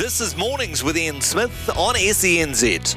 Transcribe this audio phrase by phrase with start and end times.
[0.00, 2.96] This is Mornings with Ian Smith on SENZ.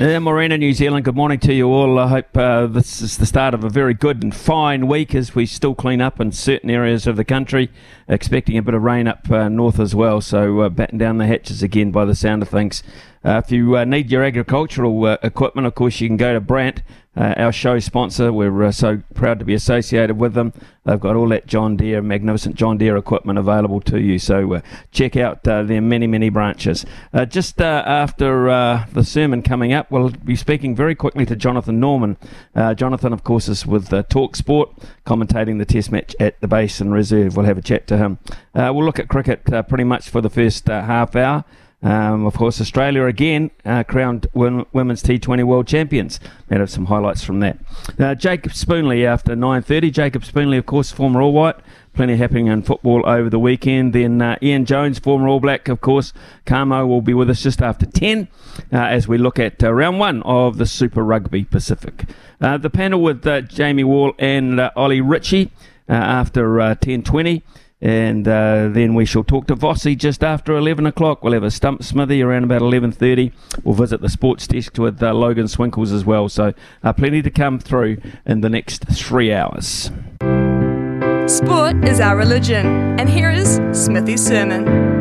[0.00, 1.04] Yeah, Morena, New Zealand.
[1.04, 1.96] Good morning to you all.
[1.96, 5.36] I hope uh, this is the start of a very good and fine week as
[5.36, 7.70] we still clean up in certain areas of the country.
[8.08, 11.26] Expecting a bit of rain up uh, north as well, so uh, batten down the
[11.28, 12.82] hatches again by the sound of things.
[13.24, 16.40] Uh, if you uh, need your agricultural uh, equipment, of course, you can go to
[16.40, 16.82] Brandt,
[17.16, 18.30] uh, our show sponsor.
[18.30, 20.52] We're uh, so proud to be associated with them.
[20.84, 24.18] They've got all that John Deere, magnificent John Deere equipment available to you.
[24.18, 24.60] So uh,
[24.92, 26.84] check out their many, many branches.
[27.28, 32.18] just after the sermon coming up, we'll be speaking very quickly to Jonathan Norman.
[32.74, 34.70] Jonathan, of course, is with Talk Sport,
[35.06, 37.36] commentating the Test match at the Basin Reserve.
[37.36, 38.18] We'll have a chat to him.
[38.54, 41.44] we'll look at cricket pretty much for the first half hour.
[41.84, 46.18] Um, of course, Australia again uh, crowned women's T20 world champions.
[46.48, 47.58] We have some highlights from that.
[48.00, 49.92] Uh, Jacob Spoonley after 9:30.
[49.92, 51.56] Jacob Spoonley, of course, former All White.
[51.92, 53.92] Plenty happening in football over the weekend.
[53.92, 56.14] Then uh, Ian Jones, former All Black, of course.
[56.46, 58.28] Kamo will be with us just after 10
[58.72, 62.06] uh, as we look at uh, round one of the Super Rugby Pacific.
[62.40, 65.52] Uh, the panel with Jamie Wall and Ollie Ritchie
[65.86, 67.42] after 10:20.
[67.84, 71.22] And uh, then we shall talk to Vossi just after 11 o'clock.
[71.22, 73.30] We'll have a stump smithy around about 11.30.
[73.62, 76.30] We'll visit the sports desk with uh, Logan Swinkles as well.
[76.30, 79.90] So uh, plenty to come through in the next three hours.
[81.26, 82.66] Sport is our religion.
[82.98, 84.94] And here is Smithy's sermon.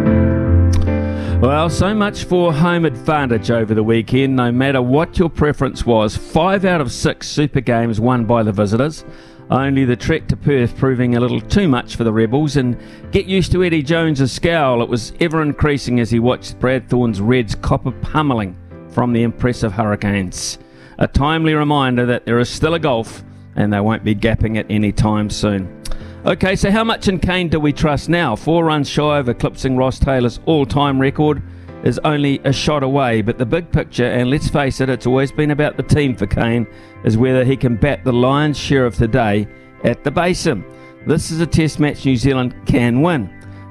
[1.39, 6.17] Well, so much for home advantage over the weekend, no matter what your preference was.
[6.17, 9.05] Five out of six Super Games won by the visitors.
[9.49, 12.77] Only the trek to Perth proving a little too much for the Rebels, and
[13.11, 14.81] get used to Eddie Jones's scowl.
[14.81, 18.57] It was ever increasing as he watched Brad Thorn's Reds copper pummeling
[18.89, 20.57] from the impressive Hurricanes.
[20.97, 23.23] A timely reminder that there is still a Gulf,
[23.55, 25.83] and they won't be gapping it any time soon.
[26.25, 28.35] Okay, so how much in Kane do we trust now?
[28.35, 31.43] Four runs shy of eclipsing Ross Taylor's all time record
[31.83, 35.31] is only a shot away, but the big picture, and let's face it, it's always
[35.31, 36.65] been about the team for Kane,
[37.03, 39.47] is whether he can bat the lion's share of today
[39.83, 40.63] at the Basin.
[41.05, 43.29] This is a test match New Zealand can win.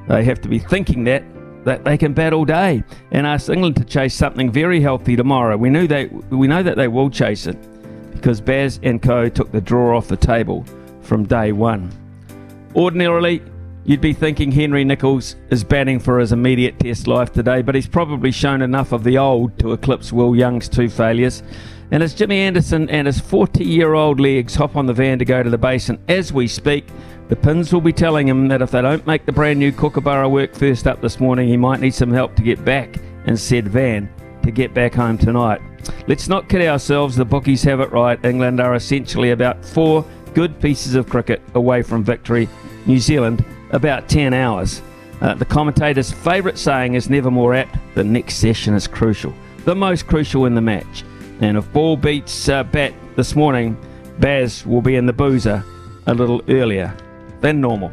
[0.09, 1.25] They have to be thinking that
[1.65, 5.57] that they can bat all day and ask England to chase something very healthy tomorrow.
[5.57, 7.57] We knew they we know that they will chase it
[8.13, 10.65] because Baz and Co took the draw off the table
[11.03, 11.91] from day one.
[12.75, 13.43] Ordinarily,
[13.85, 17.89] You'd be thinking Henry Nicholls is batting for his immediate test life today, but he's
[17.89, 21.43] probably shown enough of the old to eclipse Will Young's two failures.
[21.91, 25.25] And as Jimmy Anderson and his 40 year old legs hop on the van to
[25.25, 26.87] go to the basin as we speak,
[27.29, 30.29] the pins will be telling him that if they don't make the brand new Kookaburra
[30.29, 33.67] work first up this morning, he might need some help to get back in said
[33.67, 34.09] van
[34.45, 35.61] to get back home tonight.
[36.07, 38.25] Let's not kid ourselves, the bookies have it right.
[38.25, 40.05] England are essentially about four
[40.35, 42.49] good pieces of cricket away from victory.
[42.87, 44.83] New Zealand about 10 hours.
[45.21, 49.35] Uh, the commentator's favourite saying is never more apt the next session is crucial,
[49.65, 51.05] the most crucial in the match.
[51.41, 53.77] And if ball beats uh, bat this morning,
[54.19, 55.65] Baz will be in the boozer
[56.07, 56.95] a little earlier
[57.41, 57.93] than normal.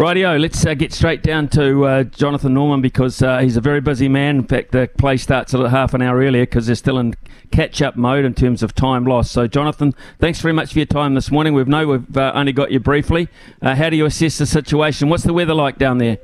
[0.00, 3.82] Rightio, let's uh, get straight down to uh, Jonathan Norman because uh, he's a very
[3.82, 4.36] busy man.
[4.36, 7.12] In fact, the play starts a half an hour earlier because they're still in
[7.52, 9.30] catch up mode in terms of time lost.
[9.30, 11.52] So, Jonathan, thanks very much for your time this morning.
[11.52, 13.28] We've know we've uh, only got you briefly.
[13.60, 15.10] Uh, how do you assess the situation?
[15.10, 16.16] What's the weather like down there?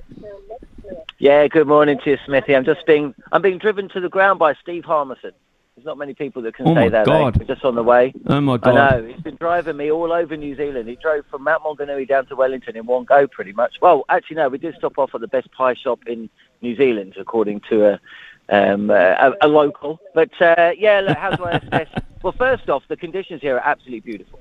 [1.19, 2.57] Yeah, good morning to you, Smithy.
[2.57, 5.33] I'm just being I'm being driven to the ground by Steve Harmison.
[5.77, 7.03] There's not many people that can oh say that.
[7.03, 7.05] Eh?
[7.05, 7.37] God.
[7.37, 8.15] We're just on the way.
[8.29, 8.77] Oh my God!
[8.79, 9.07] I know.
[9.07, 10.89] He's been driving me all over New Zealand.
[10.89, 13.75] He drove from Mount Maunganui down to Wellington in one go, pretty much.
[13.83, 14.49] Well, actually, no.
[14.49, 16.31] We did stop off at the best pie shop in
[16.63, 18.01] New Zealand, according to a
[18.49, 20.01] um, a, a, local.
[20.15, 21.89] But uh, yeah, look, how do I assess?
[22.23, 24.41] well, first off, the conditions here are absolutely beautiful.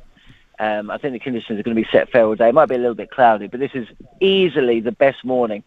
[0.57, 2.47] Um, I think the conditions are going to be set fair all day.
[2.47, 3.89] It might be a little bit cloudy, but this is
[4.21, 5.63] easily the best morning,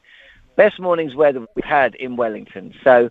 [0.56, 2.72] best morning's weather we've had in Wellington.
[2.82, 3.10] So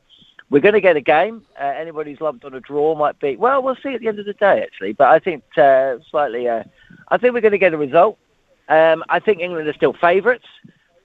[0.50, 1.46] we're going to get a game.
[1.60, 3.36] Uh, anybody who's lumped on a draw might be.
[3.36, 4.94] Well, we'll see at the end of the day, actually.
[4.94, 6.48] But I think uh, slightly.
[6.48, 6.64] Uh,
[7.10, 8.18] I think we're going to get a result.
[8.70, 10.48] Um, I think England are still favourites,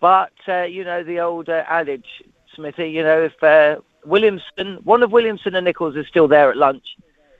[0.00, 2.06] but uh, you know the old uh, adage,
[2.54, 2.90] Smithy.
[2.90, 6.84] You know if uh, Williamson, one of Williamson and Nicholls is still there at lunch,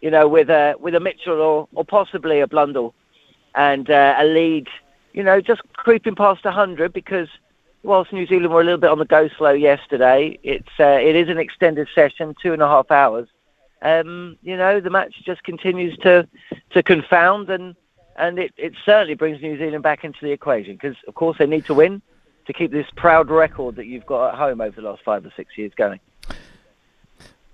[0.01, 2.95] you know with a with a Mitchell or or possibly a Blundell,
[3.57, 4.69] and a lead,
[5.13, 7.29] you know just creeping past hundred because
[7.83, 11.17] whilst New Zealand were a little bit on the go slow yesterday, it's uh, it
[11.17, 13.29] is an extended session, two and a half hours,
[13.83, 16.27] um, you know, the match just continues to
[16.71, 17.75] to confound, and
[18.17, 21.47] and it, it certainly brings New Zealand back into the equation because, of course, they
[21.47, 22.01] need to win
[22.47, 25.33] to keep this proud record that you've got at home over the last five or
[25.37, 26.01] six years going.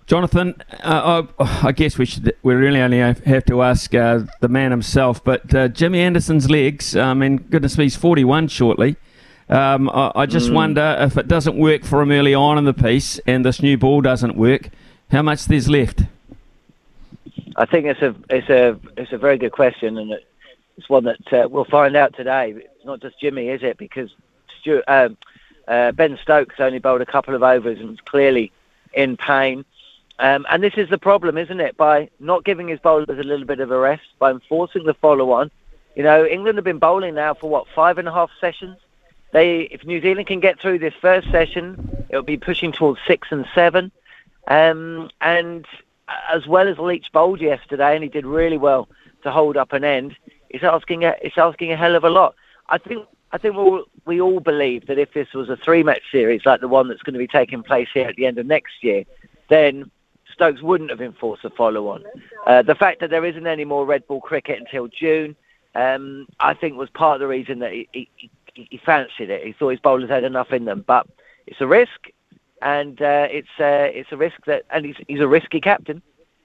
[0.07, 4.49] Jonathan, uh, I, I, guess we should we really only have to ask uh, the
[4.49, 6.97] man himself, but uh, Jimmy Anderson's legs.
[6.97, 8.97] I mean, goodness me, he's 41 shortly.
[9.49, 10.55] Um, I, I, just mm.
[10.55, 13.79] wonder if it doesn't work for him early on in the piece, and this new
[13.79, 14.69] ball doesn't work,
[15.11, 16.03] how much there's left.
[17.57, 20.13] I think it's a it's a it's a very good question, and
[20.77, 22.55] it's one that uh, we'll find out today.
[22.57, 23.79] It's not just Jimmy, is it?
[23.79, 24.11] Because
[24.61, 25.17] Stuart, um,
[25.67, 28.53] uh, Ben Stokes only bowled a couple of overs and was clearly
[28.93, 29.65] in pain.
[30.21, 31.77] Um, and this is the problem, isn't it?
[31.77, 35.51] By not giving his bowlers a little bit of a rest, by enforcing the follow-on.
[35.95, 38.77] You know, England have been bowling now for what five and a half sessions.
[39.33, 43.29] They, if New Zealand can get through this first session, it'll be pushing towards six
[43.31, 43.93] and seven.
[44.47, 45.67] Um, and
[46.31, 48.89] as well as Leach bowled yesterday, and he did really well
[49.23, 50.17] to hold up an end.
[50.49, 52.35] It's asking a, it's asking a hell of a lot.
[52.69, 56.47] I think I think we'll, we all believe that if this was a three-match series
[56.47, 58.83] like the one that's going to be taking place here at the end of next
[58.83, 59.05] year,
[59.51, 59.91] then
[60.33, 62.05] Stokes wouldn't have enforced a follow-on.
[62.47, 65.37] Uh, the fact that there isn't any more red ball cricket until June,
[65.75, 68.31] um, I think, was part of the reason that he, he,
[68.71, 69.45] he, fancied it.
[69.45, 71.07] He thought his bowlers had enough in them, but
[71.47, 72.09] it's a risk,
[72.63, 76.03] and uh, it's uh, it's a risk that, and he's he's a risky captain.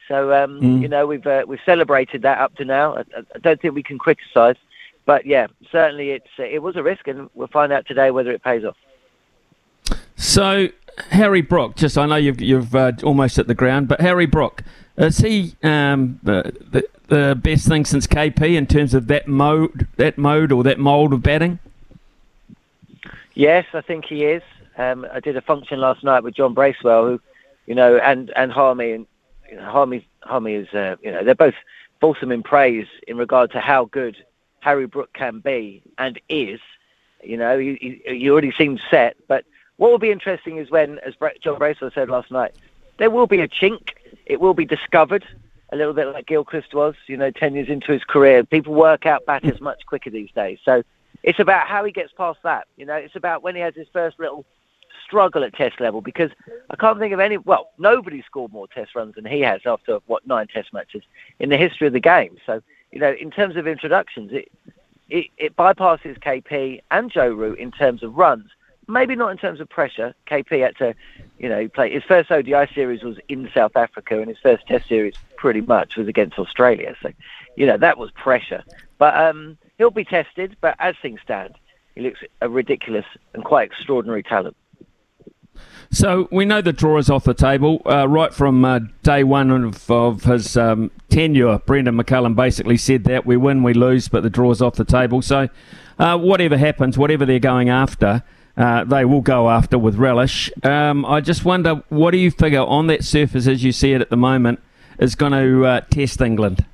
[0.07, 0.81] So um, mm.
[0.81, 2.98] you know we've uh, we've celebrated that up to now.
[2.98, 3.01] I,
[3.36, 4.57] I don't think we can criticise,
[5.06, 8.44] but yeah, certainly it's it was a risk, and we'll find out today whether it
[8.44, 8.77] pays off.
[10.15, 10.69] So
[11.10, 14.63] Harry Brook, just I know you've you've uh, almost at the ground, but Harry Brook
[14.98, 19.88] is he um, the, the, the best thing since KP in terms of that mode,
[19.98, 21.60] that mode or that mould of batting?
[23.33, 24.44] Yes, I think he is.
[24.77, 27.21] Um, I did a function last night with John Bracewell, who,
[27.65, 29.07] you know, and and Harmy, and
[29.50, 31.56] you know, Harmy Harmy is, uh, you know, they're both
[32.00, 34.18] fulsome in praise in regard to how good
[34.59, 36.59] Harry Brook can be and is.
[37.24, 39.45] You know, he, he, he already seems set, but
[39.77, 42.53] what will be interesting is when, as John Bracewell said last night,
[42.97, 43.89] there will be a chink.
[44.25, 45.25] It will be discovered,
[45.71, 48.44] a little bit like Gilchrist was, you know, 10 years into his career.
[48.44, 50.59] People work out batters much quicker these days.
[50.63, 50.83] So
[51.23, 52.67] it's about how he gets past that.
[52.77, 54.45] You know, it's about when he has his first little
[55.05, 56.31] struggle at test level because
[56.69, 59.99] I can't think of any, well, nobody scored more test runs than he has after,
[60.05, 61.03] what, nine test matches
[61.39, 62.37] in the history of the game.
[62.45, 62.61] So,
[62.91, 64.51] you know, in terms of introductions, it,
[65.09, 68.49] it, it bypasses KP and Joe Root in terms of runs
[68.87, 70.13] maybe not in terms of pressure.
[70.27, 70.95] KP had to,
[71.39, 74.87] you know, play his first ODI series was in South Africa, and his first Test
[74.87, 76.95] series pretty much was against Australia.
[77.01, 77.11] So,
[77.55, 78.63] you know, that was pressure.
[78.97, 80.55] But um, he'll be tested.
[80.61, 81.55] But as things stand,
[81.95, 84.55] he looks a ridiculous and quite extraordinary talent.
[85.91, 89.51] So we know the draw is off the table uh, right from uh, day one
[89.51, 91.59] of, of his um, tenure.
[91.59, 94.85] Brendon McCullum basically said that we win, we lose, but the draw is off the
[94.85, 95.21] table.
[95.21, 95.49] So
[95.99, 98.23] uh, whatever happens, whatever they're going after,
[98.57, 100.51] uh, they will go after with relish.
[100.63, 104.01] Um, I just wonder, what do you figure on that surface as you see it
[104.01, 104.59] at the moment
[104.97, 106.65] is going to uh, test England?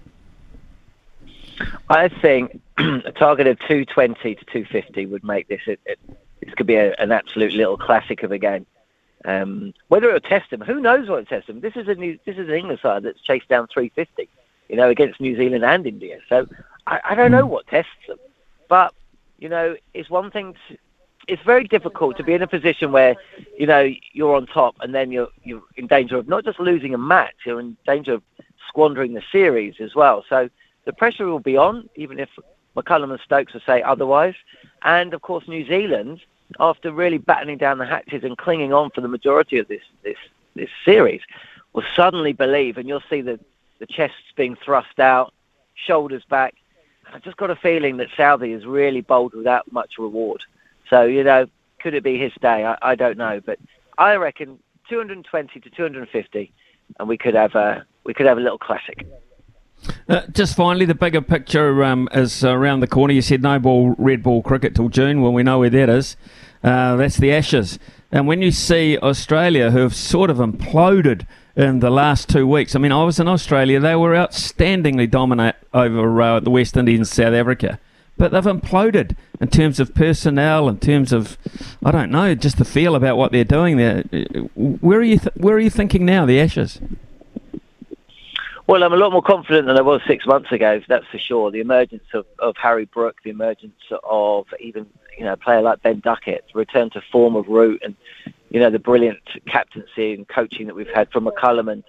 [1.89, 5.61] I think a target of 220 to 250 would make this.
[5.67, 5.99] It, it,
[6.41, 8.65] this could be a, an absolute little classic of a game.
[9.25, 11.59] Um, whether it'll test them, who knows what it'll test them?
[11.59, 14.29] This is a new, this is an England side that's chased down 350,
[14.69, 16.19] you know, against New Zealand and India.
[16.29, 16.47] So
[16.87, 17.49] I, I don't know hmm.
[17.49, 18.17] what tests them,
[18.69, 18.93] but
[19.37, 20.77] you know, it's one thing to,
[21.27, 23.15] it's very difficult to be in a position where
[23.57, 26.93] you know you're on top and then you're you're in danger of not just losing
[26.93, 28.23] a match, you're in danger of
[28.67, 30.25] squandering the series as well.
[30.27, 30.49] So
[30.89, 32.29] the pressure will be on, even if
[32.75, 34.33] McCullum and Stokes will say otherwise.
[34.81, 36.19] And of course, New Zealand,
[36.59, 40.17] after really battening down the hatches and clinging on for the majority of this this
[40.55, 41.21] this series,
[41.73, 43.39] will suddenly believe, and you'll see the
[43.77, 45.31] the chests being thrust out,
[45.75, 46.55] shoulders back.
[47.13, 50.41] I've just got a feeling that Southee is really bowled without much reward.
[50.89, 51.45] So, you know,
[51.81, 52.65] could it be his day?
[52.65, 53.41] I, I don't know.
[53.45, 53.59] But
[53.99, 54.57] I reckon
[54.89, 56.51] 220 to 250,
[56.99, 59.05] and we could have a, we could have a little classic.
[60.07, 63.13] Uh, just finally, the bigger picture um, is around the corner.
[63.13, 65.21] You said no ball, red ball cricket till June.
[65.21, 66.17] Well, we know where that is.
[66.63, 67.79] Uh, that's the Ashes.
[68.11, 72.75] And when you see Australia, who have sort of imploded in the last two weeks,
[72.75, 73.79] I mean, I was in Australia.
[73.79, 77.79] They were outstandingly dominant over uh, the West Indies and South Africa
[78.19, 81.37] but they've imploded in terms of personnel, in terms of,
[81.83, 84.03] I don't know, just the feel about what they're doing there.
[84.53, 85.17] Where are you?
[85.17, 86.25] Th- where are you thinking now?
[86.25, 86.79] The Ashes.
[88.69, 90.79] Well, I'm a lot more confident than I was six months ago.
[90.87, 91.49] That's for sure.
[91.49, 94.85] The emergence of, of Harry Brook, the emergence of even
[95.17, 97.95] you know a player like Ben Duckett, return to form of Root, and
[98.51, 101.83] you know the brilliant captaincy and coaching that we've had from McCullum and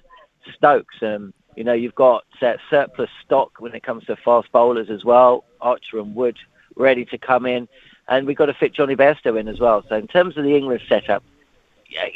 [0.56, 0.94] Stokes.
[1.02, 5.04] Um, you know, you've got uh, surplus stock when it comes to fast bowlers as
[5.04, 5.44] well.
[5.60, 6.38] Archer and Wood
[6.76, 7.68] ready to come in,
[8.08, 9.84] and we've got to fit Jonny Bairstow in as well.
[9.87, 11.22] So in terms of the England setup,
[11.90, 12.06] yeah,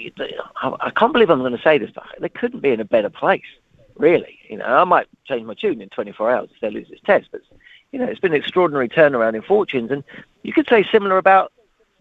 [0.62, 3.11] I can't believe I'm going to say this, but they couldn't be in a better
[3.11, 3.42] place,
[3.97, 4.39] really.
[4.49, 7.29] You know, I might change my tune in 24 hours if they lose this test,
[7.33, 7.43] but
[7.93, 10.03] you know, it's been an extraordinary turnaround in fortunes, and
[10.43, 11.53] you could say similar about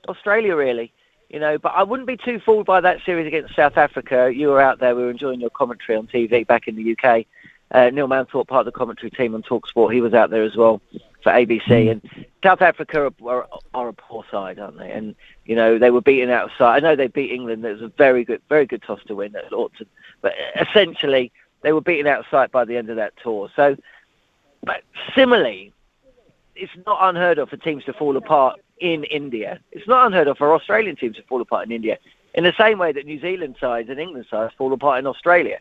[0.07, 0.91] Australia, really.
[1.29, 4.31] You know, but I wouldn't be too fooled by that series against South Africa.
[4.33, 7.25] You were out there, we were enjoying your commentary on TV back in the UK.
[7.71, 10.55] Uh, Neil Manthorp, part of the commentary team on Talksport, he was out there as
[10.55, 10.79] well
[11.23, 11.65] for ABC.
[11.65, 11.91] Mm.
[11.91, 14.91] And South Africa are, are, are, a poor side, aren't they?
[14.91, 16.75] And you know they were beaten outside.
[16.75, 17.65] I know they beat England.
[17.65, 19.87] It was a very good, very good toss to win at Lordson,
[20.21, 21.31] but essentially
[21.63, 23.49] they were beaten outside by the end of that tour.
[23.55, 23.75] So,
[24.63, 24.83] but
[25.15, 25.73] similarly,
[26.55, 29.59] it's not unheard of for teams to fall apart in India.
[29.71, 31.97] It's not unheard of for Australian teams to fall apart in India.
[32.35, 35.59] In the same way that New Zealand sides and England sides fall apart in Australia.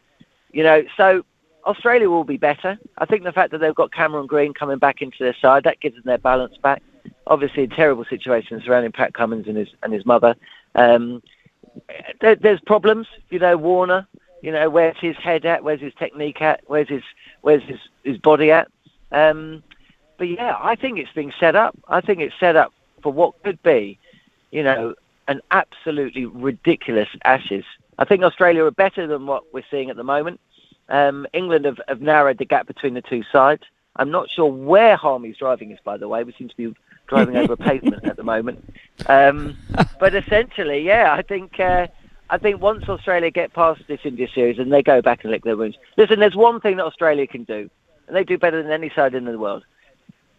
[0.52, 1.24] You know, so
[1.66, 2.78] Australia will be better.
[2.98, 5.80] I think the fact that they've got Cameron Green coming back into their side that
[5.80, 6.82] gives them their balance back.
[7.26, 10.34] Obviously, a terrible situation surrounding Pat Cummins and his and his mother.
[10.74, 11.22] Um,
[12.20, 13.06] there, there's problems.
[13.30, 14.06] You know, Warner.
[14.42, 15.64] You know, where's his head at?
[15.64, 16.62] Where's his technique at?
[16.66, 17.02] Where's his
[17.40, 18.68] where's his, his body at?
[19.12, 19.62] Um,
[20.18, 21.76] but yeah, I think it's being set up.
[21.88, 22.72] I think it's set up
[23.02, 23.98] for what could be,
[24.50, 24.94] you know,
[25.28, 27.64] an absolutely ridiculous Ashes.
[27.98, 30.40] I think Australia are better than what we're seeing at the moment.
[30.88, 33.62] Um, England have, have narrowed the gap between the two sides.
[33.96, 36.24] I'm not sure where Harmy's driving us, by the way.
[36.24, 36.74] We seem to be
[37.06, 38.64] driving over a pavement at the moment.
[39.06, 39.56] Um,
[39.98, 41.88] but essentially, yeah, I think uh,
[42.30, 45.44] I think once Australia get past this India series and they go back and lick
[45.44, 45.76] their wounds.
[45.96, 47.68] Listen, there's one thing that Australia can do,
[48.06, 49.64] and they do better than any side in the world.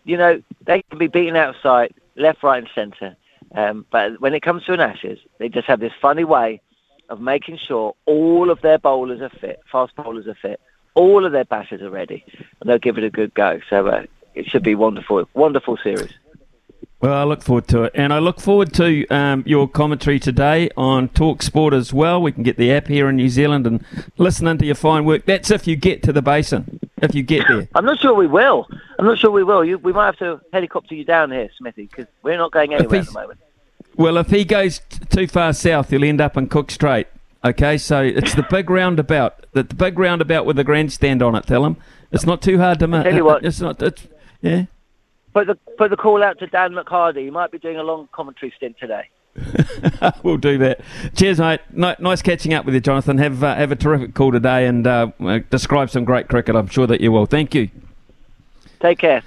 [0.04, 3.16] You know, they can be beaten outside, left, right, and centre.
[3.54, 6.62] Um, but when it comes to an Ashes, they just have this funny way
[7.10, 10.60] of making sure all of their bowlers are fit, fast bowlers are fit,
[10.96, 12.25] all of their batters are ready,
[12.60, 13.60] and they'll give it a good go.
[13.70, 16.13] So uh, it should be wonderful, wonderful series.
[17.02, 20.70] Well, I look forward to it, and I look forward to um, your commentary today
[20.78, 22.22] on Talk Sport as well.
[22.22, 23.84] We can get the app here in New Zealand and
[24.18, 25.25] listen into your fine work.
[25.25, 26.80] That's if you get to the basin.
[27.02, 28.68] If you get there, I'm not sure we will.
[28.98, 29.66] I'm not sure we will.
[29.66, 33.02] You, we might have to helicopter you down here, Smithy, because we're not going anywhere
[33.02, 33.40] at the moment.
[33.98, 37.08] Well, if he goes t- too far south, he'll end up in Cook Strait.
[37.44, 41.46] Okay, so it's the big roundabout, the, the big roundabout with the grandstand on it.
[41.46, 41.75] Tell him
[42.10, 43.04] it's not too hard to miss.
[43.04, 43.82] Tell you what, it's not.
[43.82, 44.08] It's,
[44.42, 44.66] yeah.
[45.34, 47.25] Put the put the call out to Dan McHardy.
[47.25, 49.10] He might be doing a long commentary stint today.
[50.24, 50.82] we'll do that.
[51.16, 51.62] Cheers, mate.
[51.72, 53.18] nice catching up with you, Jonathan.
[53.18, 55.08] Have uh, have a terrific call today and uh,
[55.50, 56.56] describe some great cricket.
[56.56, 57.25] I'm sure that you will.
[57.25, 57.70] Thank you.
[58.80, 59.24] Take care.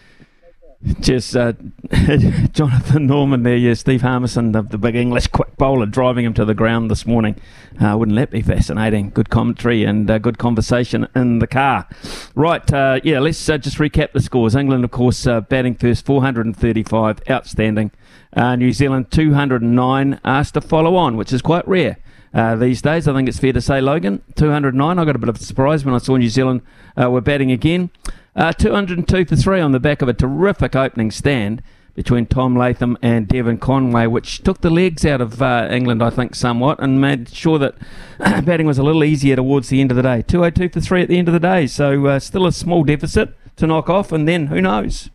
[1.01, 1.55] Just uh,
[2.53, 6.45] Jonathan Norman there, yeah, Steve Harmison, the, the, big English quick bowler, driving him to
[6.45, 7.41] the ground this morning.
[7.81, 9.09] Uh, wouldn't that be fascinating?
[9.11, 11.89] Good commentary and uh, good conversation in the car.
[12.35, 14.55] Right, uh, yeah, let's uh, just recap the scores.
[14.55, 17.91] England, of course, uh, batting first, 435, outstanding.
[18.37, 21.97] New Zealand, 209, asked to follow on, which is quite rare.
[22.35, 23.09] Uh, these days.
[23.09, 24.99] I think it's fair to say, Logan, 209.
[24.99, 26.61] I got a bit of a surprise when I saw New Zealand
[27.01, 27.89] uh, were batting again.
[28.35, 31.63] Uh, 202 for three on the back of a terrific opening stand
[31.95, 36.11] between Tom Latham and Devon Conway, which took the legs out of uh, England, I
[36.11, 37.75] think, somewhat, and made sure that
[38.19, 40.23] batting was a little easier towards the end of the day.
[40.23, 43.31] 202 for three at the end of the day, so uh, still a small deficit
[43.57, 45.09] to knock off, and then who knows?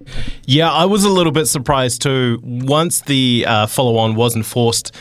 [0.45, 2.39] Yeah, I was a little bit surprised too.
[2.43, 4.95] Once the uh, follow on was enforced,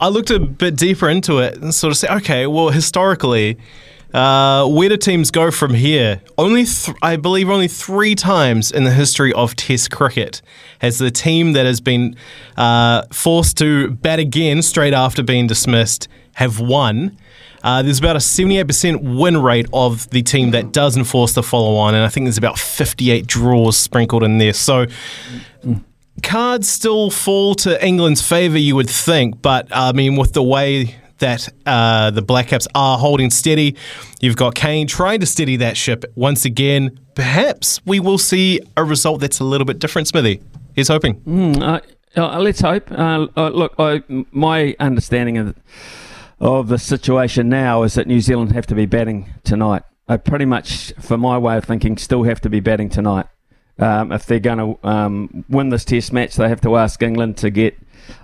[0.00, 3.58] I looked a bit deeper into it and sort of said, okay, well, historically,
[4.12, 6.20] uh, where do teams go from here?
[6.38, 10.42] Only, th- I believe, only three times in the history of Test cricket
[10.80, 12.16] has the team that has been
[12.56, 17.16] uh, forced to bat again straight after being dismissed have won.
[17.62, 21.76] Uh, there's about a 78% win rate of the team that does enforce the follow
[21.76, 24.52] on, and I think there's about 58 draws sprinkled in there.
[24.52, 24.86] So.
[26.22, 30.96] Cards still fall to England's favour, you would think, but I mean, with the way
[31.18, 33.76] that uh, the Black Caps are holding steady.
[34.20, 36.98] You've got Kane trying to steady that ship once again.
[37.14, 40.42] Perhaps we will see a result that's a little bit different, Smithy.
[40.74, 41.20] He's hoping.
[41.22, 41.80] Mm, uh,
[42.20, 42.90] uh, let's hope.
[42.90, 45.54] Uh, uh, look, I, my understanding of,
[46.40, 49.82] of the situation now is that New Zealand have to be batting tonight.
[50.08, 53.26] I pretty much, for my way of thinking, still have to be batting tonight.
[53.78, 57.36] Um, if they're going to um, win this Test match, they have to ask England
[57.38, 57.76] to get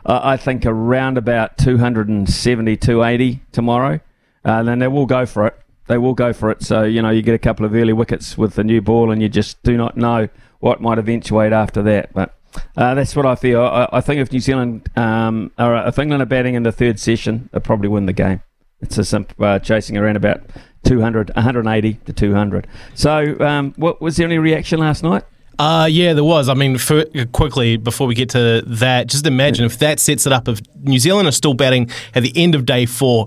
[0.04, 4.00] uh, I think around about 270, 280 tomorrow.
[4.44, 5.58] Uh, and then they will go for it.
[5.86, 6.62] They will go for it.
[6.62, 9.20] So, you know, you get a couple of early wickets with the new ball and
[9.20, 10.28] you just do not know
[10.60, 12.12] what might eventuate after that.
[12.12, 12.34] But
[12.76, 13.62] uh, that's what I feel.
[13.62, 16.98] I, I think if New Zealand, um, or if England are batting in the third
[16.98, 18.42] session, they'll probably win the game.
[18.80, 20.42] It's a simple uh, chasing around about
[20.84, 22.66] 200, 180 to 200.
[22.94, 25.22] So, um, what was there any reaction last night?
[25.58, 26.48] Uh, yeah, there was.
[26.48, 30.32] I mean, for, quickly before we get to that, just imagine if that sets it
[30.32, 30.48] up.
[30.48, 33.26] If New Zealand are still batting at the end of day four,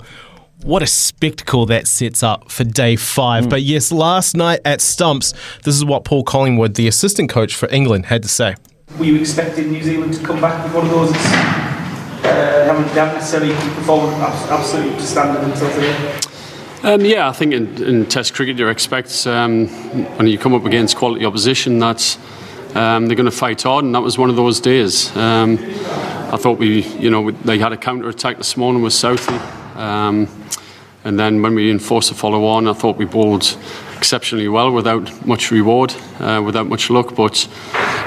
[0.63, 3.45] what a spectacle that sets up for day five.
[3.45, 3.49] Mm.
[3.49, 7.69] But yes, last night at Stumps, this is what Paul Collingwood, the assistant coach for
[7.69, 8.55] England, had to say.
[8.97, 11.11] Were you expecting New Zealand to come back with one of those?
[11.11, 16.19] Uh, haven't, haven't necessarily performed absolutely to standard until today.
[16.85, 19.65] Um, yeah, I think in, in, Test cricket you expect um,
[20.17, 22.15] when you come up against quality opposition that
[22.75, 25.09] um, they're going to fight hard, and that was one of those days.
[25.17, 29.75] Um, I thought we, you know, they had a counter attack this morning with Southee,
[29.75, 30.29] um,
[31.03, 33.57] and then when we enforced the follow on, I thought we bowled
[33.97, 37.15] exceptionally well without much reward, uh, without much luck.
[37.15, 37.47] But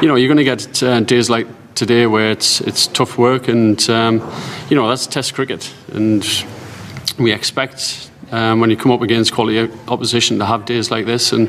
[0.01, 3.49] you know, you're going to get uh, days like today where it's it's tough work,
[3.49, 4.21] and um,
[4.71, 6.25] you know that's Test cricket, and
[7.19, 11.33] we expect um, when you come up against quality opposition to have days like this.
[11.33, 11.49] And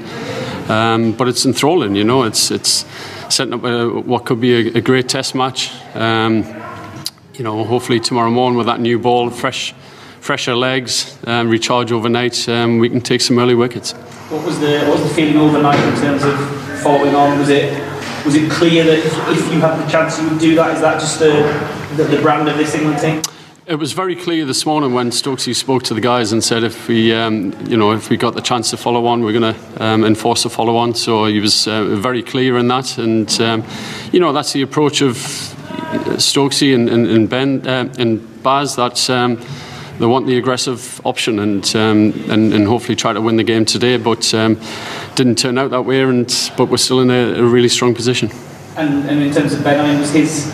[0.70, 2.24] um, but it's enthralling, you know.
[2.24, 2.86] It's it's
[3.30, 5.72] setting up a, what could be a, a great Test match.
[5.96, 6.46] Um,
[7.34, 9.74] you know, hopefully tomorrow morning with that new ball, fresh,
[10.20, 13.94] fresher legs, um, recharge overnight, um, we can take some early wickets.
[14.30, 16.38] What was the what was the feeling overnight in terms of
[16.82, 17.40] falling on?
[17.40, 17.74] Was it
[18.26, 20.76] was it clear that if, you had the chance you would do that?
[20.76, 21.42] Is that just the,
[21.96, 23.22] the, the brand of this England team?
[23.70, 26.88] It was very clear this morning when Stokesy spoke to the guys and said if
[26.88, 29.86] we, um, you know, if we got the chance to follow on, we're going to
[29.86, 30.96] um, enforce a follow on.
[30.96, 33.64] So he was uh, very clear in that, and um,
[34.12, 35.18] you know that's the approach of
[36.18, 39.08] Stokesy and, and, and Ben uh, and Baz that.
[39.08, 39.40] Um,
[40.00, 43.66] they want the aggressive option and, um, and, and hopefully try to win the game
[43.66, 44.60] today, but um,
[45.14, 46.02] didn't turn out that way.
[46.02, 46.26] And
[46.58, 48.32] but we're still in a, a really strong position.
[48.78, 50.52] And, and in terms of Ben, I mean, was his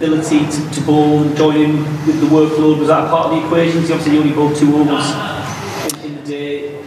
[0.00, 1.76] ability to, to bowl and join in
[2.06, 3.82] with the workload, was that part of the equation?
[3.82, 6.82] Because obviously you only bowled two overs in, in the day.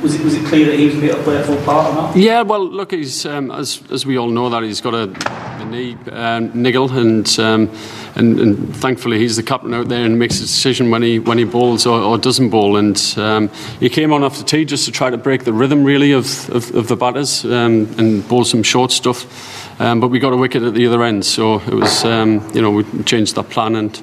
[0.00, 1.94] Was it, was it clear that he was going to play a full part or
[1.94, 2.16] not?
[2.16, 5.12] Yeah, well, look, he's um, as as we all know that he's got a,
[5.60, 7.68] a knee um, niggle, and, um,
[8.14, 11.38] and and thankfully he's the captain out there and makes a decision when he when
[11.38, 12.76] he bowls or, or doesn't bowl.
[12.76, 13.48] And um,
[13.80, 16.50] he came on off the tee just to try to break the rhythm really of
[16.50, 19.80] of, of the batters um, and bowl some short stuff.
[19.80, 22.60] Um, but we got a wicket at the other end, so it was, um, you
[22.60, 24.02] know, we changed that plan and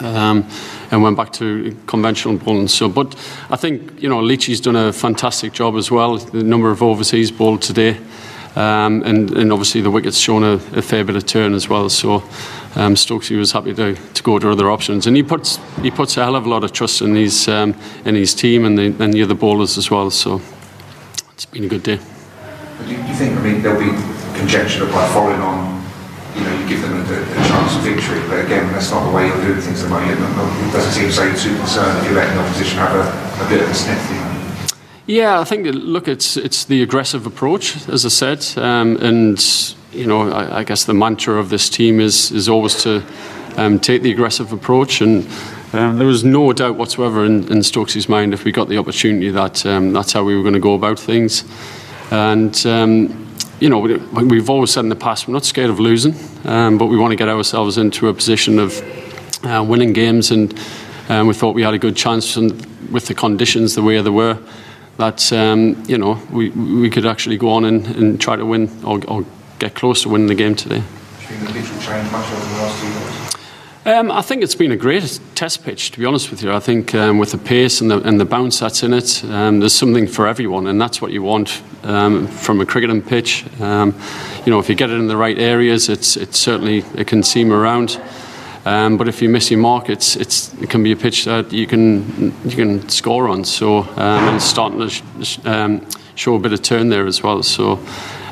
[0.00, 0.46] um,
[0.90, 2.68] and went back to conventional bowling.
[2.68, 3.14] So, but
[3.50, 6.18] I think you know Leachy's done a fantastic job as well.
[6.18, 7.98] The number of overseas bowled today,
[8.56, 11.90] um, and, and obviously the wicket's shown a, a fair bit of turn as well.
[11.90, 12.14] So
[12.74, 16.16] um, Stokesy was happy to, to go to other options, and he puts he puts
[16.16, 18.86] a hell of a lot of trust in his um, in his team and the,
[18.98, 20.10] and the other bowlers as well.
[20.10, 20.40] So
[21.34, 22.00] it's been a good day.
[22.86, 23.92] Do you think I mean there'll be
[24.36, 25.82] conjecture by following on,
[26.34, 28.20] you know, you give them a, a, chance of victory.
[28.28, 30.20] But again, that's not the way you're doing things at the moment.
[30.20, 33.62] It doesn't seem so too concerned if you're letting the opposition have a, a bit
[33.62, 34.25] of a sniff.
[35.06, 39.38] Yeah, I think look, it's it's the aggressive approach, as I said, um, and
[39.92, 43.04] you know, I, I, guess the mantra of this team is is always to
[43.56, 45.26] um, take the aggressive approach and.
[45.72, 47.62] Um, there was no doubt whatsoever in, in
[48.08, 50.74] mind if we got the opportunity that um, that's how we were going to go
[50.74, 51.44] about things.
[52.12, 53.26] And um,
[53.60, 56.14] you know, we've always said in the past, we're not scared of losing,
[56.44, 58.80] um, but we want to get ourselves into a position of
[59.44, 60.58] uh, winning games, and
[61.08, 64.08] um, we thought we had a good chance and with the conditions the way they
[64.08, 64.38] were.
[64.98, 68.70] That um, you know we we could actually go on and, and try to win
[68.84, 69.24] or, or,
[69.58, 70.82] get close to winning the game today.
[73.86, 76.52] Um, I think it's been a great test pitch, to be honest with you.
[76.52, 79.60] I think um, with the pace and the, and the bounce that's in it, um,
[79.60, 83.44] there's something for everyone, and that's what you want um, from a cricketing pitch.
[83.60, 83.94] Um,
[84.44, 87.22] you know, if you get it in the right areas, it's, it's certainly it can
[87.22, 88.00] seam around.
[88.66, 91.52] Um, but if you miss your mark, it's, it's, it can be a pitch that
[91.52, 93.44] you can you can score on.
[93.44, 95.38] So and it's starting to sh-
[96.16, 97.44] show a bit of turn there as well.
[97.44, 97.78] So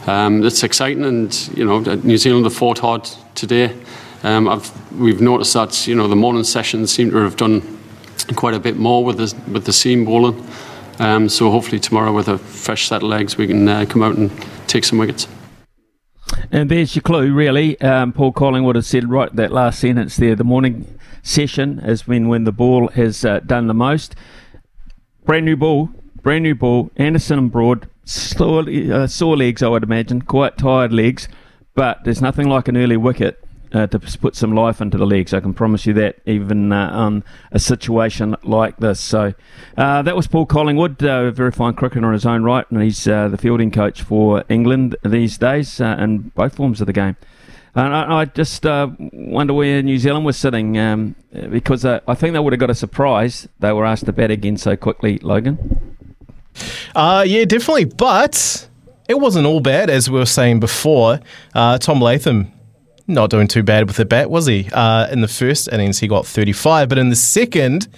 [0.09, 3.77] it's exciting, and you know, New Zealand have fought hard today.
[4.25, 4.61] Um,
[4.99, 7.62] we've noticed that you know the morning sessions seem to have done
[8.35, 10.44] quite a bit more with the with the seam bowling.
[10.99, 14.16] Um, so hopefully tomorrow with a fresh set of legs we can uh, come out
[14.16, 14.31] and
[14.66, 15.29] take some wickets.
[16.51, 17.81] And there's your clue, really.
[17.81, 20.35] Um, Paul Collingwood has said right that last sentence there.
[20.35, 24.15] The morning session has been when the ball has uh, done the most.
[25.25, 25.91] Brand new ball,
[26.23, 26.91] brand new ball.
[26.97, 31.29] Anderson and Broad, sore, uh, sore legs, I would imagine, quite tired legs.
[31.75, 33.43] But there's nothing like an early wicket
[33.75, 35.35] uh, to put some life into the legs.
[35.35, 39.01] I can promise you that, even uh, on a situation like this.
[39.01, 39.35] So
[39.77, 42.81] uh, that was Paul Collingwood, uh, a very fine cricketer in his own right, and
[42.83, 46.93] he's uh, the fielding coach for England these days uh, in both forms of the
[46.93, 47.17] game.
[47.75, 51.17] And I, I just uh, wonder where New Zealand was sitting um,
[51.51, 53.49] because uh, I think they would have got a surprise.
[53.59, 55.81] They were asked to bat again so quickly, Logan.
[56.95, 57.87] Uh, yeah, definitely.
[57.87, 58.69] But
[59.09, 61.19] it wasn't all bad, as we were saying before.
[61.53, 62.53] Uh, Tom Latham
[63.07, 64.69] not doing too bad with the bat, was he?
[64.73, 67.88] Uh, in the first innings, he got 35, but in the second,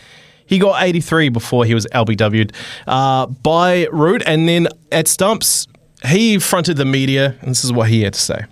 [0.46, 2.52] he got 83 before he was LBW'd
[2.86, 4.22] uh, by Root.
[4.26, 5.66] And then at Stumps,
[6.04, 8.44] he fronted the media, and this is what he had to say.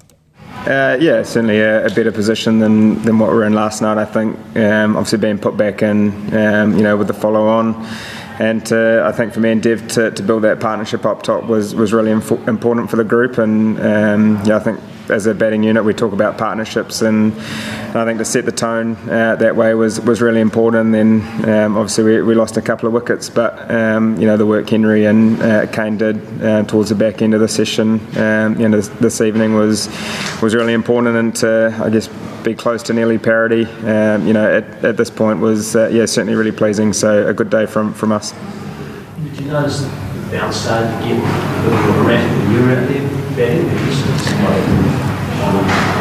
[0.66, 3.98] Uh, yeah, certainly a, a, better position than, than what we were in last night.
[3.98, 7.74] I think um, obviously being put back in, um, you know, with the follow on,
[8.38, 11.74] and I think for me and Dev to, to build that partnership up top was
[11.74, 13.36] was really inf- important for the group.
[13.36, 17.32] And um, yeah, I think as a batting unit, we talk about partnerships, and
[17.94, 20.92] I think to set the tone uh, that way was, was really important.
[20.92, 24.46] Then um, obviously we, we, lost a couple of wickets, but um, you know the
[24.46, 28.58] work Henry and uh, Kane did uh, towards the back end of the session, um,
[28.58, 29.88] you know this, this, evening was
[30.42, 32.08] was really important, and to I guess
[32.42, 36.06] be close to nearly parity, um, you know at, at, this point was uh, yeah
[36.06, 36.92] certainly really pleasing.
[36.92, 38.32] So a good day from from us.
[39.22, 42.88] Did you notice the bounce started to get a little erratic when you were out
[42.88, 44.83] there batting?
[45.44, 45.93] Thank you.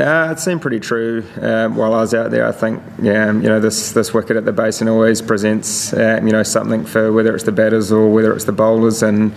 [0.00, 2.46] Uh, it seemed pretty true uh, while I was out there.
[2.46, 6.30] I think, yeah, you know, this this wicket at the basin always presents, uh, you
[6.30, 9.32] know, something for whether it's the batters or whether it's the bowlers, and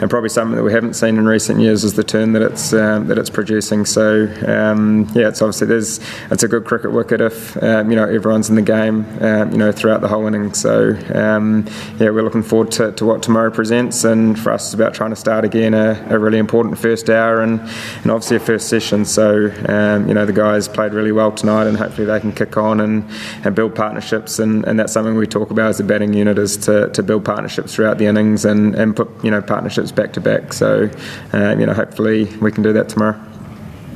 [0.00, 2.72] and probably something that we haven't seen in recent years is the turn that it's
[2.72, 3.84] um, that it's producing.
[3.84, 6.00] So um, yeah, it's obviously there's
[6.30, 9.58] it's a good cricket wicket if um, you know everyone's in the game, um, you
[9.58, 10.54] know, throughout the whole inning.
[10.54, 11.66] So um,
[11.98, 15.10] yeah, we're looking forward to, to what tomorrow presents, and for us it's about trying
[15.10, 19.04] to start again a, a really important first hour and and obviously a first session.
[19.04, 19.50] So
[20.06, 22.80] um, you know, the guys played really well tonight, and hopefully they can kick on
[22.80, 23.08] and,
[23.44, 24.38] and build partnerships.
[24.38, 27.24] And, and that's something we talk about as a batting unit is to, to build
[27.24, 30.52] partnerships throughout the innings and, and put you know partnerships back to back.
[30.52, 30.88] So
[31.34, 33.20] uh, you know, hopefully we can do that tomorrow.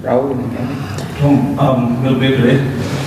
[0.01, 0.33] Rahul,
[1.19, 2.59] Tom, um, well played today.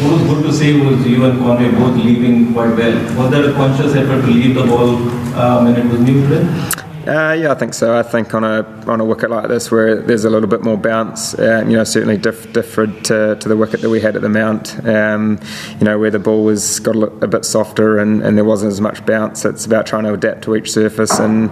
[0.04, 3.18] What was good to see was you and Conway both leaving quite well.
[3.18, 4.96] Was that a conscious effort to leave the ball
[5.36, 6.83] um, when it was new today?
[7.06, 7.98] Uh, yeah, I think so.
[7.98, 10.78] I think on a on a wicket like this, where there's a little bit more
[10.78, 14.22] bounce, um, you know, certainly diff- different to, to, the wicket that we had at
[14.22, 14.88] the Mount.
[14.88, 15.38] Um,
[15.80, 18.72] you know, where the ball was got a, a, bit softer and, and there wasn't
[18.72, 19.44] as much bounce.
[19.44, 21.52] It's about trying to adapt to each surface, and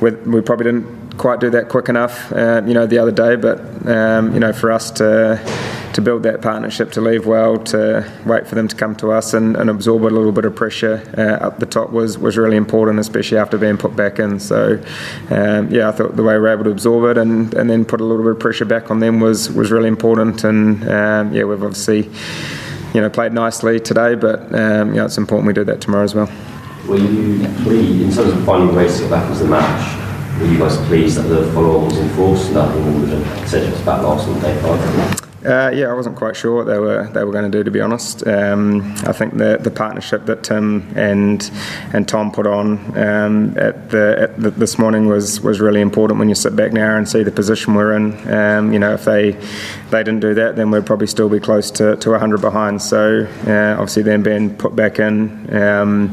[0.00, 3.36] we, we probably didn't quite do that quick enough, uh, you know, the other day.
[3.36, 5.38] But um, you know, for us to
[5.94, 9.34] to build that partnership, to leave well, to wait for them to come to us
[9.34, 12.56] and, and absorb a little bit of pressure uh, up the top was, was really
[12.56, 14.38] important, especially after being put back in.
[14.38, 14.82] So,
[15.30, 17.84] um, yeah, I thought the way we were able to absorb it and, and then
[17.84, 20.44] put a little bit of pressure back on them was, was really important.
[20.44, 22.10] And um, yeah, we've obviously
[22.94, 26.04] you know played nicely today, but um, you know it's important we do that tomorrow
[26.04, 26.30] as well.
[26.86, 30.40] Were you pleased in terms of finding ways to get back into the match?
[30.40, 32.52] Were you guys pleased that the follow-on was enforced?
[32.52, 35.27] Nothing would have said it was back last on day five.
[35.44, 37.62] Uh, yeah, I wasn't quite sure what they were they were going to do.
[37.62, 41.48] To be honest, um, I think the the partnership that Tim and
[41.92, 46.18] and Tom put on um, at, the, at the, this morning was was really important.
[46.18, 49.04] When you sit back now and see the position we're in, um, you know, if
[49.04, 49.32] they
[49.90, 52.82] they didn't do that, then we'd probably still be close to, to 100 behind.
[52.82, 56.10] So uh, obviously, then being put back in um,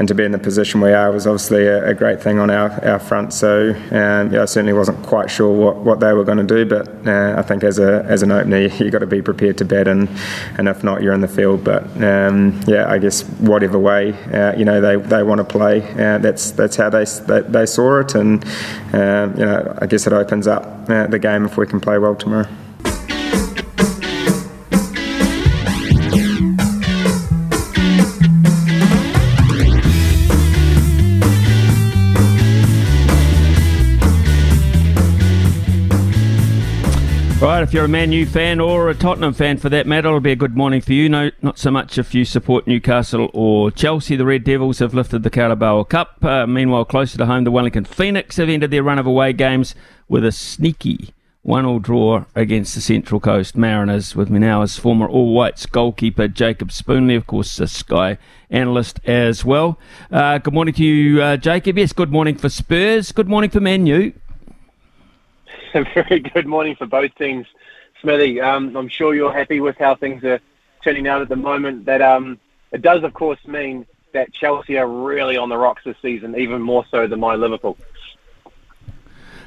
[0.00, 2.48] and to be in the position we are was obviously a, a great thing on
[2.48, 3.34] our, our front.
[3.34, 6.64] So um, yeah, I certainly wasn't quite sure what, what they were going to do,
[6.64, 9.66] but uh, I think as a as an opener, you've got to be prepared to
[9.66, 10.08] bat, and
[10.56, 11.64] and if not, you're in the field.
[11.64, 15.82] But um, yeah, I guess whatever way uh, you know they, they want to play,
[15.82, 18.42] uh, that's that's how they, they, they saw it, and
[18.94, 21.98] um, you know I guess it opens up uh, the game if we can play
[21.98, 22.48] well tomorrow.
[37.60, 40.20] Right, if you're a Man U fan or a Tottenham fan for that matter, it'll
[40.20, 41.10] be a good morning for you.
[41.10, 44.16] No, not so much if you support Newcastle or Chelsea.
[44.16, 46.24] The Red Devils have lifted the Carabao Cup.
[46.24, 49.74] Uh, meanwhile, closer to home, the Wellington Phoenix have ended their run of away games
[50.08, 54.16] with a sneaky one-all draw against the Central Coast Mariners.
[54.16, 58.16] With me now is former All Whites goalkeeper Jacob Spoonley, of course, a Sky
[58.48, 59.78] analyst as well.
[60.10, 61.76] Uh, good morning to you, uh, Jacob.
[61.76, 63.12] Yes, good morning for Spurs.
[63.12, 64.14] Good morning for Man U.
[65.74, 67.46] a very good morning for both teams.
[68.00, 70.40] Smithy, um, I'm sure you're happy with how things are
[70.82, 71.84] turning out at the moment.
[71.84, 72.38] That um,
[72.72, 76.60] it does, of course, mean that Chelsea are really on the rocks this season, even
[76.60, 77.76] more so than my Liverpool.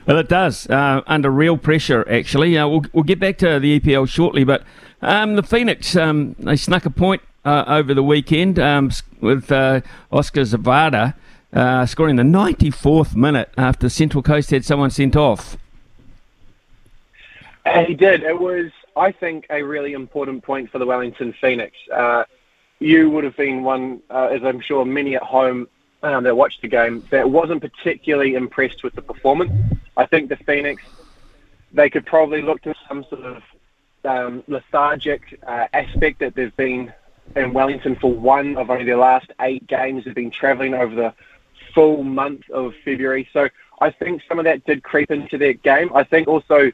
[0.05, 2.57] Well, it does, uh, under real pressure, actually.
[2.57, 4.63] Uh, we'll, we'll get back to the EPL shortly, but
[5.01, 9.81] um, the Phoenix, um, they snuck a point uh, over the weekend um, with uh,
[10.11, 11.15] Oskar Zawada
[11.53, 15.57] uh, scoring the 94th minute after Central Coast had someone sent off.
[17.85, 18.23] He did.
[18.23, 21.75] It was I think a really important point for the Wellington Phoenix.
[21.91, 22.25] Uh,
[22.79, 25.67] you would have been one, uh, as I'm sure many at home
[26.03, 29.51] um, that watched the game, that wasn't particularly impressed with the performance.
[29.95, 30.83] I think the Phoenix,
[31.71, 33.43] they could probably look to some sort of
[34.03, 36.93] um, lethargic uh, aspect that they've been
[37.35, 40.03] in Wellington for one of only their last eight games.
[40.03, 41.13] They've been travelling over the
[41.73, 43.29] full month of February.
[43.31, 43.49] So
[43.79, 45.89] I think some of that did creep into their game.
[45.95, 46.71] I think also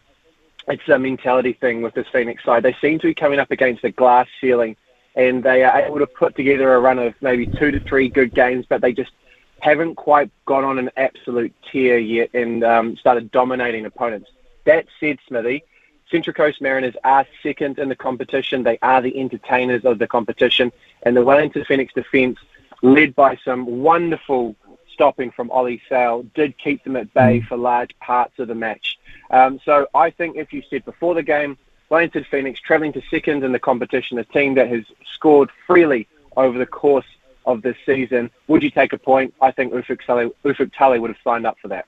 [0.69, 2.63] it's a mentality thing with this Phoenix side.
[2.63, 4.75] They seem to be coming up against a glass ceiling
[5.15, 8.33] and they are able to put together a run of maybe two to three good
[8.33, 9.11] games, but they just
[9.59, 14.29] haven't quite gone on an absolute tear yet and um, started dominating opponents.
[14.65, 15.63] That said, Smithy,
[16.11, 18.63] Central Coast Mariners are second in the competition.
[18.63, 20.71] They are the entertainers of the competition.
[21.03, 22.37] And the Wellington Phoenix defence,
[22.81, 24.55] led by some wonderful
[24.93, 28.98] stopping from Ollie Sail, did keep them at bay for large parts of the match.
[29.29, 31.57] Um, so I think if you said before the game,
[31.89, 36.57] Wellington Phoenix travelling to second in the competition, a team that has scored freely over
[36.57, 37.05] the course
[37.45, 39.33] of this season, would you take a point?
[39.41, 41.85] I think Ufuk Talay, Ufuk Talay would have signed up for that.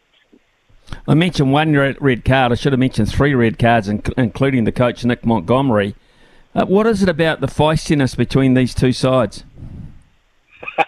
[1.08, 2.52] I mentioned one red card.
[2.52, 5.96] I should have mentioned three red cards, including the coach Nick Montgomery.
[6.54, 9.46] Uh, what is it about the feistiness between these two sides?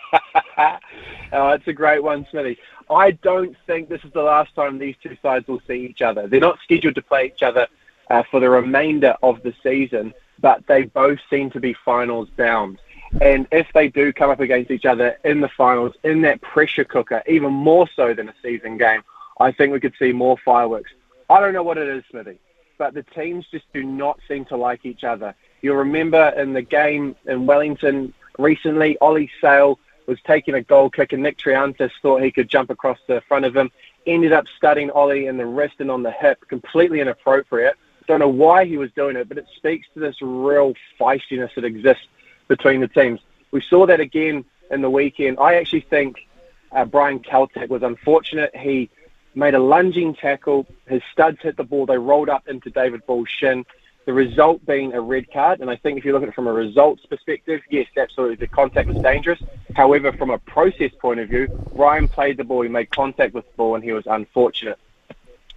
[1.32, 2.58] oh, it's a great one, Smithy.
[2.90, 6.28] I don't think this is the last time these two sides will see each other.
[6.28, 7.68] They're not scheduled to play each other
[8.10, 12.80] uh, for the remainder of the season, but they both seem to be finals bound.
[13.22, 16.84] And if they do come up against each other in the finals, in that pressure
[16.84, 19.04] cooker, even more so than a season game,
[19.40, 20.92] I think we could see more fireworks.
[21.30, 22.40] I don't know what it is, Smithy,
[22.78, 25.36] but the teams just do not seem to like each other.
[25.62, 31.14] You'll remember in the game in Wellington recently, Ollie Sail was taking a goal kick
[31.14, 33.72] and Nick Triantis thought he could jump across the front of him,
[34.06, 37.76] ended up studying Ollie in the wrist and on the hip, completely inappropriate.
[38.08, 41.64] Don't know why he was doing it, but it speaks to this real feistiness that
[41.64, 42.06] exists
[42.48, 43.22] between the teams.
[43.52, 45.38] We saw that again in the weekend.
[45.40, 46.28] I actually think
[46.72, 48.56] uh, Brian Kaltak was unfortunate.
[48.56, 48.90] He
[49.36, 50.66] made a lunging tackle.
[50.88, 51.86] His studs hit the ball.
[51.86, 53.66] They rolled up into David Ball's shin.
[54.06, 55.62] The result being a red card.
[55.62, 58.48] And I think if you look at it from a results perspective, yes, absolutely, the
[58.48, 59.40] contact was dangerous.
[59.76, 62.64] However, from a process point of view, Ryan played the ball.
[62.64, 64.78] He made contact with the ball, and he was unfortunate.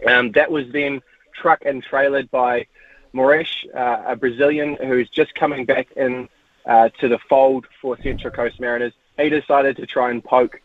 [0.06, 1.02] Um, that was then
[1.35, 2.66] truck and trailered by
[3.14, 6.28] Moresh, uh, a Brazilian who's just coming back in
[6.66, 8.92] uh, to the fold for Central Coast Mariners.
[9.18, 10.61] He decided to try and poke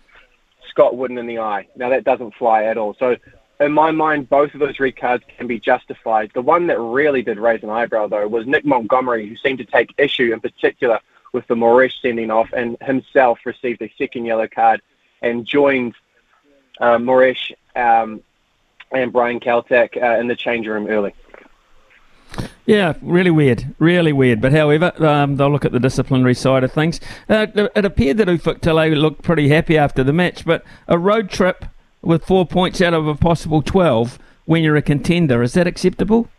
[0.70, 1.68] Scott Wootton in the eye.
[1.76, 2.96] Now that doesn't fly at all.
[3.00, 3.16] So
[3.62, 6.32] in my mind, both of those red cards can be justified.
[6.34, 9.66] The one that really did raise an eyebrow, though, was Nick Montgomery, who seemed to
[9.66, 11.00] take issue in particular
[11.32, 14.82] with the Moresh sending off, and himself received a second yellow card
[15.22, 15.94] and joined
[16.80, 18.22] uh, Moresh um,
[18.92, 21.14] and Brian Kaltak uh, in the change room early.
[22.66, 24.42] Yeah, really weird, really weird.
[24.42, 27.00] But however, um, they'll look at the disciplinary side of things.
[27.30, 31.30] Uh, it appeared that Ufuk Talay looked pretty happy after the match, but a road
[31.30, 31.66] trip
[32.02, 36.30] with four points out of a possible 12 when you're a contender, is that acceptable?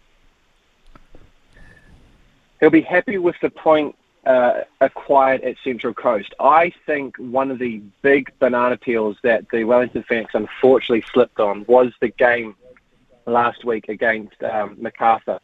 [2.61, 6.35] He'll be happy with the point uh, acquired at Central Coast.
[6.39, 11.65] I think one of the big banana peels that the Wellington Phoenix unfortunately slipped on
[11.67, 12.55] was the game
[13.27, 15.41] last week against um, Macarthur.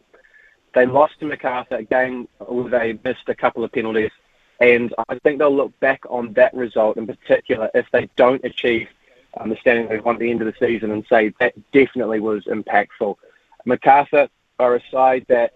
[0.75, 4.13] They lost to Macarthur, a game where they missed a couple of penalties.
[4.61, 8.89] And I think they'll look back on that result in particular if they don't achieve
[9.37, 12.21] um, the standing they want at the end of the season and say that definitely
[12.21, 13.17] was impactful.
[13.65, 15.55] Macarthur are a side that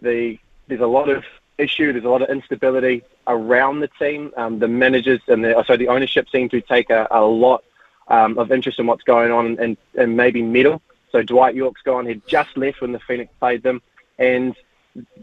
[0.00, 1.24] the there's a lot of
[1.58, 4.32] issue, there's a lot of instability around the team.
[4.36, 7.64] Um, the managers and the so the ownership seem to take a, a lot
[8.08, 10.82] um, of interest in what's going on and, and maybe meddle.
[11.10, 12.06] So Dwight Yorke's gone.
[12.06, 13.82] He'd just left when the Phoenix played them
[14.18, 14.56] and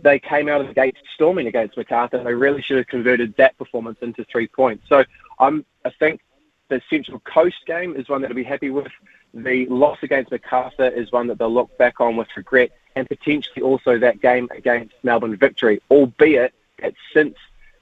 [0.01, 2.23] they came out of the gates storming against Macarthur.
[2.23, 4.88] They really should have converted that performance into three points.
[4.88, 5.03] So
[5.39, 6.21] I'm, I think
[6.69, 8.91] the Central Coast game is one that I'll be happy with.
[9.34, 13.62] The loss against Macarthur is one that they'll look back on with regret, and potentially
[13.62, 17.36] also that game against Melbourne Victory, albeit that since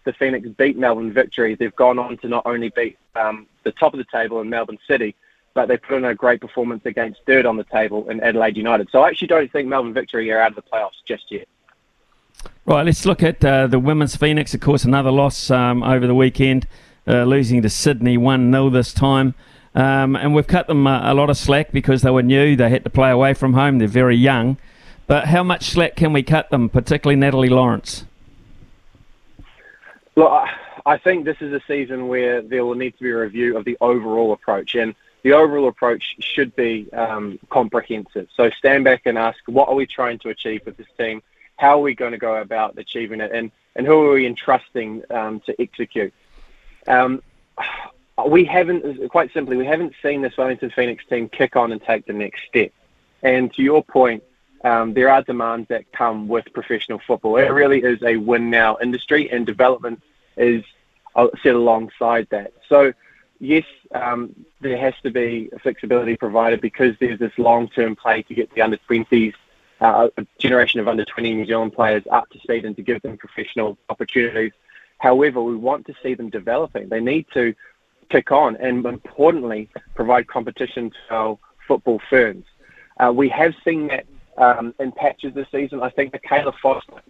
[0.03, 3.93] the Phoenix beat Melbourne Victory, they've gone on to not only beat um, the top
[3.93, 5.15] of the table in Melbourne City,
[5.53, 8.89] but they put in a great performance against third on the table in Adelaide United.
[8.91, 11.47] So I actually don't think Melbourne Victory are out of the playoffs just yet.
[12.65, 14.53] Right, let's look at uh, the women's Phoenix.
[14.53, 16.67] Of course, another loss um, over the weekend,
[17.07, 19.33] uh, losing to Sydney 1 0 this time.
[19.75, 22.69] Um, and we've cut them a, a, lot of slack because they were new, they
[22.69, 24.57] had to play away from home, they're very young.
[25.05, 28.05] But how much slack can we cut them, particularly Natalie Lawrence?
[30.15, 30.31] Look,
[30.85, 33.65] I think this is a season where there will need to be a review of
[33.65, 34.73] the overall approach.
[34.73, 38.27] And the overall approach should be um, comprehensive.
[38.35, 41.21] So stand back and ask, what are we trying to achieve with this team?
[41.57, 45.03] how are we going to go about achieving it, and, and who are we entrusting
[45.09, 46.13] um, to execute?
[46.87, 47.21] Um,
[48.27, 52.05] we haven't, quite simply, we haven't seen this Wellington Phoenix team kick on and take
[52.05, 52.71] the next step.
[53.21, 54.23] And to your point,
[54.63, 57.37] um, there are demands that come with professional football.
[57.37, 60.01] It really is a win now industry, and development
[60.35, 60.63] is
[61.15, 62.53] uh, set alongside that.
[62.67, 62.93] So,
[63.39, 68.33] yes, um, there has to be flexibility provided because there's this long term play to
[68.33, 69.33] get the under 20s,
[69.79, 73.01] uh, a generation of under 20 New Zealand players up to speed and to give
[73.03, 74.53] them professional opportunities.
[74.97, 76.89] However, we want to see them developing.
[76.89, 77.53] They need to
[78.09, 82.45] kick on and, importantly, provide competition to our football ferns.
[82.99, 84.05] Uh, we have seen that
[84.37, 85.81] um, in patches this season.
[85.81, 87.01] I think Michaela Foster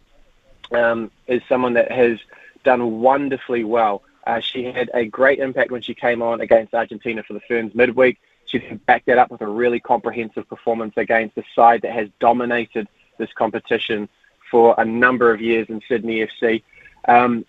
[0.71, 2.19] um, is someone that has
[2.63, 4.03] done wonderfully well.
[4.25, 7.73] Uh, she had a great impact when she came on against Argentina for the Ferns
[7.73, 8.19] midweek.
[8.45, 12.87] She backed that up with a really comprehensive performance against a side that has dominated
[13.17, 14.09] this competition
[14.49, 16.63] for a number of years in Sydney FC.
[17.07, 17.45] Um,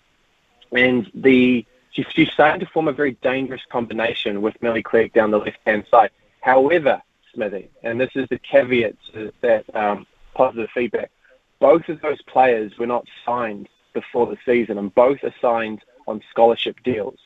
[0.71, 5.31] and the she, she's starting to form a very dangerous combination with Millie Clegg down
[5.31, 6.11] the left hand side.
[6.41, 7.01] However,
[7.33, 11.11] Smithy, and this is the caveat to that um, positive feedback,
[11.59, 16.21] both of those players were not signed before the season, and both are signed on
[16.29, 17.19] scholarship deals.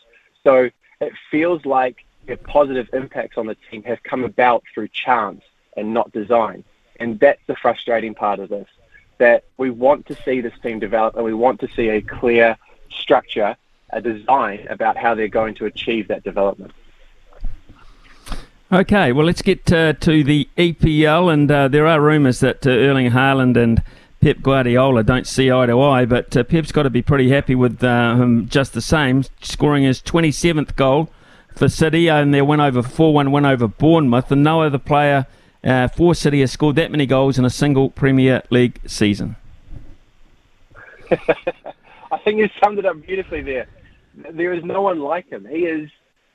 [0.44, 5.44] So it feels like their positive impacts on the team have come about through chance
[5.76, 6.64] and not design.
[7.00, 8.68] And that's the frustrating part of this.
[9.18, 12.58] That we want to see this team develop and we want to see a clear
[13.00, 13.56] structure,
[13.90, 16.72] a design about how they're going to achieve that development.
[18.72, 22.72] Okay, well, let's get uh, to the EPL, and uh, there are rumours that uh,
[22.72, 23.84] Erling Haaland and
[24.20, 27.54] Pep Guardiola don't see eye to eye, but uh, Pep's got to be pretty happy
[27.54, 31.10] with uh, him just the same, scoring his 27th goal
[31.54, 35.28] for City and their win over 4 1 win over Bournemouth, and no other player
[35.64, 39.36] uh, for City has scored that many goals in a single Premier League season.
[42.24, 43.68] Think you summed it up beautifully there.
[44.16, 45.46] There is no one like him.
[45.46, 45.90] He is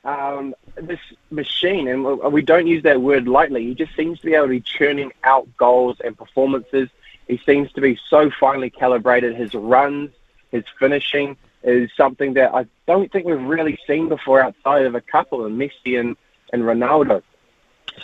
[0.04, 3.64] um, this machine, and we don't use that word lightly.
[3.64, 6.88] He just seems to be able to be churning out goals and performances.
[7.26, 9.36] He seems to be so finely calibrated.
[9.36, 10.10] His runs,
[10.50, 15.00] his finishing is something that I don't think we've really seen before outside of a
[15.00, 16.16] couple of Messi and,
[16.52, 17.22] and Ronaldo.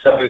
[0.03, 0.29] So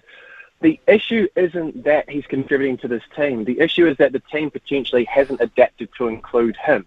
[0.61, 3.45] the issue isn't that he's contributing to this team.
[3.45, 6.87] The issue is that the team potentially hasn't adapted to include him.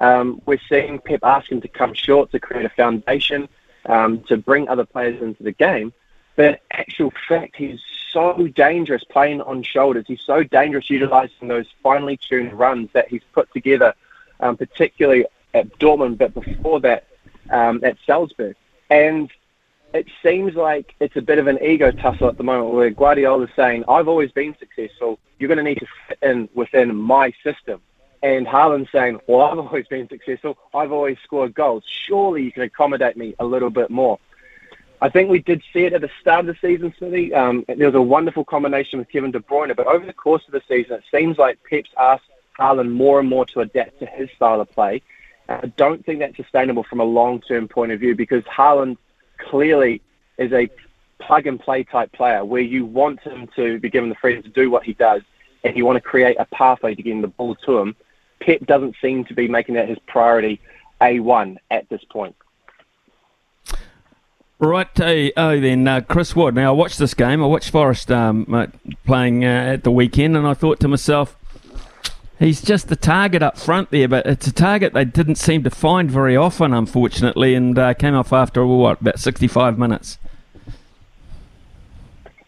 [0.00, 3.48] Um, we're seeing Pep ask him to come short to create a foundation
[3.86, 5.92] um, to bring other players into the game.
[6.36, 7.80] But actual fact, he's
[8.12, 10.04] so dangerous playing on shoulders.
[10.06, 13.94] He's so dangerous utilising those finely tuned runs that he's put together,
[14.40, 17.06] um, particularly at Dortmund, but before that
[17.50, 18.54] um, at Salzburg.
[18.88, 19.30] And
[19.92, 23.50] it seems like it's a bit of an ego tussle at the moment where Guardiola's
[23.56, 25.18] saying, I've always been successful.
[25.38, 27.80] You're going to need to fit in within my system.
[28.22, 30.58] And Haaland saying, Well, I've always been successful.
[30.74, 31.84] I've always scored goals.
[31.86, 34.18] Surely you can accommodate me a little bit more.
[35.00, 37.32] I think we did see it at the start of the season, Smithy.
[37.32, 40.52] Um, there was a wonderful combination with Kevin De Bruyne, but over the course of
[40.52, 42.24] the season, it seems like Pep's asked
[42.58, 45.02] Haaland more and more to adapt to his style of play.
[45.48, 48.98] I don't think that's sustainable from a long-term point of view because Haaland
[49.38, 50.02] clearly
[50.36, 50.68] is a
[51.20, 54.82] plug-and-play type player where you want him to be given the freedom to do what
[54.82, 55.22] he does
[55.64, 57.96] and you want to create a pathway to getting the ball to him
[58.40, 60.60] Pep doesn't seem to be making that his priority
[61.00, 62.34] A1 at this point.
[64.60, 64.88] Right,
[65.36, 66.56] oh then, uh, Chris Wood.
[66.56, 67.42] Now I watched this game.
[67.42, 68.66] I watched Forest um, uh,
[69.06, 71.36] playing uh, at the weekend, and I thought to myself,
[72.40, 75.70] he's just the target up front there, but it's a target they didn't seem to
[75.70, 80.18] find very often, unfortunately, and uh, came off after what about sixty-five minutes.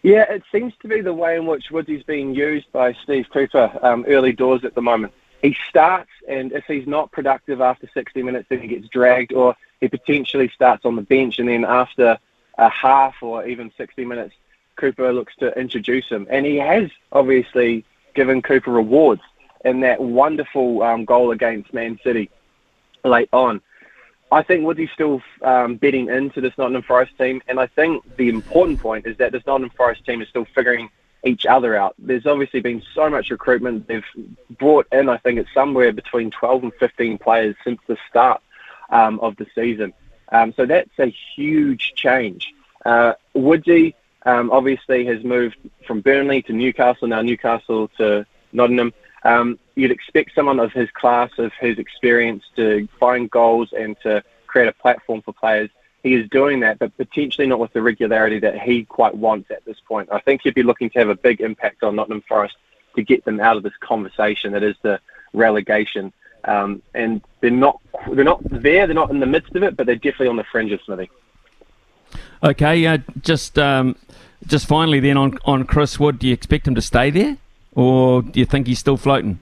[0.03, 3.71] Yeah, it seems to be the way in which Woodsy's being used by Steve Cooper
[3.83, 8.23] um, early doors at the moment he starts, and if he's not productive after 60
[8.23, 12.19] minutes, then he gets dragged, or he potentially starts on the bench, and then after
[12.59, 14.35] a half or even 60 minutes,
[14.77, 16.27] Cooper looks to introduce him.
[16.31, 19.23] And he has obviously given Cooper rewards
[19.65, 22.31] in that wonderful um, goal against Man City
[23.05, 23.61] late on.
[24.33, 28.29] I think Woodsy's still um, betting into this Nottingham Forest team, and I think the
[28.29, 30.89] important point is that this Nottingham Forest team is still figuring
[31.25, 31.95] each other out.
[31.99, 33.87] There's obviously been so much recruitment.
[33.87, 34.05] They've
[34.59, 38.41] brought in, I think it's somewhere between 12 and 15 players since the start
[38.91, 39.93] um, of the season.
[40.31, 42.55] Um, so that's a huge change.
[42.85, 43.15] Uh,
[44.27, 45.57] um, obviously has moved
[45.87, 48.93] from Burnley to Newcastle, now Newcastle to Nottingham.
[49.25, 54.23] Um, you'd expect someone of his class, of his experience, to find goals and to
[54.47, 55.71] create a platform for players
[56.03, 59.65] he is doing that, but potentially not with the regularity that he quite wants at
[59.65, 60.09] this point.
[60.11, 62.57] I think he'd be looking to have a big impact on Nottingham Forest
[62.97, 65.01] to get them out of this conversation that is the
[65.33, 66.13] relegation.
[66.45, 67.81] Um, and they're not
[68.13, 68.87] they're not there.
[68.87, 71.11] They're not in the midst of it, but they're definitely on the fringe of Smithy.
[72.43, 73.97] Okay, uh, just um,
[74.47, 77.37] just finally then on on Chris Wood, do you expect him to stay there,
[77.75, 79.39] or do you think he's still floating?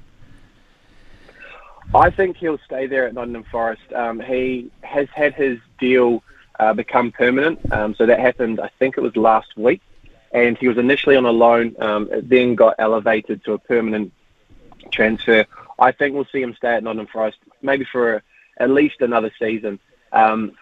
[1.94, 3.92] I think he'll stay there at Nottingham Forest.
[3.94, 6.22] Um, he has had his deal
[6.58, 8.60] uh, become permanent, um, so that happened.
[8.60, 9.80] I think it was last week,
[10.32, 14.12] and he was initially on a loan, um, then got elevated to a permanent
[14.90, 15.46] transfer.
[15.78, 18.22] I think we'll see him stay at Nottingham Forest maybe for
[18.58, 19.78] at least another season.
[20.12, 20.52] Um,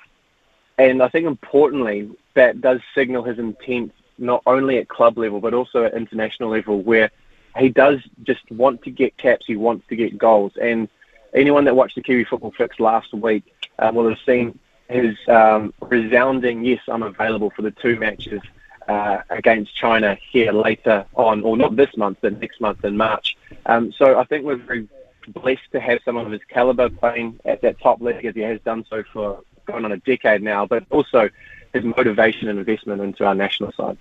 [0.79, 5.55] and I think importantly, that does signal his intent not only at club level but
[5.55, 7.11] also at international level, where
[7.59, 10.53] he does just want to get caps, he wants to get goals.
[10.61, 10.89] And
[11.33, 13.45] anyone that watched the Kiwi Football Fix last week
[13.79, 14.59] uh, will have seen
[14.89, 18.41] his um, resounding yes, I'm available for the two matches
[18.89, 23.37] uh, against China here later on, or not this month, but next month in March.
[23.67, 24.89] Um, so I think we're very
[25.29, 28.61] blessed to have someone of his caliber playing at that top league as he has
[28.61, 31.29] done so for going on a decade now, but also
[31.73, 33.99] his motivation and investment into our national side.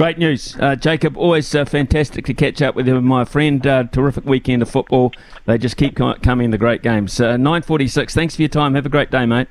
[0.00, 1.14] Great news, uh, Jacob.
[1.18, 3.66] Always uh, fantastic to catch up with you, my friend.
[3.66, 5.12] Uh, terrific weekend of football.
[5.44, 7.20] They just keep coming the great games.
[7.20, 8.14] Uh, Nine forty-six.
[8.14, 8.74] Thanks for your time.
[8.76, 9.48] Have a great day, mate.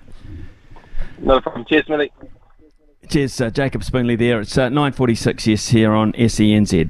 [1.19, 1.65] No problem.
[1.65, 2.11] Cheers, Smithy.
[3.09, 4.17] Cheers, uh, Jacob Spoonley.
[4.17, 4.41] There.
[4.41, 5.45] It's uh, nine forty-six.
[5.45, 6.89] Yes, here on SENZ.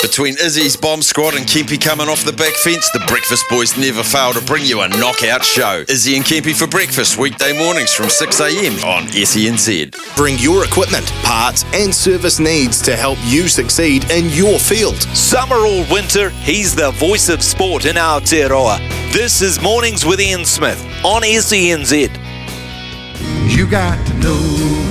[0.00, 4.04] Between Izzy's bomb squad and Kempy coming off the back fence, the Breakfast Boys never
[4.04, 5.84] fail to bring you a knockout show.
[5.88, 10.16] Izzy and Kempy for breakfast, weekday mornings from 6am on SENZ.
[10.16, 15.02] Bring your equipment, parts, and service needs to help you succeed in your field.
[15.16, 18.78] Summer or winter, he's the voice of sport in Aotearoa.
[19.12, 22.08] This is Mornings with Ian Smith on SENZ.
[23.50, 24.38] You got to know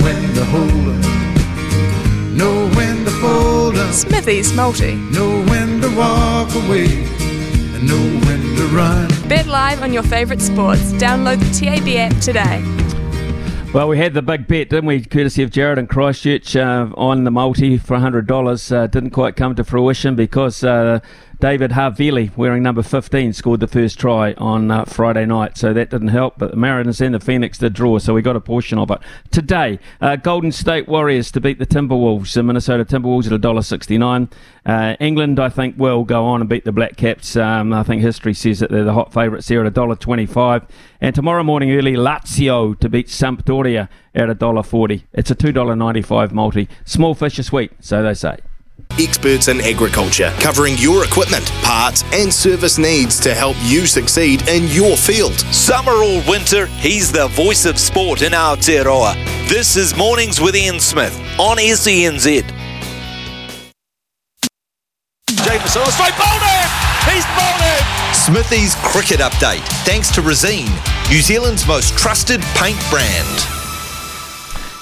[0.04, 0.87] when to hold up,
[2.38, 3.94] know when to fold up.
[3.94, 4.96] Smithy's Multi.
[4.96, 9.10] Know when to walk away and know when to run.
[9.28, 10.94] Bet live on your favourite sports.
[10.94, 12.64] Download the TAB app today.
[13.74, 15.04] Well, we had the big bet, didn't we?
[15.04, 18.72] Courtesy of Jared and Christchurch uh, on the multi for $100.
[18.72, 21.00] Uh, didn't quite come to fruition because uh,
[21.40, 25.92] David Havili, wearing number 15, scored the first try on uh, Friday night, so that
[25.92, 26.40] didn't help.
[26.40, 28.98] But the Mariners and the Phoenix did draw, so we got a portion of it.
[29.30, 34.32] Today, uh, Golden State Warriors to beat the Timberwolves, the Minnesota Timberwolves at $1.69.
[34.66, 37.36] Uh, England, I think, will go on and beat the Black Caps.
[37.36, 40.68] Um, I think history says that they're the hot favourites here at $1.25.
[41.02, 45.04] And tomorrow morning early, Lazio to beat Sampdoria at $1.40.
[45.14, 46.68] It's a $2.95 multi.
[46.84, 48.38] Small fish are sweet, so they say
[49.00, 54.68] experts in agriculture, covering your equipment, parts, and service needs to help you succeed in
[54.68, 55.40] your field.
[55.54, 59.16] Summer or winter, he's the voice of sport in Aotearoa.
[59.48, 62.44] This is Mornings with Ian Smith on SENZ.
[65.30, 66.70] Jameson on straight, bowled him!
[67.14, 68.14] He's bowled him!
[68.14, 70.68] Smithy's cricket update, thanks to Resene,
[71.10, 73.57] New Zealand's most trusted paint brand.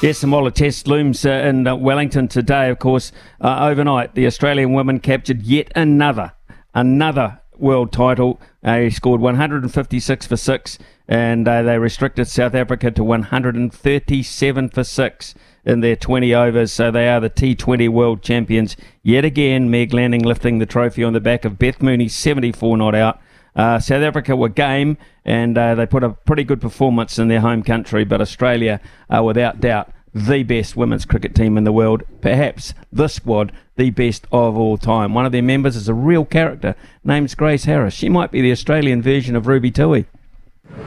[0.05, 4.13] Yes, and while the test looms uh, in uh, Wellington today, of course, uh, overnight
[4.13, 6.33] the Australian women captured yet another,
[6.75, 8.39] another world title.
[8.61, 10.77] They scored 156 for six,
[11.07, 15.33] and uh, they restricted South Africa to 137 for six
[15.65, 16.71] in their 20 overs.
[16.71, 19.71] So they are the T20 world champions yet again.
[19.71, 23.19] Meg Lanning lifting the trophy on the back of Beth Mooney, 74 not out.
[23.55, 27.39] Uh, South Africa were game and uh, they put a pretty good performance in their
[27.39, 32.01] home country, but Australia are without doubt the best women's cricket team in the world,
[32.21, 35.13] perhaps the squad the best of all time.
[35.13, 37.93] One of their members is a real character named Grace Harris.
[37.93, 40.05] She might be the Australian version of Ruby Tui.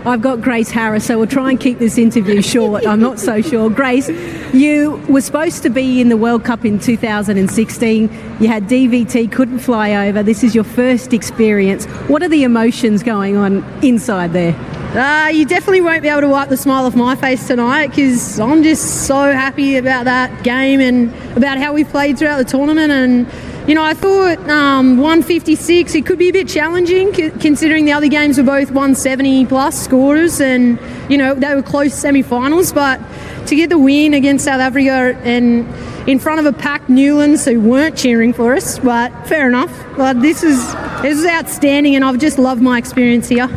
[0.05, 2.87] I've got Grace Harris, so we'll try and keep this interview short.
[2.87, 3.69] I'm not so sure.
[3.69, 4.09] Grace,
[4.55, 8.03] you were supposed to be in the World Cup in 2016.
[8.41, 10.23] You had DVT, couldn't fly over.
[10.23, 11.85] This is your first experience.
[12.09, 14.55] What are the emotions going on inside there?
[14.97, 18.41] Uh, you definitely won't be able to wipe the smile off my face tonight because
[18.41, 22.91] I'm just so happy about that game and about how we played throughout the tournament.
[22.91, 23.27] And,
[23.69, 28.09] you know, I thought um, 156, it could be a bit challenging considering the other
[28.09, 32.73] games were both 170 plus scorers and, you know, they were close semi finals.
[32.73, 32.99] But
[33.47, 35.69] to get the win against South Africa and
[36.09, 39.71] in front of a packed Newlands who weren't cheering for us, but fair enough.
[39.99, 40.59] But this is,
[41.03, 43.49] this is outstanding and I've just loved my experience here.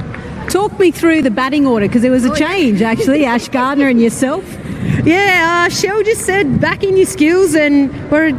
[0.49, 3.23] Talk me through the batting order because there was a change actually.
[3.23, 4.43] Ash Gardner and yourself.
[5.03, 7.91] Yeah, uh, Shell just said back in your skills, and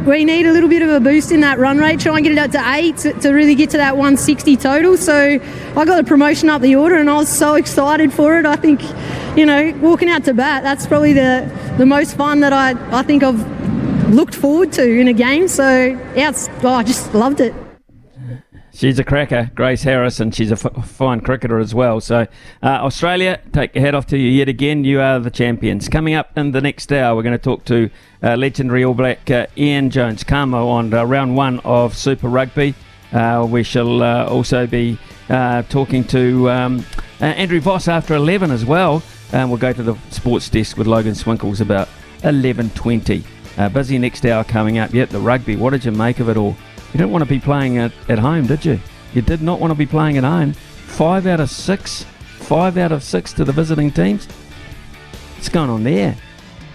[0.05, 1.99] we need a little bit of a boost in that run rate.
[1.99, 4.97] Try and get it up to eight to, to, really get to that 160 total.
[4.97, 5.39] So
[5.75, 8.45] I got a promotion up the order, and I was so excited for it.
[8.45, 8.81] I think,
[9.37, 13.03] you know, walking out to bat, that's probably the the most fun that I I
[13.03, 15.47] think I've looked forward to in a game.
[15.47, 16.33] So yeah,
[16.63, 17.53] oh, I just loved it.
[18.75, 22.01] She's a cracker, Grace Harris, and she's a f- fine cricketer as well.
[22.01, 22.21] So,
[22.63, 24.83] uh, Australia, take your hat off to you yet again.
[24.83, 25.87] You are the champions.
[25.87, 27.91] Coming up in the next hour, we're going to talk to
[28.23, 32.73] uh, legendary All Black uh, Ian Jones Kamo on uh, round one of Super Rugby.
[33.11, 34.97] Uh, we shall uh, also be
[35.29, 36.83] talking to um,
[37.19, 39.03] Andrew Voss after 11 as well.
[39.33, 41.89] And we'll go to the sports desk with Logan Swinkles about
[42.21, 43.71] 11.20.
[43.71, 44.95] busy next hour coming up.
[44.95, 46.55] Yet the rugby, what did you make of it all?
[46.93, 48.79] You didn't want to be playing at, at home, did you?
[49.13, 50.53] You did not want to be playing at home.
[50.53, 52.03] Five out of six,
[52.37, 54.27] five out of six to the visiting teams.
[55.35, 56.15] What's going on there?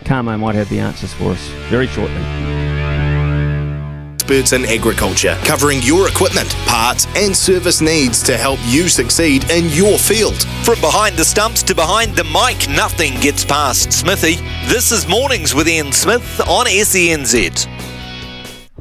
[0.05, 2.49] Kamo might have the answers for us very shortly
[4.29, 9.65] experts in agriculture, covering your equipment, parts, and service needs to help you succeed in
[9.71, 10.43] your field.
[10.65, 14.35] From behind the stumps to behind the mic, nothing gets past Smithy.
[14.67, 17.78] This is Mornings with Ian Smith on SENZ.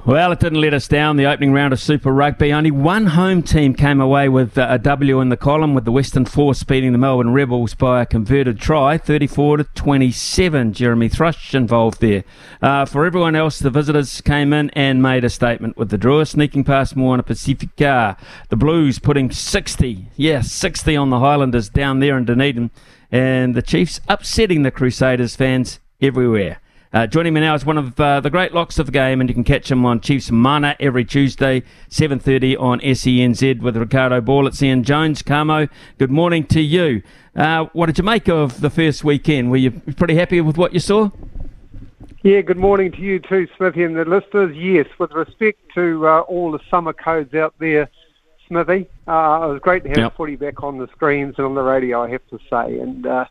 [0.08, 1.18] Well, it didn't let us down.
[1.18, 2.54] The opening round of Super Rugby.
[2.54, 5.92] Only one home team came away with uh, a W in the column, with the
[5.92, 10.72] Western Force beating the Melbourne Rebels by a converted try, 34 to 27.
[10.72, 12.24] Jeremy Thrush involved there.
[12.62, 16.26] Uh, for everyone else, the visitors came in and made a statement with the Drua,
[16.26, 18.16] sneaking past Moana Pacifica.
[18.48, 22.72] The Blues putting 60, yeah, 60 on the Highlanders down there in Dunedin,
[23.12, 26.62] and the Chiefs upsetting the Crusaders fans everywhere.
[26.98, 29.30] Uh, joining me now is one of uh, the great locks of the game, and
[29.30, 34.48] you can catch him on Chiefs Mana every Tuesday, 7.30 on SENZ with Ricardo Ball.
[34.48, 35.22] It's Ian Jones.
[35.22, 35.68] Kamo,
[36.00, 37.04] good morning to you.
[37.36, 39.52] Uh, what did you make of the first weekend?
[39.52, 41.12] Were you pretty happy with what you saw?
[42.24, 44.58] Yeah, good morning to you too, Smithy, and the listeners.
[44.58, 47.92] Yes, with respect to uh, all the summer codes out there,
[48.48, 50.18] Smithy, uh, it was great to have yep.
[50.18, 52.80] footy back on the screens and on the radio, I have to say.
[52.80, 53.26] And uh,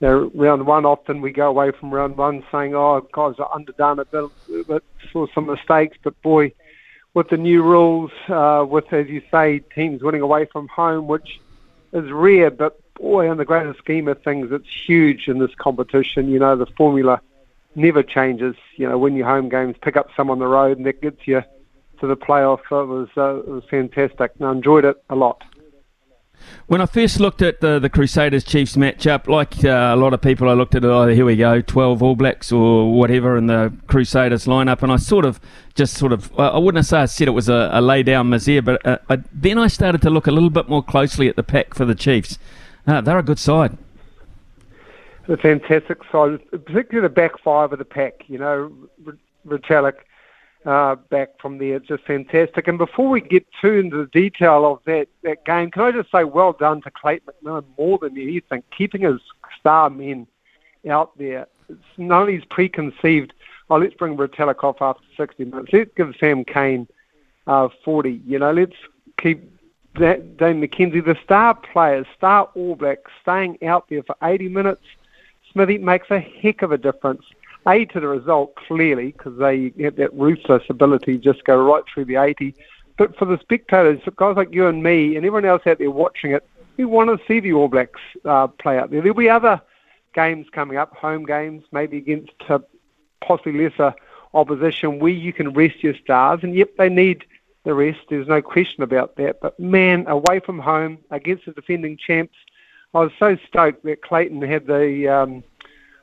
[0.00, 3.52] you know, round one, often we go away from round one saying, oh, guys are
[3.54, 6.52] underdone a bit, a bit saw some mistakes, but boy,
[7.14, 11.40] with the new rules, uh, with, as you say, teams winning away from home, which
[11.92, 16.28] is rare, but boy, in the greater scheme of things, it's huge in this competition.
[16.28, 17.20] You know, the formula
[17.74, 18.56] never changes.
[18.76, 21.26] You know, win your home games, pick up some on the road, and that gets
[21.26, 21.42] you
[22.00, 22.60] to the playoff.
[22.70, 24.32] It was, uh, it was fantastic.
[24.38, 25.42] And I enjoyed it a lot.
[26.66, 30.20] When I first looked at the, the Crusaders Chiefs matchup, like uh, a lot of
[30.20, 33.46] people, I looked at it, oh, here we go, 12 All Blacks or whatever in
[33.46, 35.40] the Crusaders lineup, and I sort of
[35.74, 38.64] just sort of, I wouldn't say I said it was a, a lay down misère,
[38.64, 41.44] but uh, I, then I started to look a little bit more closely at the
[41.44, 42.38] pack for the Chiefs.
[42.86, 43.78] Uh, they're a good side.
[45.28, 48.28] A fantastic side, particularly the back five of the pack.
[48.28, 48.72] You know,
[49.46, 49.96] Retallick,
[50.66, 51.76] uh, back from there.
[51.76, 52.66] It's just fantastic.
[52.68, 56.10] And before we get too into the detail of that, that game, can I just
[56.10, 59.20] say well done to Clayton McMillan more than anything, keeping his
[59.58, 60.26] star men
[60.88, 61.46] out there.
[61.68, 63.32] It's not only his preconceived,
[63.70, 65.70] oh, let's bring Retallick off after 60 minutes.
[65.72, 66.88] Let's give Sam Cane
[67.46, 68.22] uh, 40.
[68.26, 68.76] You know, let's
[69.20, 69.52] keep
[69.98, 74.82] that Dane McKenzie, the star players, star All Blacks, staying out there for 80 minutes.
[75.52, 77.22] Smithy makes a heck of a difference.
[77.68, 82.04] A to the result clearly because they have that ruthless ability just go right through
[82.04, 82.54] the 80.
[82.96, 86.32] But for the spectators, guys like you and me and everyone else out there watching
[86.32, 89.00] it, we want to see the All Blacks uh, play out there.
[89.00, 89.60] There'll be other
[90.14, 92.58] games coming up, home games, maybe against uh,
[93.20, 93.94] possibly lesser
[94.34, 96.40] opposition where you can rest your stars.
[96.42, 97.24] And yep, they need
[97.64, 97.98] the rest.
[98.08, 99.40] There's no question about that.
[99.40, 102.36] But man, away from home against the defending champs,
[102.94, 105.44] I was so stoked that Clayton had the, um,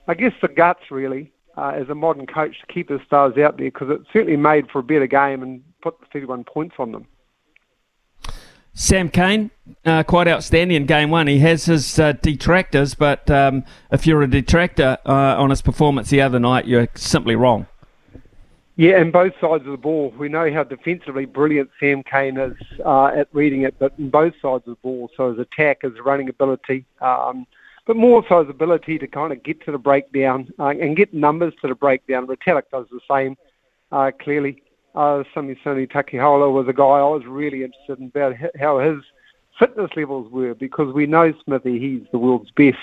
[0.07, 3.57] I guess, the guts really uh, as a modern coach to keep his stars out
[3.57, 7.07] there because it certainly made for a better game and put 31 points on them.
[8.75, 9.51] Sam Cane,
[9.85, 11.27] uh, quite outstanding in game one.
[11.27, 16.09] He has his uh, detractors, but um, if you're a detractor uh, on his performance
[16.09, 17.67] the other night, you're simply wrong.
[18.75, 20.11] Yeah, and both sides of the ball.
[20.17, 24.33] We know how defensively brilliant Sam Cane is uh, at reading it, but in both
[24.41, 25.11] sides of the ball.
[25.15, 27.45] So his attack, his running ability, um,
[27.85, 31.13] but more so his ability to kind of get to the breakdown uh, and get
[31.13, 32.27] numbers to the breakdown.
[32.27, 33.35] Retallick does the same,
[33.91, 34.61] uh, clearly.
[34.95, 39.03] Uh, Taukei'aho was a guy I was really interested in about how his
[39.57, 42.77] fitness levels were because we know Smithy, he's the world's best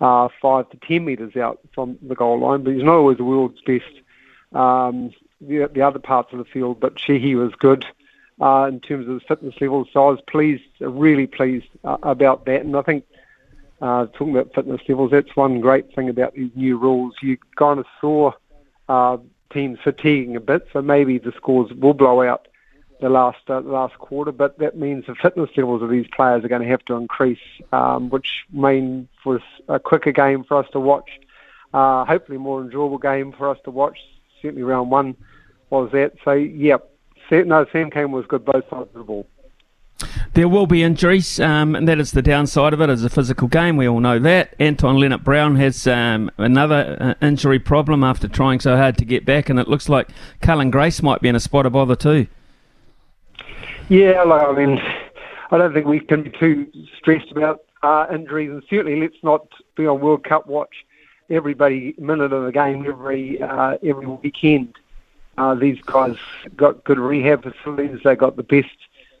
[0.00, 3.24] uh, 5 to 10 metres out from the goal line, but he's not always the
[3.24, 3.84] world's best
[4.52, 7.84] um, the, the other parts of the field, but She he was good.
[8.38, 12.44] Uh, in terms of his fitness levels, so I was pleased, really pleased uh, about
[12.44, 13.04] that, and I think
[13.80, 17.14] uh, talking about fitness levels, that's one great thing about these new rules.
[17.22, 18.32] You kind of saw
[18.88, 19.18] uh,
[19.52, 22.48] teams fatiguing a bit, so maybe the scores will blow out
[23.00, 26.48] the last uh, last quarter, but that means the fitness levels of these players are
[26.48, 27.38] going to have to increase,
[27.72, 31.10] um, which means for a quicker game for us to watch.
[31.74, 33.98] Uh, hopefully, more enjoyable game for us to watch.
[34.40, 35.16] Certainly, round one
[35.68, 36.14] was that.
[36.24, 36.78] So, yeah,
[37.30, 39.26] no, Sam Cane was good both sides of the ball.
[40.36, 42.90] There will be injuries, um, and that is the downside of it.
[42.90, 43.78] It's a physical game.
[43.78, 44.54] We all know that.
[44.58, 49.48] Anton Lienert-Brown has um, another uh, injury problem after trying so hard to get back,
[49.48, 50.10] and it looks like
[50.42, 52.26] Cullen Grace might be in a spot of bother too.
[53.88, 54.78] Yeah, like, I mean,
[55.52, 59.48] I don't think we can be too stressed about uh, injuries, and certainly let's not
[59.74, 60.84] be on World Cup watch
[61.30, 64.74] everybody minute of the game every uh, every weekend.
[65.38, 66.16] Uh, these guys
[66.58, 68.00] got good rehab facilities.
[68.04, 68.68] They got the best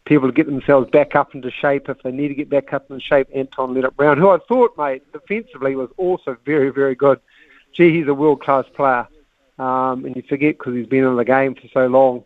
[0.06, 2.90] people to get themselves back up into shape if they need to get back up
[2.90, 3.28] into shape.
[3.34, 7.20] Anton Lienert-Brown, who I thought, mate, defensively was also very, very good.
[7.72, 9.06] Gee, he's a world class player,
[9.58, 12.24] um, and you forget because he's been in the game for so long.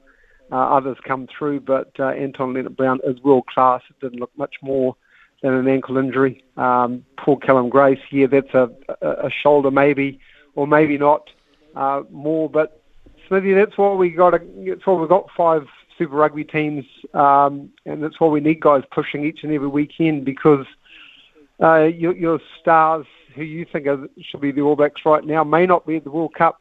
[0.52, 3.82] Uh, others come through, but uh, Anton Lienert-Brown is world class.
[3.88, 4.94] It didn't look much more
[5.42, 6.44] than an ankle injury.
[6.56, 8.70] Um, poor Cullen Grace, yeah, that's a,
[9.00, 10.20] a, shoulder maybe,
[10.54, 11.30] or maybe not
[11.74, 12.50] uh, more.
[12.50, 12.82] But
[13.26, 14.34] Smithy, that's why we got.
[14.34, 15.66] A, that's why we got five
[16.00, 20.24] Super Rugby teams, um, and that's why we need guys pushing each and every weekend
[20.24, 20.64] because
[21.62, 25.44] uh, your, your stars who you think are, should be the All Blacks right now
[25.44, 26.56] may not be at the World Cup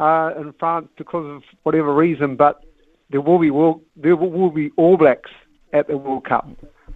[0.00, 2.64] uh, in France because of whatever reason, but
[3.10, 3.50] there will be
[3.94, 5.30] there will be All Blacks
[5.72, 6.48] at the World Cup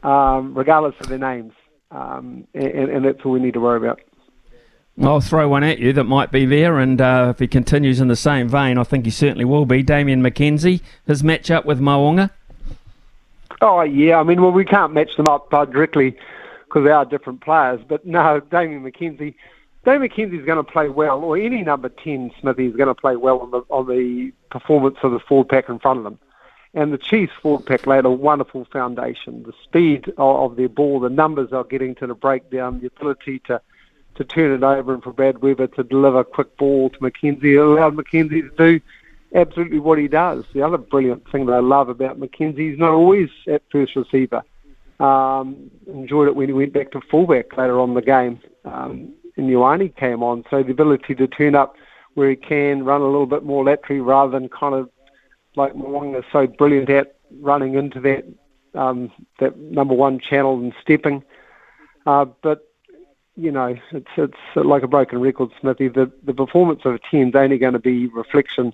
[0.03, 1.53] um, regardless of their names.
[1.91, 4.01] Um, and, and, that's all we need to worry about.
[5.03, 8.09] I'll throw one at you that might be there, and uh, if he continues in
[8.09, 9.83] the same vein, I think he certainly will be.
[9.83, 12.31] Damian McKenzie, his match up with Mo'unga.
[13.61, 14.19] Oh, yeah.
[14.19, 16.17] I mean, well, we can't match them up uh, directly
[16.65, 17.81] because they are different players.
[17.87, 19.35] But no, Damian McKenzie,
[19.85, 22.95] Damian McKenzie is going to play well, or any number 10 Smithy is going to
[22.95, 26.19] play well on the, on the performance of the forward pack in front of them.
[26.75, 29.43] And the Chiefs forward pack laid a wonderful foundation.
[29.45, 33.41] The speed of, of their ball, the numbers are getting to the breakdown, the ability
[33.47, 33.61] to,
[34.17, 37.59] to turn it over and for Brad Weber to deliver a quick ball to McKenzie
[37.59, 38.81] allowed McKenzie to do
[39.35, 40.45] absolutely what he does.
[40.55, 44.43] The other brilliant thing that I love about McKenzie, he's not always at first receiver.
[44.99, 48.41] Um, enjoyed it when he went back to fullback later on the game.
[48.65, 51.77] Um, and Ioane came on, so the ability to turn up
[52.15, 54.89] where he can, run a little bit more laterally rather than kind of
[55.55, 58.25] like Mo'unga is so brilliant at running into that
[58.75, 61.23] um, that number one channel and stepping.
[62.07, 62.66] Uh, but
[63.37, 65.89] you know, it's it's like a broken record, Smithy.
[65.89, 68.73] The the performance of a team is only going to be reflection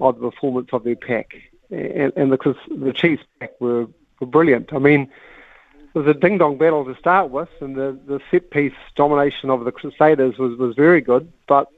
[0.00, 1.34] of the performance of their pack,
[1.70, 3.86] and, and because the Chiefs pack were,
[4.20, 4.72] were brilliant.
[4.72, 5.10] I mean,
[5.72, 9.50] it was a ding dong battle to start with, and the the set piece domination
[9.50, 11.68] of the Crusaders was was very good, but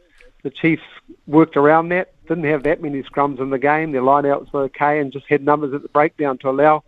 [0.42, 0.82] the Chiefs
[1.26, 3.92] worked around that didn't have that many scrums in the game.
[3.92, 6.84] Their lineouts were okay and just had numbers at the breakdown to allow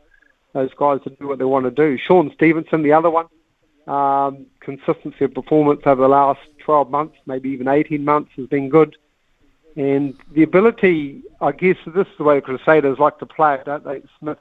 [0.53, 1.99] those guys to do what they want to do.
[1.99, 3.26] Shaun Stevenson, the other one,
[3.89, 8.68] um, consistency of performance over the last 12 months, maybe even 18 months, has been
[8.68, 8.97] good.
[9.76, 13.84] And the ability, I guess, this is the way the Crusaders like to play don't
[13.84, 14.03] they?
[14.18, 14.39] Smith,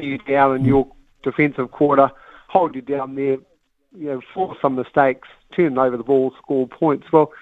[0.00, 0.88] you down in your
[1.22, 2.10] defensive quarter,
[2.48, 3.38] hold you down there,
[3.96, 7.10] you know, force some mistakes, turn over the ball, score points.
[7.12, 7.32] Well,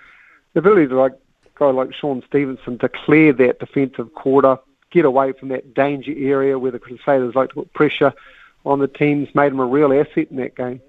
[0.54, 1.12] the ability to like
[1.56, 4.58] guy like Shaun Stevenson to clear that defensive quarter,
[4.90, 8.12] get away from that danger area where the Crusaders like to put pressure
[8.64, 10.80] on the teams, made them a real asset in that game.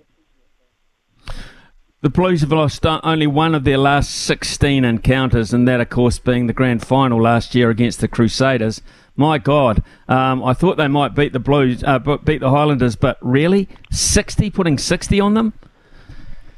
[2.01, 6.19] The Blues have lost only one of their last 16 encounters, and that, of course,
[6.19, 8.81] being the grand final last year against the Crusaders.
[9.15, 13.17] My God, um, I thought they might beat the Blues, uh, beat the Highlanders, but
[13.21, 15.53] really, 60, putting 60 on them.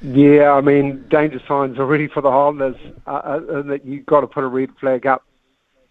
[0.01, 4.27] Yeah, I mean, danger signs already for the Highlanders, uh, uh, that you've got to
[4.27, 5.23] put a red flag up.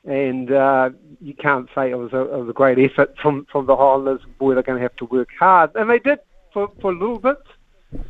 [0.04, 3.64] And uh, you can't say it was, a, it was a great effort from, from
[3.64, 4.20] the Highlanders.
[4.38, 5.70] Boy, they're going to have to work hard.
[5.74, 6.18] And they did
[6.52, 7.38] for, for a little bit.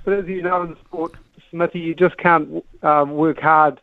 [0.05, 1.13] But as you know in sport,
[1.51, 3.81] Smithy, you just can't um, work hard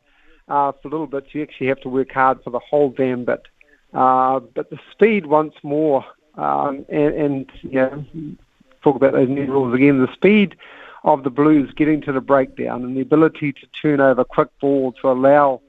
[0.47, 1.33] uh, for little bits.
[1.33, 3.47] You actually have to work hard for the whole damn bit.
[3.93, 8.37] Uh, but the speed once more, um, and, and you
[8.81, 9.99] talk about those new rules again.
[9.99, 10.55] The speed
[11.03, 14.93] of the Blues getting to the breakdown and the ability to turn over quick ball
[14.93, 15.61] to allow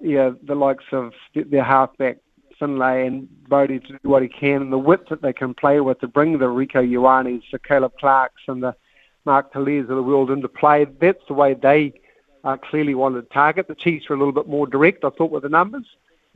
[0.00, 2.18] know, the likes of their halfback
[2.58, 5.80] Finlay and Bodie to do what he can and the width that they can play
[5.80, 8.74] with to bring the Rieko Ioanes, the Caleb Clarkes and the
[9.24, 10.86] Mark Teleas of the world into play.
[11.00, 11.92] That's the way they
[12.44, 13.68] uh, clearly wanted to target.
[13.68, 15.86] The Chiefs were a little bit more direct, I thought, with the numbers.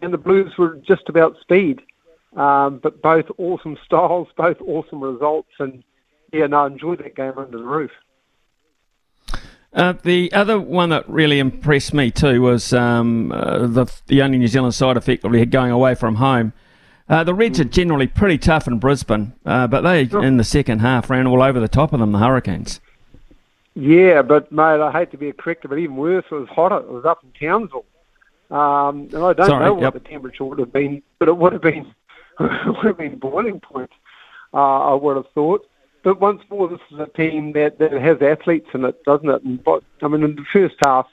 [0.01, 1.83] And the Blues were just about speed.
[2.37, 5.51] Um, but both awesome styles, both awesome results.
[5.59, 5.83] And,
[6.33, 7.91] yeah, no, I enjoyed that game under the roof.
[9.75, 14.37] Uh, the other one that really impressed me too was um, uh, the the only
[14.37, 16.53] New Zealand side effectively going away from home.
[17.09, 20.81] Uh, the Reds are generally pretty tough in Brisbane, uh, but they in the second
[20.81, 22.81] half ran all over the top of them, the Hurricanes.
[23.75, 26.79] Yeah, but mate, I hate to be a corrector, but even worse, it was hotter.
[26.79, 27.85] It was up in Townsville,
[28.51, 29.93] um, and I don't Sorry, know what yep.
[29.95, 31.95] the temperature would have been, but it would have been
[32.41, 33.91] would have been boiling point.
[34.55, 35.67] Uh, I would have thought.
[36.03, 39.43] but once more, this is a team that, that has athletes in it, doesn't it?
[39.43, 41.07] And but, I mean, in the first half,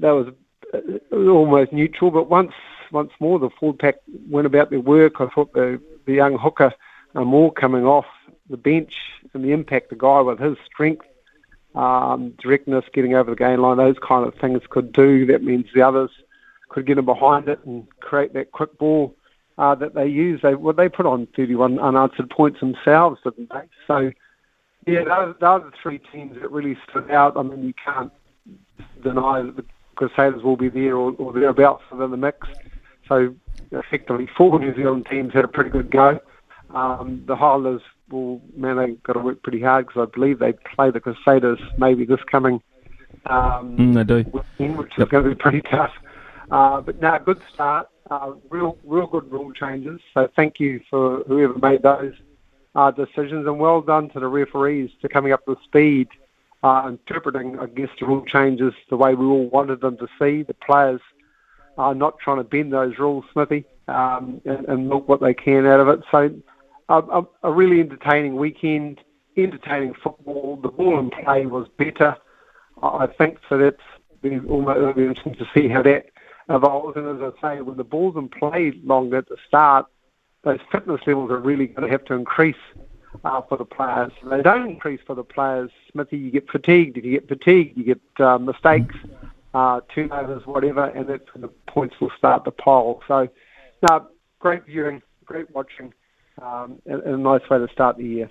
[0.00, 0.28] that was
[0.74, 2.52] uh, almost neutral, but once
[2.92, 3.96] once more, the full pack
[4.28, 5.20] went about their work.
[5.20, 6.72] I thought the the young hooker
[7.14, 8.06] uh, more coming off
[8.48, 8.94] the bench
[9.32, 11.06] and the impact the guy with his strength,
[11.74, 15.26] um, directness, getting over the gain line, those kind of things could do.
[15.26, 16.10] That means the others
[16.68, 19.14] could get in behind it and create that quick ball
[19.58, 20.40] uh, that they use.
[20.42, 23.68] They well, they put on 31 unanswered points themselves, didn't they?
[23.86, 24.10] So
[24.86, 27.36] yeah, those, those are the three teams that really stood out.
[27.36, 28.12] I mean, you can't
[29.02, 29.64] deny that the
[29.94, 32.48] Crusaders will be there or, or thereabouts within the mix.
[33.10, 33.34] So
[33.72, 36.18] effectively, four New Zealand teams had a pretty good go.
[36.70, 40.52] Um, the Highlanders will, man, they've got to work pretty hard because I believe they
[40.52, 42.62] play the Crusaders maybe this coming
[43.26, 44.30] um, mm, they do.
[44.30, 45.08] weekend, which yep.
[45.08, 45.92] is going to be pretty tough.
[46.50, 47.88] Uh, but now, good start.
[48.10, 50.00] Uh, real, real good rule changes.
[50.14, 52.14] So thank you for whoever made those
[52.74, 56.08] uh, decisions, and well done to the referees for coming up to speed,
[56.62, 60.42] uh, interpreting, I guess, the rule changes the way we all wanted them to see.
[60.42, 61.00] The players
[61.80, 65.66] are not trying to bend those rules, Smithy, um, and, and milk what they can
[65.66, 66.00] out of it.
[66.10, 66.30] So
[66.90, 69.00] a, a, really entertaining weekend,
[69.36, 70.56] entertaining football.
[70.62, 72.16] The ball and play was better,
[72.82, 73.38] I think.
[73.48, 73.76] So that's
[74.20, 76.06] been almost interesting to see how that
[76.50, 76.96] evolves.
[76.96, 79.86] And as I say, when the ball's in play longer at the start,
[80.42, 82.56] those fitness levels are really going to have to increase
[83.24, 84.12] uh, for the players.
[84.22, 86.98] If they don't increase for the players, Smithy, you get fatigued.
[86.98, 88.96] If you get fatigued, you get uh, mistakes,
[89.54, 93.00] uh, turnovers, whatever, and that's when the points will start to pile.
[93.08, 93.28] So,
[93.88, 94.06] no,
[94.38, 95.92] great viewing, great watching,
[96.40, 98.30] um, and, and a nice way to start the year.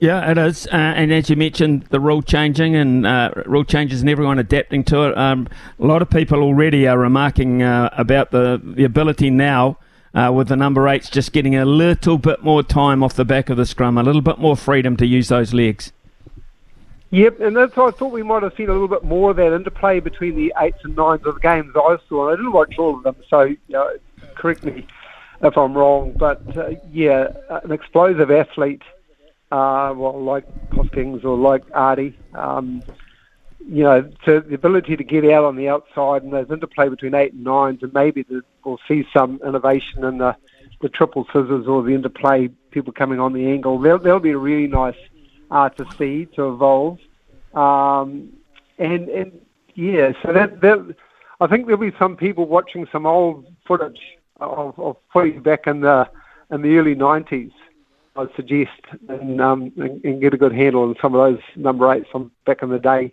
[0.00, 0.66] Yeah, it is.
[0.68, 4.84] Uh, and as you mentioned, the rule changing and uh, rule changes and everyone adapting
[4.84, 5.18] to it.
[5.18, 5.48] Um,
[5.80, 9.76] a lot of people already are remarking uh, about the, the ability now
[10.14, 13.50] uh, with the number eights just getting a little bit more time off the back
[13.50, 15.92] of the scrum, a little bit more freedom to use those legs.
[17.10, 19.36] Yep, and that's why I thought we might have seen a little bit more of
[19.36, 22.30] that interplay between the eights and nines of the games I saw.
[22.30, 23.90] I didn't watch all of them, so you know,
[24.34, 24.86] correct me
[25.42, 26.12] if I'm wrong.
[26.18, 28.82] But uh, yeah, an explosive athlete–
[29.50, 32.14] uh, well, like Hoskins or like Ardie.
[32.34, 32.82] Um,
[33.66, 37.14] you know, to the ability to get out on the outside and those interplay between
[37.14, 40.36] eight and nines, and maybe the, we'll see some innovation in the,
[40.80, 43.78] the triple scissors or the interplay, people coming on the angle.
[43.78, 44.96] They'll, they'll be a really nice
[45.50, 46.98] uh, to see, to evolve.
[47.54, 48.32] Um,
[48.78, 49.40] and, and
[49.74, 50.96] yeah, so that, that
[51.40, 54.00] I think there'll be some people watching some old footage
[54.40, 56.08] of, of footy back in the
[56.50, 57.52] in the early 90s
[58.18, 61.92] I'd suggest and, um, and, and get a good handle on some of those number
[61.92, 63.12] eights from back in the day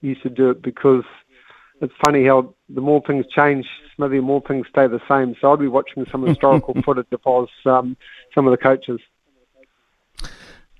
[0.00, 1.04] used to do it because
[1.82, 3.66] it's funny how the more things change,
[3.98, 5.36] maybe the more things stay the same.
[5.40, 7.96] So I'd be watching some historical footage of I um,
[8.34, 9.00] some of the coaches.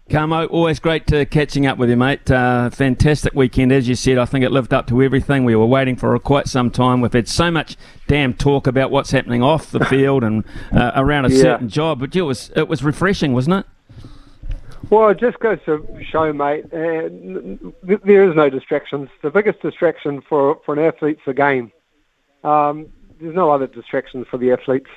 [0.09, 2.31] Kamo, always great to catching up with you, mate.
[2.31, 4.19] Uh, fantastic weekend, as you said.
[4.19, 5.45] I think it lived up to everything.
[5.45, 7.01] We were waiting for quite some time.
[7.01, 7.77] We've had so much
[8.07, 11.43] damn talk about what's happening off the field and uh, around a yeah.
[11.43, 13.67] certain job, but it was it was refreshing, wasn't it?
[14.91, 17.11] Well, it just goes to show, mate, uh,
[17.83, 19.09] there is no distractions.
[19.23, 21.73] The biggest distraction for, for an athlete's the game.
[22.45, 22.87] Um,
[23.21, 24.91] there's no other distractions for the athletes.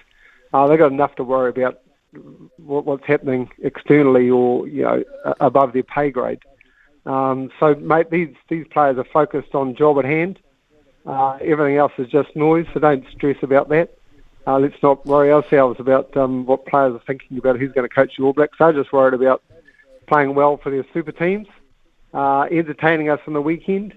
[0.54, 1.80] Uh, they've got enough to worry about
[2.58, 5.04] what, what's happening externally or you know
[5.40, 6.40] above their pay grade.
[7.06, 10.40] Um, so, mate, these these players are focused on job at hand.
[11.06, 13.98] Uh, everything else is just noise, so don't stress about that.
[14.46, 17.94] Uh, let's not worry ourselves about um, what players are thinking about who's going to
[17.94, 18.58] coach the All Blacks.
[18.60, 19.44] They're just worried about
[20.08, 21.48] playing well for their super teams,
[22.14, 23.94] uh, entertaining us on the weekend,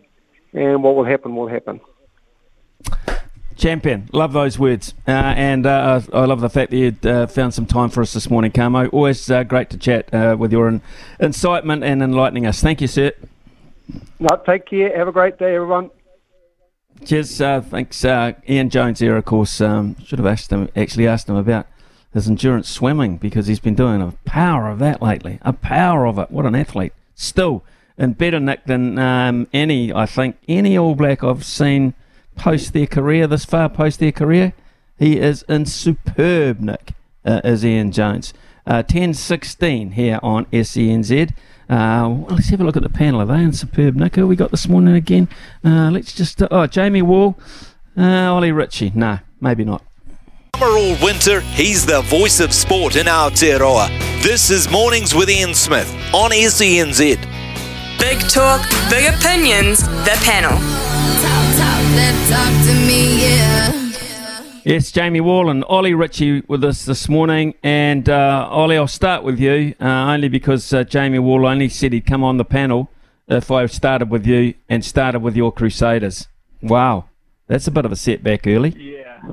[0.53, 1.81] and what will happen will happen.
[3.63, 7.55] Champion, love those words, uh, and uh, I love the fact that you uh, found
[7.55, 8.89] some time for us this morning, Kamo.
[8.89, 10.83] Always uh, great to chat uh, with your in-
[11.21, 12.61] incitement and enlightening us.
[12.61, 13.13] Thank you, sir.
[14.19, 14.99] No, take care.
[14.99, 15.91] Have a great day, everyone.
[17.05, 17.41] Cheers.
[17.41, 18.99] Uh, thanks, Ian Jones.
[18.99, 20.69] Here, of course, um, should have asked him.
[20.75, 21.69] Actually, asked him about
[22.13, 25.39] his endurance swimming because he's been doing a power of that lately.
[25.43, 26.33] A power of it.
[26.33, 26.95] What an athlete.
[27.15, 27.63] Still
[27.97, 31.95] in better nick than um, any, I think, any All Black I've seen
[32.37, 34.53] post their career, this far post their career.
[34.99, 36.93] He is in superb nick,
[37.25, 38.33] uh, is Ian Jones.
[38.67, 41.31] Uh, 10 16 here on SENZ.
[41.31, 41.35] Uh,
[41.69, 43.21] well, let's have a look at the panel.
[43.21, 44.17] Are they in superb nick?
[44.17, 45.29] Who we got this morning again?
[45.65, 46.41] Uh, let's just.
[46.43, 47.37] Uh, oh, Jamie Wall.
[47.97, 48.93] Uh, Ollie Ritchie.
[48.95, 49.83] No, maybe not.
[50.57, 53.89] Summer all winter, he's the voice of sport in Aotearoa.
[54.23, 57.42] This is Mornings with Ian Smith on SENZ.
[57.99, 60.51] Big talk, big opinions, the panel.
[61.23, 61.83] Talk, talk,
[62.29, 63.83] talk to me, yeah.
[64.65, 67.55] Yes, Jamie Wall and Ollie Ritchie with us this morning.
[67.63, 71.93] And uh, Ollie, I'll start with you uh, only because uh, Jamie Wall only said
[71.93, 72.89] he'd come on the panel
[73.27, 76.29] if I started with you and started with your Crusaders.
[76.63, 77.07] Wow,
[77.49, 78.71] that's a bit of a setback early.
[78.71, 79.33] Yeah.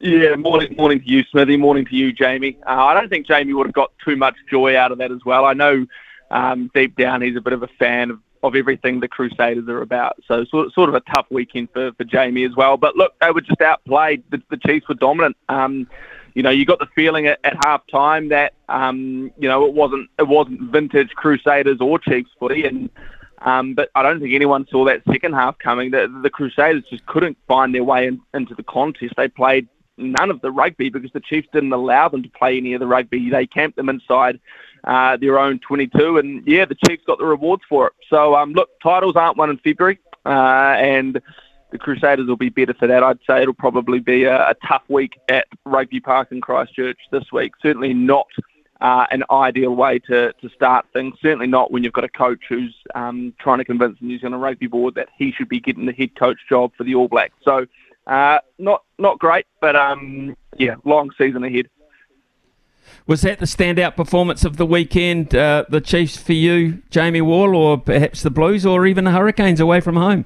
[0.00, 1.58] Yeah, morning, morning to you, Smithy.
[1.58, 2.58] Morning to you, Jamie.
[2.66, 5.24] Uh, I don't think Jamie would have got too much joy out of that as
[5.26, 5.44] well.
[5.44, 5.86] I know
[6.30, 9.82] um, deep down he's a bit of a fan of of everything the Crusaders are
[9.82, 10.16] about.
[10.26, 12.76] So sort, sort of a tough weekend for, for Jamie as well.
[12.76, 14.22] But look, they were just outplayed.
[14.30, 15.36] The, the Chiefs were dominant.
[15.48, 15.86] Um,
[16.34, 19.74] you know, you got the feeling at, at half time that um, you know it
[19.74, 22.88] wasn't it wasn't vintage Crusaders or Chiefs footy, and
[23.42, 25.90] um, but I don't think anyone saw that second half coming.
[25.90, 29.14] The, the Crusaders just couldn't find their way in, into the contest.
[29.16, 32.74] They played none of the rugby because the Chiefs didn't allow them to play any
[32.74, 33.28] of the rugby.
[33.28, 34.40] They camped them inside
[34.84, 36.18] uh, their own 22.
[36.18, 37.92] And yeah, the Chiefs got the rewards for it.
[38.08, 40.28] So um, look, titles aren't won in February, uh,
[40.78, 41.20] and
[41.70, 43.02] the Crusaders will be better for that.
[43.02, 47.24] I'd say it'll probably be a, a tough week at Rugby Park in Christchurch this
[47.32, 47.52] week.
[47.62, 48.26] Certainly not.
[48.82, 51.14] Uh, an ideal way to, to start things.
[51.20, 54.40] Certainly not when you've got a coach who's um, trying to convince the New Zealand
[54.40, 57.34] Rugby Board that he should be getting the head coach job for the All Blacks.
[57.44, 57.66] So,
[58.06, 61.68] uh, not not great, but um, yeah, long season ahead.
[63.06, 67.54] Was that the standout performance of the weekend, uh, the Chiefs for you, Jamie Wall,
[67.56, 70.24] or perhaps the Blues, or even the Hurricanes away from home?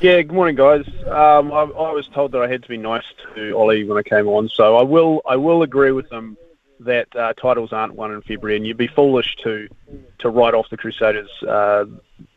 [0.00, 0.86] Yeah, good morning, guys.
[1.06, 4.02] Um, I, I, was told that I had to be nice to Ollie when I
[4.02, 5.22] came on, so I will.
[5.26, 6.36] I will agree with him
[6.80, 9.66] that uh, titles aren't won in February, and you'd be foolish to
[10.18, 11.86] to write off the Crusaders uh,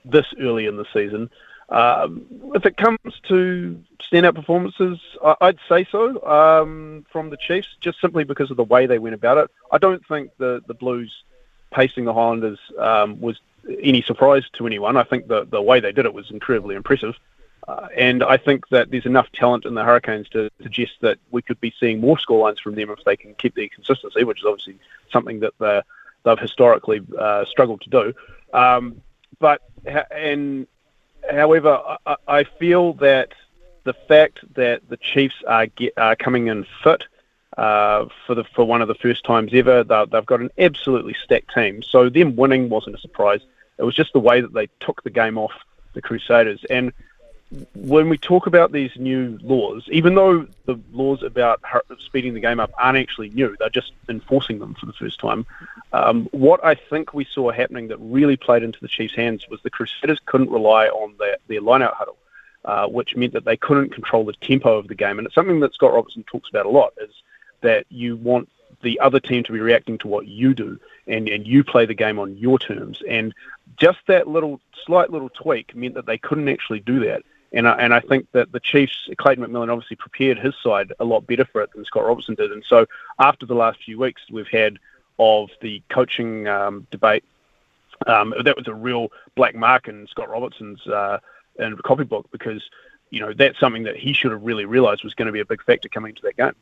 [0.05, 1.29] this early in the season.
[1.69, 7.67] Um, if it comes to standout performances, I, would say so um, from the Chiefs,
[7.81, 9.51] just simply because of the way they went about it.
[9.71, 11.23] I don't think the the Blues
[11.71, 13.39] pacing the Highlanders um, was
[13.81, 14.95] any surprise to anyone.
[14.95, 17.15] I think the the way they did it was incredibly impressive.
[17.67, 21.41] Uh, and I think that there's enough talent in the Hurricanes to suggest that we
[21.41, 24.45] could be seeing more scorelines from them if they can keep their consistency, which is
[24.45, 24.77] obviously
[25.11, 25.83] something that
[26.23, 28.13] they've historically uh, struggled to do.
[28.53, 29.01] Um,
[29.39, 29.61] but
[30.11, 30.65] and
[31.31, 33.33] however, I, I, feel that
[33.83, 37.03] the fact that the Chiefs are, get, are coming in fit
[37.57, 41.53] uh, for the for one of the first times ever, they've got an absolutely stacked
[41.53, 41.81] team.
[41.83, 43.41] So them winning wasn't a surprise.
[43.77, 45.53] It was just the way that they took the game off
[45.93, 46.63] the Crusaders.
[46.69, 46.93] And
[47.75, 51.61] when we talk about these new laws, even though the laws about
[51.99, 55.45] speeding the game up aren't actually new, they're just enforcing them for the first time.
[55.93, 59.61] Um, what I think we saw happening that really played into the Chiefs' hands was
[59.61, 62.17] the Crusaders couldn't rely on their, their line-out huddle,
[62.65, 65.17] uh, which meant that they couldn't control the tempo of the game.
[65.17, 67.11] And it's something that Scott Robertson talks about a lot, is
[67.61, 68.49] that you want
[68.81, 70.77] the other team to be reacting to what you do,
[71.07, 73.01] and, and you play the game on your terms.
[73.07, 73.33] And
[73.77, 77.23] just that little slight little tweak meant that they couldn't actually do that.
[77.53, 81.05] And I, and I think that the Chiefs, Clayton McMillan obviously prepared his side a
[81.05, 82.51] lot better for it than Scott Robertson did.
[82.51, 82.85] And so
[83.19, 84.79] after the last few weeks we've had
[85.17, 87.23] of the coaching um, debate,
[88.05, 91.19] um, that was a real black mark in Scott Robertson's uh,
[91.57, 92.61] in copybook because,
[93.09, 95.45] you know, that's something that he should have really realised was going to be a
[95.45, 96.53] big factor coming into that game.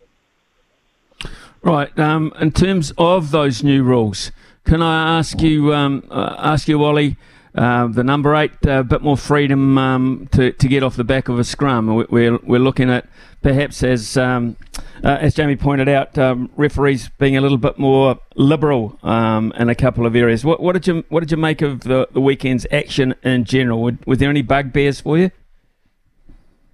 [1.61, 1.97] Right.
[1.97, 4.31] Um, in terms of those new rules,
[4.65, 7.17] can I ask you, um, uh, ask you, Wally?
[7.55, 11.05] Uh, the number eight, uh, a bit more freedom um, to, to get off the
[11.05, 12.05] back of a scrum.
[12.09, 13.07] We're, we're looking at
[13.41, 14.57] perhaps, as um,
[15.03, 19.69] uh, as Jamie pointed out, um, referees being a little bit more liberal um, in
[19.69, 20.43] a couple of areas.
[20.43, 23.81] What, what did you what did you make of the, the weekend's action in general?
[23.81, 25.31] Were, were there any bugbears for you?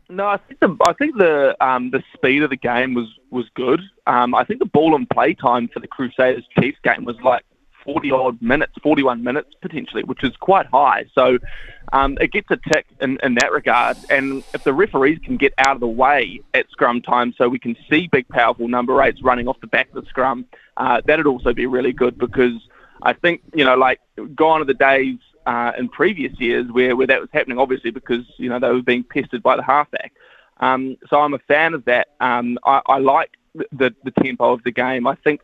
[0.09, 3.45] No, I think the I think the um, the speed of the game was was
[3.53, 3.82] good.
[4.07, 7.43] Um, I think the ball and play time for the Crusaders Chiefs game was like
[7.84, 11.05] 40 odd minutes, 41 minutes potentially, which is quite high.
[11.13, 11.38] So
[11.93, 13.97] um, it gets a tick in, in that regard.
[14.09, 17.59] And if the referees can get out of the way at scrum time so we
[17.59, 20.45] can see big, powerful number eights running off the back of the scrum,
[20.77, 22.55] uh, that'd also be really good because
[23.03, 23.99] I think, you know, like
[24.36, 28.25] gone are the days uh, in previous years where, where that was happening, obviously, because,
[28.38, 30.13] you know, they were being pestered by the halfback.
[30.59, 32.09] Um, so I'm a fan of that.
[32.19, 35.07] Um, I, I like the, the tempo of the game.
[35.07, 35.41] I think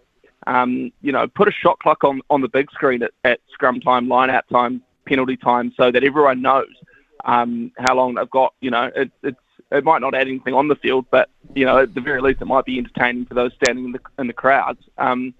[0.47, 3.79] um, you know, put a shot clock on, on the big screen at, at scrum
[3.81, 6.73] time, line out time, penalty time, so that everyone knows
[7.25, 8.53] um, how long they've got.
[8.61, 9.37] You know, it, it's
[9.71, 12.41] it might not add anything on the field, but you know, at the very least,
[12.41, 14.79] it might be entertaining for those standing in the in the crowds.
[14.97, 15.33] Um,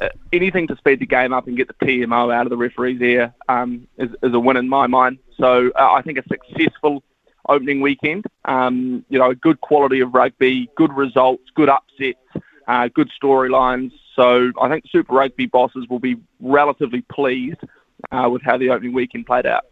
[0.00, 3.00] uh, anything to speed the game up and get the TMO out of the referee's
[3.00, 5.18] ear um, is, is a win in my mind.
[5.36, 7.02] So uh, I think a successful
[7.48, 12.18] opening weekend, um, you know, good quality of rugby, good results, good upsets,
[12.66, 13.92] uh, good storylines.
[14.14, 17.60] So I think Super Rugby bosses will be relatively pleased
[18.10, 19.64] uh, with how the opening weekend played out.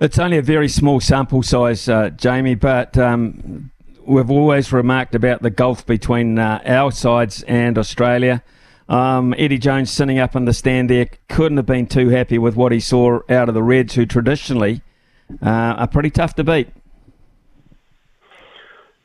[0.00, 3.70] It's only a very small sample size, uh, Jamie, but um,
[4.04, 8.42] we've always remarked about the gulf between uh, our sides and Australia.
[8.88, 12.54] Um, Eddie Jones sitting up in the stand there couldn't have been too happy with
[12.54, 14.82] what he saw out of the Reds, who traditionally
[15.42, 16.68] uh, are pretty tough to beat.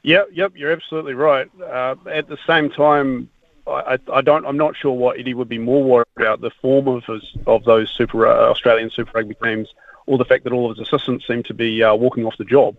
[0.03, 1.49] Yep, yep, you're absolutely right.
[1.59, 3.29] Uh, at the same time,
[3.67, 4.45] I, I, don't.
[4.45, 7.63] I'm not sure what Eddie would be more worried about: the form of his, of
[7.63, 9.73] those Super uh, Australian Super Rugby teams,
[10.05, 12.45] or the fact that all of his assistants seem to be uh, walking off the
[12.45, 12.75] job.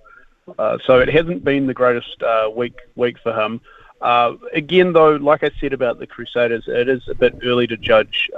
[0.58, 3.60] Uh, so it hasn't been the greatest uh, week week for him.
[4.00, 7.76] Uh, again, though, like I said about the Crusaders, it is a bit early to
[7.76, 8.30] judge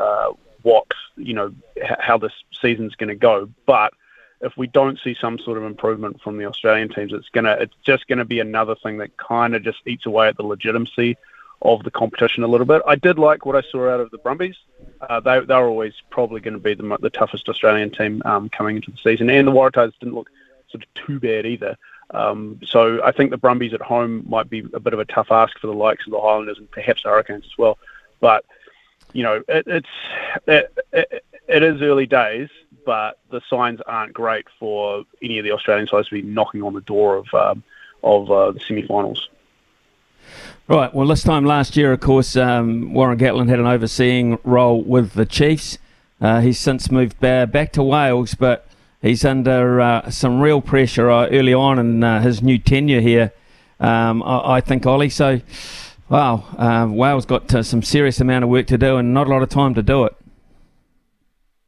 [0.62, 0.86] what
[1.16, 3.48] you know h- how this season's going to go.
[3.66, 3.94] But
[4.40, 7.74] if we don't see some sort of improvement from the Australian teams, it's gonna it's
[7.82, 11.16] just gonna be another thing that kind of just eats away at the legitimacy
[11.64, 12.82] of the competition a little bit.
[12.86, 14.56] I did like what I saw out of the Brumbies.
[15.00, 18.76] Uh, they they're always probably going to be the, the toughest Australian team um, coming
[18.76, 20.30] into the season, and the Waratahs didn't look
[20.70, 21.76] sort of too bad either.
[22.10, 25.30] Um, so I think the Brumbies at home might be a bit of a tough
[25.30, 27.78] ask for the likes of the Highlanders and perhaps the Hurricanes as well.
[28.20, 28.44] But
[29.12, 29.88] you know, it, it's
[30.46, 32.50] it, it, it is early days,
[32.84, 36.74] but the signs aren't great for any of the Australian sides to be knocking on
[36.74, 37.62] the door of um,
[38.02, 39.30] of uh, the semi-finals.
[40.66, 40.94] Right.
[40.94, 45.12] Well, this time last year, of course, um, Warren Gatland had an overseeing role with
[45.12, 45.78] the Chiefs.
[46.20, 48.66] Uh, he's since moved back to Wales, but
[49.02, 53.32] he's under uh, some real pressure uh, early on in uh, his new tenure here.
[53.78, 55.10] Um, I, I, think, Ollie.
[55.10, 55.42] So,
[56.08, 59.30] wow, uh, Wales got uh, some serious amount of work to do and not a
[59.30, 60.16] lot of time to do it.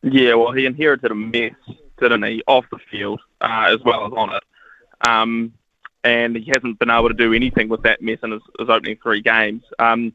[0.02, 1.52] Yeah, well, he inherited a mess,
[2.00, 4.42] didn't he, off the field as well as on it.
[5.06, 5.52] Um,
[6.07, 8.96] and he hasn't been able to do anything with that mess in his, his opening
[9.02, 9.64] three games.
[9.80, 10.12] Um,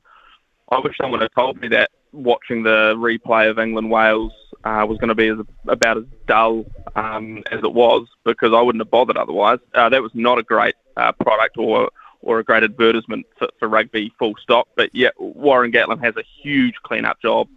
[0.72, 4.32] I wish someone had told me that watching the replay of England Wales
[4.64, 5.38] uh, was going to be as,
[5.68, 6.64] about as dull
[6.96, 9.60] um, as it was because I wouldn't have bothered otherwise.
[9.74, 11.92] Uh, that was not a great uh, product or
[12.24, 14.68] or a great advertisement for, for rugby, full stop.
[14.76, 17.48] But yeah, Warren Gatland has a huge clean-up job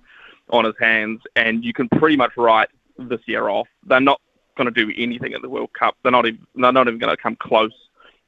[0.48, 3.68] on his hands, and you can pretty much write this year off.
[3.86, 4.22] They're not
[4.56, 5.96] going to do anything at the World Cup.
[6.02, 7.74] They're not even they're not even going to come close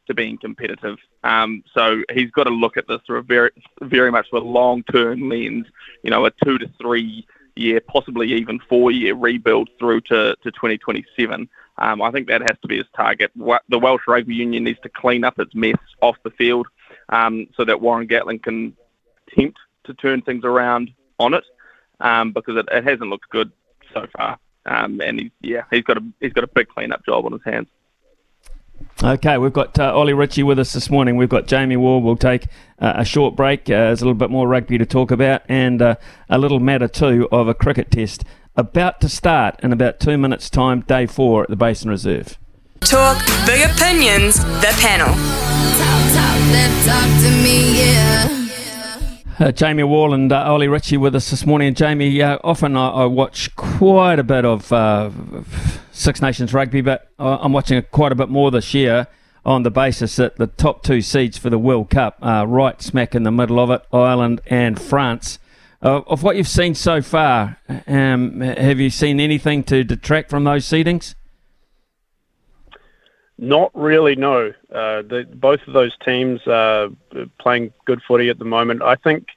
[0.07, 0.99] to being competitive.
[1.25, 3.51] Um, so he's got to look at this through a very
[3.83, 5.67] very much a long term lens.
[6.03, 7.27] You know, a two to three
[7.57, 11.49] year, possibly even four year rebuild through to, to 2027.
[11.79, 13.31] Um, I think that has to be his target.
[13.35, 16.67] The Welsh Rugby Union needs to clean up its mess off the field
[17.11, 18.77] um, so that Warren Gatland can
[19.29, 21.45] attempt to turn things around on it
[22.01, 23.53] um, because it, it, hasn't looked good
[23.93, 24.39] so far.
[24.67, 27.45] Um, and he's, yeah, he's got a he's got a big clean-up job on his
[27.45, 27.69] hands.
[29.05, 31.17] Okay, we've got uh, Ollie Ritchie with us this morning.
[31.17, 32.03] We've got Jamie Ward.
[32.03, 32.45] We'll take
[32.79, 33.69] uh, a short break.
[33.69, 35.97] Uh, there's a little bit more rugby to talk about, and uh,
[36.31, 38.25] a little matter too of a cricket test
[38.57, 40.81] about to start in about two minutes' time.
[40.81, 42.39] Day four at the Basin Reserve.
[42.81, 44.37] Talk big opinions.
[44.37, 45.09] The panel.
[45.09, 48.37] Talk, talk, talk to me, yeah.
[49.39, 51.69] Uh, Jamie Wall and uh, Ollie Ritchie with us this morning.
[51.69, 55.11] And Jamie, uh, often I, I, watch quite a bit of uh,
[55.97, 59.07] Six Nations rugby, but I'm watching quite a bit more this year
[59.47, 63.15] on the basis that the top two seeds for the World Cup are right smack
[63.15, 65.39] in the middle of it Ireland and France.
[65.83, 70.45] Uh, of what you've seen so far, um, have you seen anything to detract from
[70.45, 71.15] those seedings?
[73.39, 74.53] Not really, no.
[74.71, 76.89] Uh, the, both of those teams are
[77.39, 78.83] playing good footy at the moment.
[78.83, 79.29] I think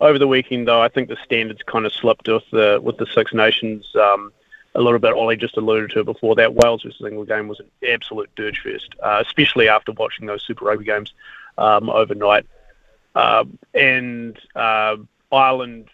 [0.00, 3.06] over the weekend, though, I think the standards kind of slipped with the with the
[3.06, 4.32] Six Nations um,
[4.78, 5.12] a little bit.
[5.12, 6.36] Ollie just alluded to before.
[6.36, 10.44] That Wales versus England game was an absolute dirge fest, uh, especially after watching those
[10.44, 11.12] Super Rugby games
[11.58, 12.46] um, overnight.
[13.14, 14.96] Uh, and uh,
[15.32, 15.88] Ireland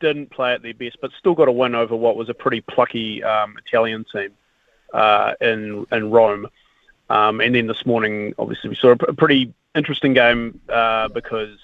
[0.00, 2.62] didn't play at their best, but still got a win over what was a pretty
[2.62, 4.30] plucky um, Italian team
[4.94, 6.48] uh, in in Rome.
[7.10, 11.58] Um, and then this morning, obviously, we saw a, pretty interesting game uh, because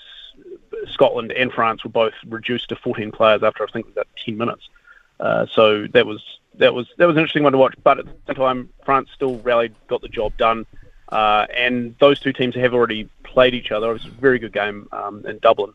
[0.88, 4.68] Scotland and France were both reduced to 14 players after I think about 10 minutes.
[5.18, 6.22] Uh, so that was
[6.58, 7.74] that was that was an interesting one to watch.
[7.82, 10.66] But at the same time, France still rallied, got the job done,
[11.10, 13.90] uh, and those two teams have already played each other.
[13.90, 15.72] It was a very good game um, in Dublin.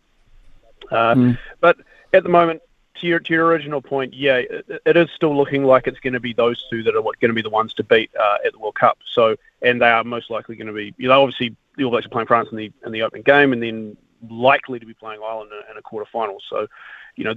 [0.91, 1.37] Mm.
[1.59, 1.77] But
[2.13, 2.61] at the moment,
[2.95, 6.13] to your to your original point, yeah, it, it is still looking like it's going
[6.13, 8.53] to be those two that are going to be the ones to beat uh, at
[8.53, 8.99] the World Cup.
[9.11, 12.05] So, and they are most likely going to be, you know, obviously the All Blacks
[12.05, 13.97] are playing France in the in the opening game, and then
[14.29, 16.37] likely to be playing Ireland in, in a quarter final.
[16.49, 16.67] So,
[17.15, 17.35] you know,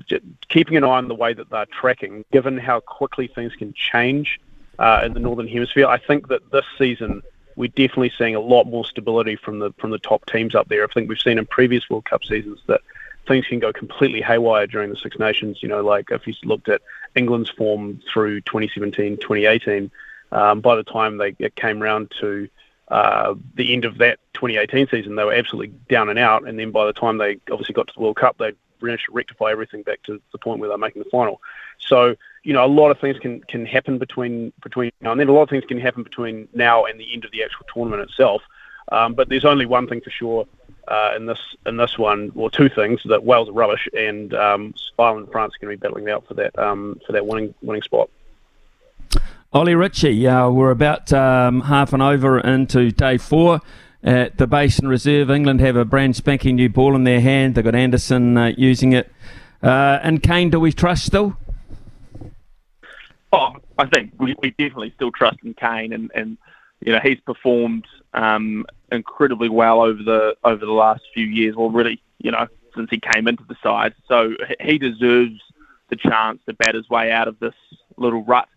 [0.49, 4.41] keeping an eye on the way that they're tracking, given how quickly things can change
[4.79, 7.23] uh, in the Northern Hemisphere, I think that this season
[7.57, 10.85] we're definitely seeing a lot more stability from the from the top teams up there.
[10.85, 12.81] I think we've seen in previous World Cup seasons that
[13.27, 15.63] things can go completely haywire during the Six Nations.
[15.63, 16.83] You know, like if you looked at
[17.15, 19.91] England's form through 2017, 2018,
[20.33, 22.49] um, by the time they it came round to
[22.89, 26.47] uh, the end of that 2018 season, they were absolutely down and out.
[26.47, 28.53] And then by the time they obviously got to the World Cup, they
[28.91, 31.41] to rectify everything back to the point where they're making the final.
[31.79, 35.29] So you know, a lot of things can, can happen between between now and then.
[35.29, 38.03] A lot of things can happen between now and the end of the actual tournament
[38.09, 38.43] itself.
[38.93, 40.47] Um, but there's only one thing for sure
[40.87, 44.75] uh, in this in this one, or two things that Wales are rubbish, and um,
[44.99, 47.55] Ireland and France are going to be battling out for that um, for that winning
[47.63, 48.11] winning spot.
[49.53, 53.61] Ollie Ritchie, uh, we're about um, half an over into day four.
[54.05, 57.55] At the Basin Reserve, England have a brand spanking new ball in their hand.
[57.55, 59.11] They've got Anderson uh, using it.
[59.63, 61.39] Uh, and Kane, do we trust still?
[63.33, 66.37] Oh, I think we, we definitely still trust in Kane, and, and
[66.81, 71.57] you know he's performed um, incredibly well over the over the last few years.
[71.57, 72.47] Well, really, you know,
[72.77, 75.41] since he came into the side, so he deserves
[75.89, 77.55] the chance to bat his way out of this
[77.97, 78.49] little rut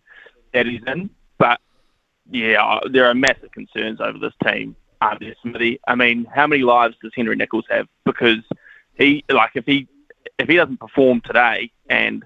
[0.52, 1.08] that he's in.
[1.38, 1.58] But
[2.30, 4.76] yeah, there are massive concerns over this team.
[5.00, 5.80] Um, Smithy.
[5.86, 7.86] I mean, how many lives does Henry Nicholls have?
[8.04, 8.42] Because
[8.94, 9.86] he, like, if he
[10.38, 12.24] if he doesn't perform today, and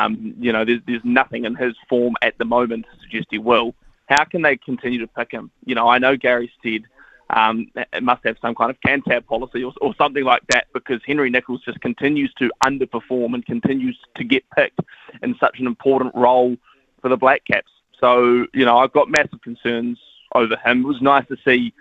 [0.00, 3.38] um, you know, there's there's nothing in his form at the moment to suggest he
[3.38, 3.74] will.
[4.06, 5.50] How can they continue to pick him?
[5.64, 6.82] You know, I know Gary said
[7.30, 11.00] um, it must have some kind of can-tab policy or, or something like that because
[11.06, 14.80] Henry Nicholls just continues to underperform and continues to get picked
[15.22, 16.56] in such an important role
[17.02, 17.70] for the Black Caps.
[18.00, 19.98] So, you know, I've got massive concerns
[20.34, 20.80] over him.
[20.80, 21.74] It was nice to see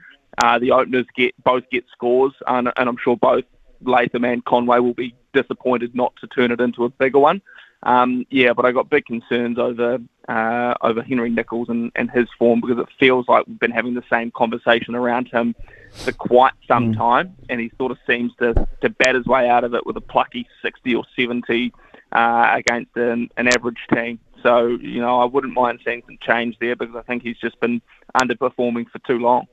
[0.44, 3.46] uh, the openers get both get scores, and, and I'm sure both
[3.82, 7.42] Latham and Conway will be disappointed not to turn it into a bigger one.
[7.84, 12.28] Um, yeah, but I got big concerns over uh, over Henry Nicholls and, and his
[12.38, 15.56] form because it feels like we've been having the same conversation around him
[15.92, 16.98] for quite some mm.
[16.98, 19.96] time, and he sort of seems to, to bat his way out of it with
[19.96, 21.72] a plucky 60 or 70
[22.12, 24.20] uh, against an, an average team.
[24.44, 27.60] So, you know, I wouldn't mind seeing some change there because I think he's just
[27.60, 27.82] been
[28.20, 29.48] underperforming for too long.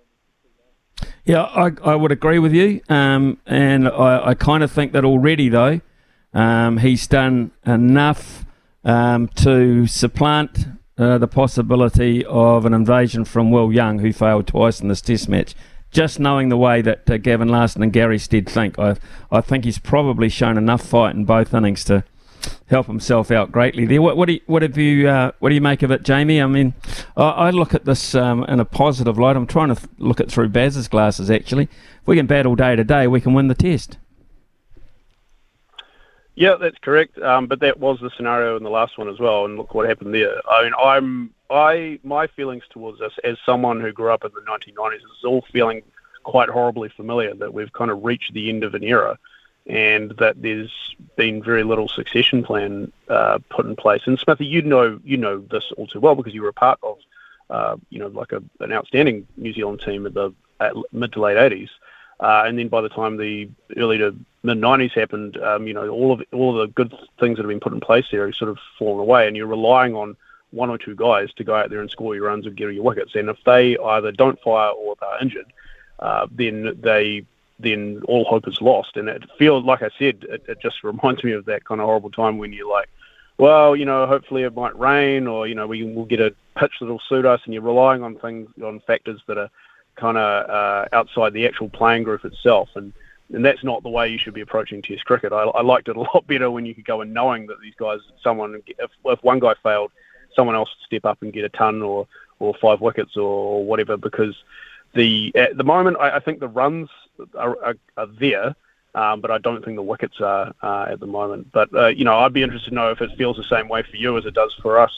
[1.25, 2.81] Yeah, I, I would agree with you.
[2.89, 5.81] Um, and I, I kind of think that already, though,
[6.33, 8.45] um, he's done enough
[8.85, 10.67] um, to supplant
[10.99, 15.29] uh, the possibility of an invasion from Will Young, who failed twice in this Test
[15.29, 15.55] match.
[15.91, 18.97] Just knowing the way that uh, Gavin Larsen and Gary Stead think, I,
[19.31, 22.05] I think he's probably shown enough fight in both innings to
[22.67, 24.03] help himself out greatly there.
[24.03, 26.41] What, what, do, you, what have you uh, what do you make of it, Jamie?
[26.41, 26.75] I mean,
[27.17, 29.37] I, I look at this um, in a positive light.
[29.37, 31.31] I'm trying to th- look it through Baz's glasses.
[31.31, 33.99] Actually, if we can battle day to day, we can win the test.
[36.37, 37.19] Yeah, that's correct.
[37.19, 39.89] Um, but that was the scenario in the last one as well, and look what
[39.89, 40.41] happened there.
[40.49, 44.41] I mean, I'm I my feelings towards this as someone who grew up in the
[44.41, 45.83] 1990s is all feeling
[46.25, 49.19] quite horribly familiar that we've kind of reached the end of an era,
[49.67, 54.03] and that there's been very little succession plan uh, put in place.
[54.07, 56.79] And Smithy, you know you know this all too well because you were a part
[56.83, 56.99] of
[57.51, 60.33] uh, you know like a, an outstanding New Zealand team at the
[60.93, 61.71] mid to late 80s.
[62.21, 65.89] Uh, and then by the time the early to mid 90s happened, um, you know,
[65.89, 68.35] all of all of the good things that have been put in place there have
[68.37, 70.17] sort of fallen away, and you're relying on
[70.51, 72.85] one or two guys to go out there and score your runs and get your
[72.85, 73.15] wickets.
[73.17, 75.53] And if they either don't fire or they're injured,
[75.99, 77.27] uh, then they
[77.59, 78.97] then all hope is lost.
[78.97, 81.87] And it feels like I said, it, it just reminds me of that kind of
[81.87, 82.89] horrible time when you're like,
[83.39, 86.75] well, you know, hopefully it might rain, or you know, we will get a pitch
[86.81, 89.51] that'll suit us, and you're relying on things on factors that are
[89.97, 92.69] kind of uh, outside the actual playing group itself.
[92.77, 92.93] And
[93.33, 95.33] and that's not the way you should be approaching Test cricket.
[95.33, 97.75] I, I liked it a lot better when you could go in knowing that these
[97.75, 99.93] guys, someone, if, if one guy failed,
[100.37, 102.07] someone else would step up and get a ton or
[102.41, 103.97] or five wickets or whatever.
[103.97, 104.35] Because
[104.95, 106.89] the at the moment, I, I think the runs
[107.37, 108.55] are, are, are there.
[108.97, 111.51] Um, but I don't think the wickets are uh, at the moment.
[111.53, 113.83] But uh, you know, I'd be interested to know if it feels the same way
[113.83, 114.93] for you as it does for us,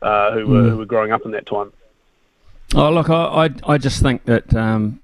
[0.00, 0.48] uh, who, mm.
[0.48, 1.72] were, who were growing up in that time.
[2.74, 5.00] Oh, look, I, I, I just think that um,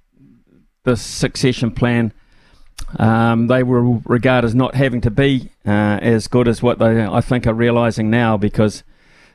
[0.85, 2.13] the succession plan,
[2.99, 7.05] um, they will regard as not having to be uh, as good as what they,
[7.05, 8.85] I think, are realising now because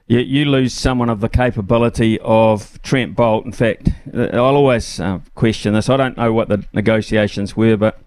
[0.08, 3.46] you, you, lose someone of the capability of Trent Boult.
[3.46, 5.90] In fact, I'll always uh, question this.
[5.90, 8.00] I don't know what the negotiations were, but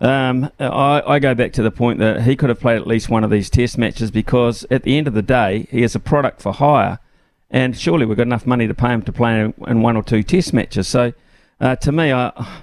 [0.00, 3.10] um, I, I, go back to the point that he could have played at least
[3.10, 6.00] one of these test matches because at the end of the day, he is a
[6.00, 6.98] product for hire
[7.50, 10.22] and surely we've got enough money to pay him to play in one or two
[10.22, 10.86] Test matches.
[10.86, 11.12] So,
[11.60, 12.62] uh, to me, I,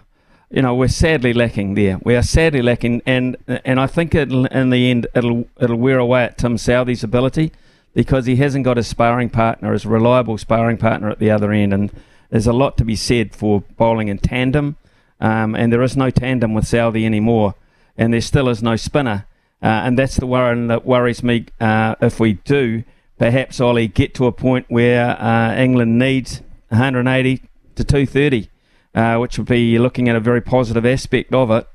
[0.49, 1.99] you know, we're sadly lacking there.
[2.03, 3.35] We are sadly lacking, and
[3.65, 7.51] and I think in the end it'll it'll wear away at Tim Southee's ability
[7.97, 11.73] because he hasn't got a sparring partner, as reliable sparring partner at the other end,
[11.73, 11.91] and
[12.29, 14.75] there's a lot to be said for bowling in tandem,
[15.19, 17.55] um, and there is no tandem with Southee anymore,
[17.97, 19.25] and there still is no spinner,
[19.63, 22.83] uh, and that's the worry that worries me uh, if we do
[23.17, 27.37] perhaps Ollie get to a point where uh, England needs 180
[27.77, 28.51] to 230,
[28.93, 31.67] uh, which would be looking at a very positive aspect of it.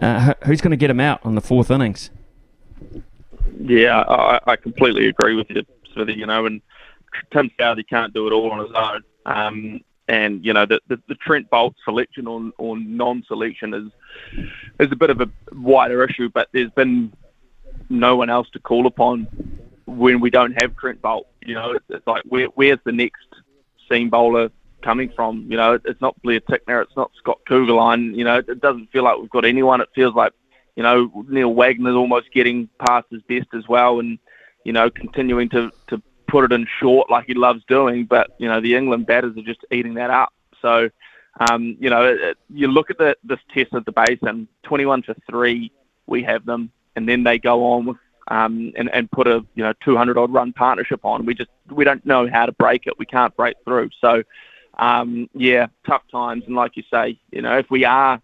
[0.00, 2.08] Uh, who's going to get him out on the fourth innings?
[3.62, 5.62] Yeah, I, I completely agree with you,
[5.92, 6.14] Smithy.
[6.14, 6.62] You know, and
[7.32, 9.02] Tim Southee can't do it all on his own.
[9.26, 13.92] Um, and you know the, the, the Trent Boult selection or, or non-selection is
[14.80, 17.12] is a bit of a wider issue, but there's been
[17.88, 19.26] no one else to call upon
[19.86, 21.24] when we don't have Trent Boult.
[21.44, 23.26] You know, it's, it's like where, where's the next
[23.90, 24.50] seam bowler
[24.82, 25.46] coming from?
[25.48, 28.16] You know, it's not Blair Tickner, it's not Scott Kuggeleijn.
[28.16, 29.80] You know, it doesn't feel like we've got anyone.
[29.80, 30.32] It feels like
[30.76, 34.18] you know Neil Wagner's almost getting past his best as well, and
[34.64, 38.48] you know continuing to to put it in short like he loves doing, but you
[38.48, 40.32] know the England batters are just eating that up.
[40.62, 40.90] So,
[41.50, 45.14] um, you know, it, you look at the, this test at the basin, 21 for
[45.28, 45.72] three,
[46.06, 47.96] we have them, and then they go on with
[48.28, 51.26] um, and, and put a you know 200 odd run partnership on.
[51.26, 52.98] We just we don't know how to break it.
[52.98, 53.90] We can't break through.
[54.00, 54.22] So,
[54.78, 56.44] um, yeah, tough times.
[56.46, 58.22] And like you say, you know, if we are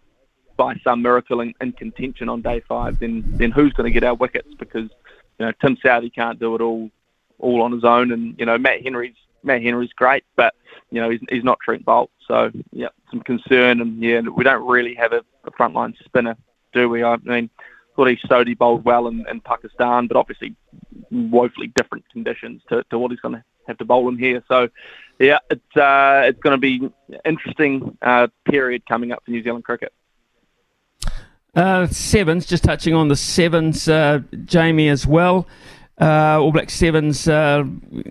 [0.57, 4.03] by some miracle in, in contention on day five, then then who's going to get
[4.03, 4.53] our wickets?
[4.57, 4.89] Because
[5.39, 6.89] you know Tim Southee can't do it all
[7.39, 8.11] all on his own.
[8.11, 10.53] And you know, Matt Henry's Matt Henry's great, but
[10.91, 13.81] you know, he's, he's not Trent Boult, So yeah, some concern.
[13.81, 16.37] And yeah, we don't really have a, a frontline spinner,
[16.73, 17.03] do we?
[17.03, 17.49] I mean,
[17.95, 20.55] thought he Sodhi bowled well in, in Pakistan, but obviously
[21.11, 24.43] woefully different conditions to, to what he's going to have to bowl in here.
[24.47, 24.69] So
[25.19, 26.89] yeah, it's uh, it's going to be
[27.25, 29.93] interesting uh, period coming up for New Zealand cricket.
[31.57, 35.47] Uh, sevens, just touching on the sevens, uh, Jamie as well.
[35.99, 37.63] Uh, All Black Sevens uh,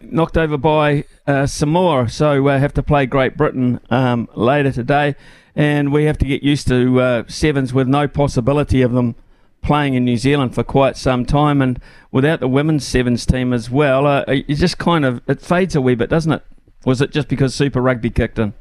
[0.02, 5.14] knocked over by uh, Samoa, so we have to play Great Britain um, later today,
[5.55, 9.14] and we have to get used to uh, sevens with no possibility of them
[9.62, 13.70] playing in New Zealand for quite some time, and without the women's sevens team as
[13.70, 16.43] well, uh, it just kind of it fades a wee bit, doesn't it?
[16.85, 18.55] Was it just because Super Rugby kicked in?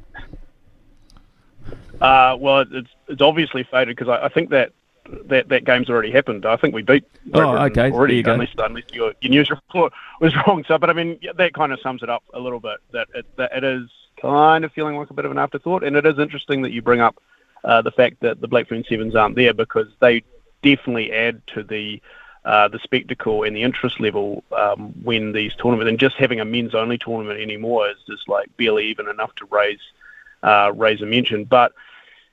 [1.99, 4.71] Uh, well, it's it's obviously faded because I, I think that
[5.25, 6.45] that that game's already happened.
[6.45, 7.91] I think we beat oh, okay.
[7.91, 10.63] already, you unless, unless your, your news report was wrong.
[10.67, 12.77] So, but I mean, that kind of sums it up a little bit.
[12.91, 13.89] That it, that it is
[14.21, 16.81] kind of feeling like a bit of an afterthought, and it is interesting that you
[16.81, 17.21] bring up
[17.63, 20.23] uh, the fact that the Black Fern Sevens aren't there because they
[20.63, 22.01] definitely add to the
[22.45, 26.45] uh, the spectacle and the interest level um, when these tournaments and just having a
[26.45, 29.79] men's only tournament anymore is just like barely even enough to raise
[30.43, 31.45] uh, raise a mention.
[31.45, 31.73] But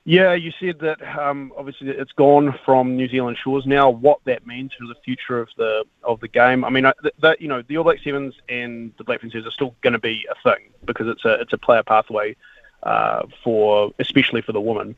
[0.04, 3.88] yeah, you said that um, obviously it's gone from New Zealand shores now.
[3.88, 7.46] What that means for the future of the of the game, I mean, that you
[7.46, 10.34] know, the All Black Sevens and the Black Ferns are still going to be a
[10.42, 12.34] thing because it's a it's a player pathway
[12.82, 14.96] uh, for especially for the woman,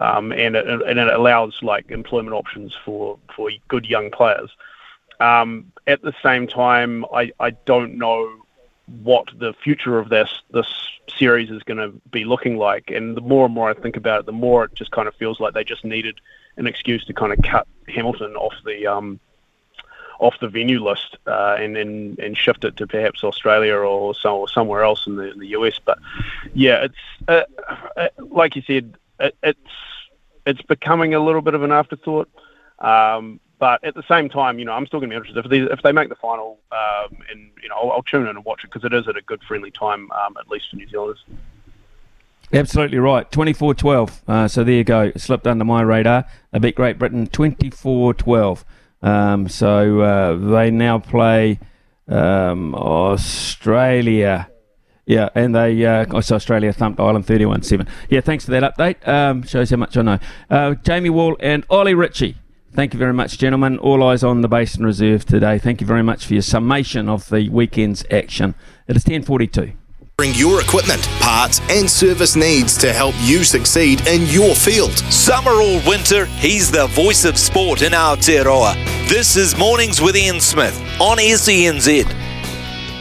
[0.00, 4.50] um, and it, and it allows like employment options for for good young players.
[5.20, 8.45] Um, at the same time, I, I don't know
[8.86, 10.66] what the future of this this
[11.18, 12.90] series is going to be looking like.
[12.90, 15.14] And the more and more I think about it, the more it just kind of
[15.14, 16.20] feels like they just needed
[16.56, 19.20] an excuse to kind of cut Hamilton off the um,
[20.18, 24.36] off the venue list uh, and, and and shift it to perhaps Australia or, so,
[24.36, 25.78] or somewhere else in the, in the US.
[25.84, 25.98] But
[26.54, 26.94] yeah, it's
[27.28, 27.42] uh,
[27.96, 29.60] uh, like you said, it, it's
[30.46, 32.28] it's becoming a little bit of an afterthought.
[32.78, 35.50] Um, but at the same time, you know, I'm still going to be interested if
[35.50, 38.44] they if they make the final, um, and you know, I'll, I'll, tune in and
[38.44, 40.88] watch it because it is at a good friendly time, um, at least for New
[40.88, 41.24] Zealanders.
[42.52, 43.30] Absolutely right.
[43.30, 44.22] 24 12.
[44.28, 45.02] Uh, so there you go.
[45.02, 46.26] It slipped under my radar.
[46.52, 48.64] They beat Great Britain 24 12.
[49.02, 51.58] Um, so uh, they now play
[52.08, 54.50] um, Australia.
[55.06, 57.86] Yeah, and they, uh, oh, so Australia thumped Ireland 31 7.
[58.10, 59.06] Yeah, thanks for that update.
[59.06, 60.18] Um, shows how much I know.
[60.50, 62.36] Uh, Jamie Wall and Ollie Ritchie
[62.76, 63.78] Thank you very much, gentlemen.
[63.78, 65.58] All eyes on the Basin Reserve today.
[65.58, 68.54] Thank you very much for your summation of the weekend's action.
[68.86, 69.72] It is 10:42.
[70.18, 74.92] Bring your equipment, parts, and service needs to help you succeed in your field.
[75.10, 78.74] Summer or winter, he's the voice of sport in Aotearoa.
[79.08, 82.04] This is Mornings with Ian Smith on SENZ.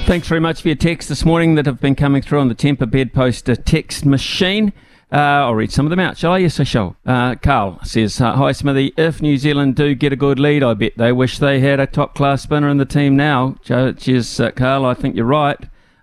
[0.05, 2.55] Thanks very much for your texts this morning that have been coming through on the
[2.55, 4.71] Temper Bedposter text machine.
[5.11, 6.39] Uh, I'll read some of them out, shall I?
[6.39, 6.95] Yes, I shall.
[7.05, 8.93] Uh, Carl says, uh, Hi, Smithy.
[8.97, 11.85] If New Zealand do get a good lead, I bet they wish they had a
[11.85, 13.55] top class spinner in the team now.
[13.63, 14.83] Cheers, uh, Carl.
[14.85, 15.59] I think you're right.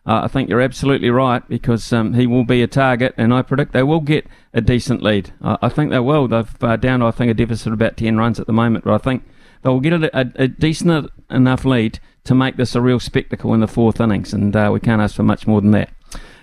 [0.07, 3.43] Uh, I think you're absolutely right because um, he will be a target, and I
[3.43, 5.33] predict they will get a decent lead.
[5.43, 6.27] I think they will.
[6.29, 8.95] They've uh, down I think, a deficit of about 10 runs at the moment, but
[8.95, 9.25] I think
[9.63, 13.61] they'll get a, a, a decent enough lead to make this a real spectacle in
[13.61, 15.91] the fourth innings, and we can't ask for much more than that.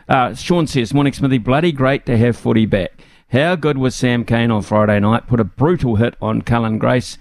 [0.09, 2.91] Uh, Sean says, Morning Smithy, bloody great to have footy back.
[3.31, 5.27] How good was Sam Cane on Friday night?
[5.27, 7.17] Put a brutal hit on Cullen Grace.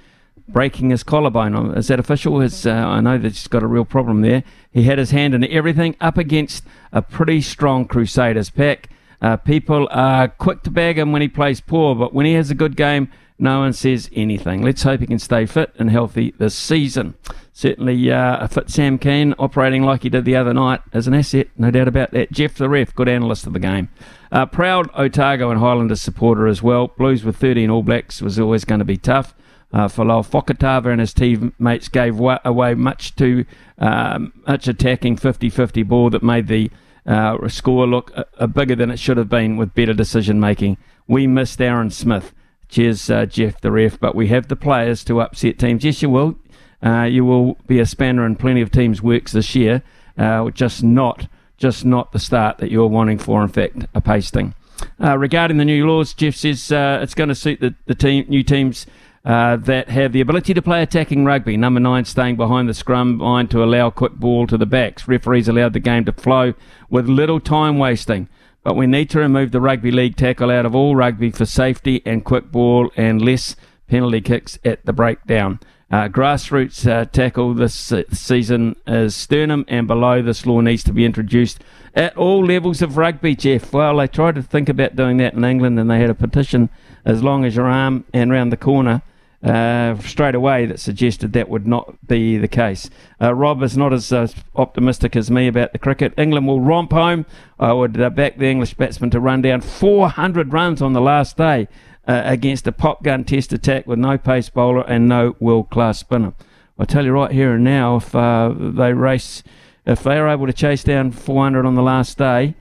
[0.48, 1.54] breaking his collarbone.
[1.54, 2.40] Um, Is that official?
[2.40, 4.42] His, uh, I know that he's got a real problem there.
[4.70, 8.88] He had his hand in everything up against a pretty strong Crusaders pack.
[9.20, 12.50] Uh, people are quick to bag him when he plays poor, but when he has
[12.50, 14.62] a good game, no one says anything.
[14.62, 17.14] Let's hope he can stay fit and healthy this season.
[17.52, 21.14] Certainly, uh, a fit Sam Cane operating like he did the other night is an
[21.14, 22.32] asset, no doubt about that.
[22.32, 23.88] Jeff the ref, good analyst of the game.
[24.30, 26.88] Uh, proud Otago and Highlanders supporter as well.
[26.88, 29.34] Blues with 13 All Blacks was always going to be tough.
[29.72, 33.44] Uh, Folau Fakatava and his teammates gave wa- away much too
[33.78, 36.70] um, much attacking 50-50 ball that made the
[37.06, 40.78] uh, score look uh, uh, bigger than it should have been with better decision making.
[41.06, 42.32] We missed Aaron Smith.
[42.68, 43.98] Cheers, uh, Jeff the ref.
[43.98, 45.84] But we have the players to upset teams.
[45.84, 46.36] Yes, you will.
[46.82, 49.82] Uh, you will be a spanner in plenty of teams' works this year.
[50.16, 53.42] Uh, just not, just not the start that you're wanting for.
[53.42, 54.54] In fact, a pasting.
[55.02, 58.26] Uh, regarding the new laws, Jeff says uh, it's going to suit the, the team,
[58.28, 58.86] new teams
[59.24, 61.56] uh, that have the ability to play attacking rugby.
[61.56, 65.08] Number nine staying behind the scrum line to allow quick ball to the backs.
[65.08, 66.54] Referees allowed the game to flow
[66.88, 68.28] with little time wasting.
[68.68, 72.02] But we need to remove the rugby league tackle out of all rugby for safety
[72.04, 75.58] and quick ball and less penalty kicks at the breakdown.
[75.90, 80.20] Uh, grassroots uh, tackle this uh, season is sternum and below.
[80.20, 81.64] This law needs to be introduced
[81.94, 83.72] at all levels of rugby, Jeff.
[83.72, 86.68] Well, they tried to think about doing that in England and they had a petition
[87.06, 89.00] as long as your arm and round the corner
[89.42, 92.90] uh, straight away that suggested that would not be the case.
[93.20, 96.12] Uh, Rob is not as uh, optimistic as me about the cricket.
[96.16, 97.24] England will romp home.
[97.58, 101.36] I would uh, back the English batsman to run down 400 runs on the last
[101.36, 101.68] day
[102.06, 106.00] uh, against a pop gun test attack with no pace bowler and no world class
[106.00, 106.34] spinner.
[106.76, 109.42] I tell you right here and now, if uh, they race,
[109.86, 112.54] if they are able to chase down 400 on the last day,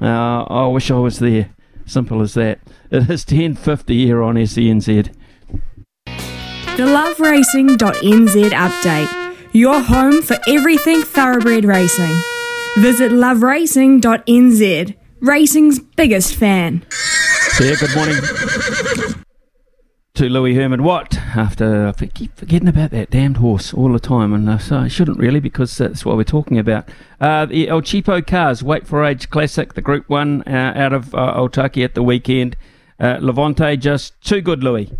[0.00, 1.50] I wish I was there.
[1.84, 2.60] Simple as that.
[2.90, 5.12] It is 10:50 here on SENZ.
[6.74, 12.18] The loveracing.nz update, your home for everything thoroughbred racing.
[12.78, 16.86] Visit loveracing.nz, racing's biggest fan.
[17.60, 18.16] Yeah, good morning
[20.14, 24.32] to Louis Herman Watt after I keep forgetting about that damned horse all the time,
[24.32, 26.88] and so I shouldn't really because that's what we're talking about.
[27.20, 31.14] Uh, the El Cheapo Cars Weight for Age Classic, the Group One uh, out of
[31.14, 32.56] uh, Otaki at the weekend.
[32.98, 34.90] Uh, Levante just too good, Louis.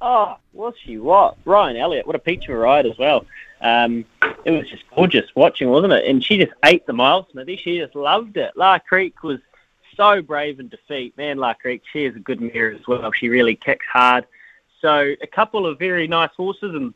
[0.00, 1.36] Oh, was she what?
[1.44, 3.26] Ryan Elliott, what a a ride as well.
[3.60, 4.04] Um,
[4.44, 6.04] it was just gorgeous watching, wasn't it?
[6.04, 7.56] And she just ate the mile, Smithy.
[7.56, 8.52] She just loved it.
[8.56, 9.40] La Crique was
[9.96, 11.16] so brave in defeat.
[11.16, 13.10] Man, La Crique, she is a good mare as well.
[13.12, 14.26] She really kicks hard.
[14.80, 16.94] So a couple of very nice horses and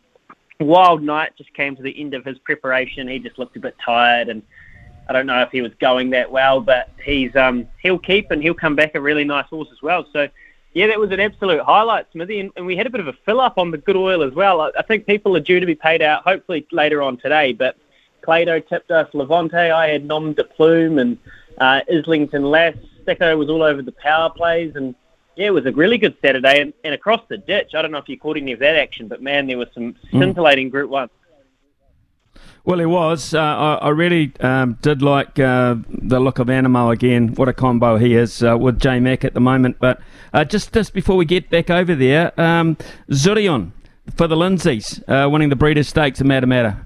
[0.61, 3.09] Wild Knight just came to the end of his preparation.
[3.09, 4.43] He just looked a bit tired and
[5.09, 8.41] I don't know if he was going that well, but he's um, he'll keep and
[8.41, 10.07] he'll come back a really nice horse as well.
[10.13, 10.29] So
[10.75, 13.13] yeah, that was an absolute highlight, Smithy, and, and we had a bit of a
[13.25, 14.61] fill up on the good oil as well.
[14.61, 17.77] I, I think people are due to be paid out hopefully later on today, but
[18.23, 19.57] Clado tipped us Levante.
[19.57, 21.19] I had Nom de Plume and
[21.59, 22.77] uh, Islington Lass.
[23.05, 24.95] Sticko was all over the power plays, and
[25.37, 26.61] yeah, it was a really good Saturday.
[26.61, 29.09] And, and across the ditch, I don't know if you caught any of that action,
[29.09, 31.11] but man, there was some scintillating Group One.
[32.65, 33.35] Well, he was.
[33.35, 37.35] Uh, I, I, really um, did like uh, the look of Animo again.
[37.35, 39.79] What a combo he is uh, with J Mac at the moment.
[39.81, 40.01] But
[40.33, 42.77] uh, just just before we get back over there, um,
[43.11, 43.73] Zurion
[44.17, 46.77] for the Lindsays uh, winning the Breeders' Stakes in Matamata.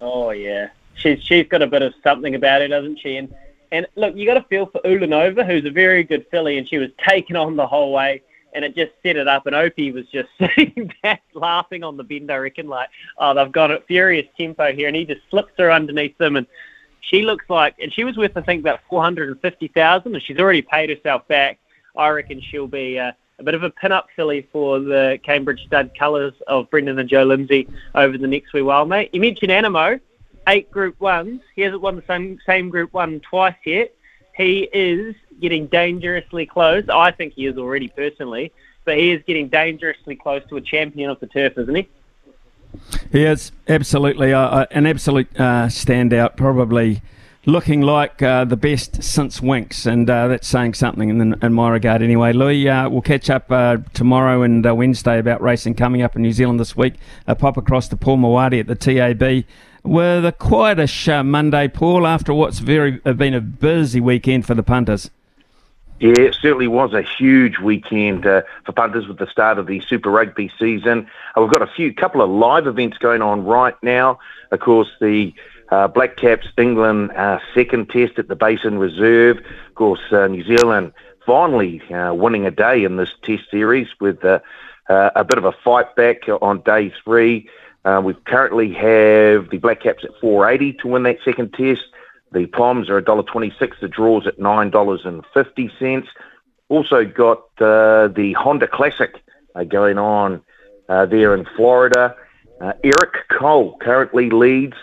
[0.00, 3.16] Oh yeah, she's she's got a bit of something about her, doesn't she?
[3.16, 3.34] And
[3.72, 6.78] and look, you got to feel for Ulanova, who's a very good filly, and she
[6.78, 9.46] was taken on the whole way and it just set it up.
[9.46, 13.52] And Opie was just sitting back laughing on the bend, I reckon, like, oh, they've
[13.52, 14.88] got a furious tempo here.
[14.88, 16.36] And he just slips her underneath them.
[16.36, 16.46] And
[17.00, 20.90] she looks like, and she was worth, I think, about 450000 and she's already paid
[20.90, 21.58] herself back.
[21.96, 25.90] I reckon she'll be uh, a bit of a pin-up filly for the Cambridge stud
[25.98, 29.10] colours of Brendan and Joe Lindsay over the next wee while, mate.
[29.12, 29.98] You mentioned Animo,
[30.46, 31.40] eight Group 1s.
[31.56, 33.94] He hasn't won the same, same Group 1 twice yet.
[34.36, 36.88] He is getting dangerously close.
[36.88, 38.52] I think he is already personally,
[38.84, 41.88] but he is getting dangerously close to a champion of the turf, isn't he?
[43.12, 47.02] He is absolutely uh, an absolute uh, standout, probably
[47.46, 51.70] looking like uh, the best since Winks, and uh, that's saying something in, in, my
[51.70, 52.32] regard anyway.
[52.32, 56.32] Louis, uh, we'll catch up uh, tomorrow and Wednesday about racing coming up in New
[56.32, 56.94] Zealand this week.
[57.26, 59.44] A pop across to Paul Mawadi at the TAB
[59.82, 65.10] with a quietish Monday, Paul, after what's very been a busy weekend for the punters.
[66.00, 69.82] Yeah, it certainly was a huge weekend uh, for punters with the start of the
[69.82, 71.06] Super Rugby season.
[71.36, 74.18] Uh, we've got a few couple of live events going on right now.
[74.50, 75.34] Of course, the
[75.68, 79.44] uh, Black Caps England uh, second test at the Basin Reserve.
[79.68, 80.94] Of course, uh, New Zealand
[81.26, 84.42] finally uh, winning a day in this test series with a
[84.88, 87.46] bit of a fight back on day three.
[87.84, 91.82] We currently have the Black Caps at 480 to win that second test.
[92.32, 93.80] The Poms are $1.26.
[93.80, 96.06] The draws at $9.50.
[96.68, 99.22] Also got uh, the Honda Classic
[99.54, 100.40] uh, going on
[100.88, 102.14] uh, there in Florida.
[102.60, 104.76] Uh, Eric Cole currently leads.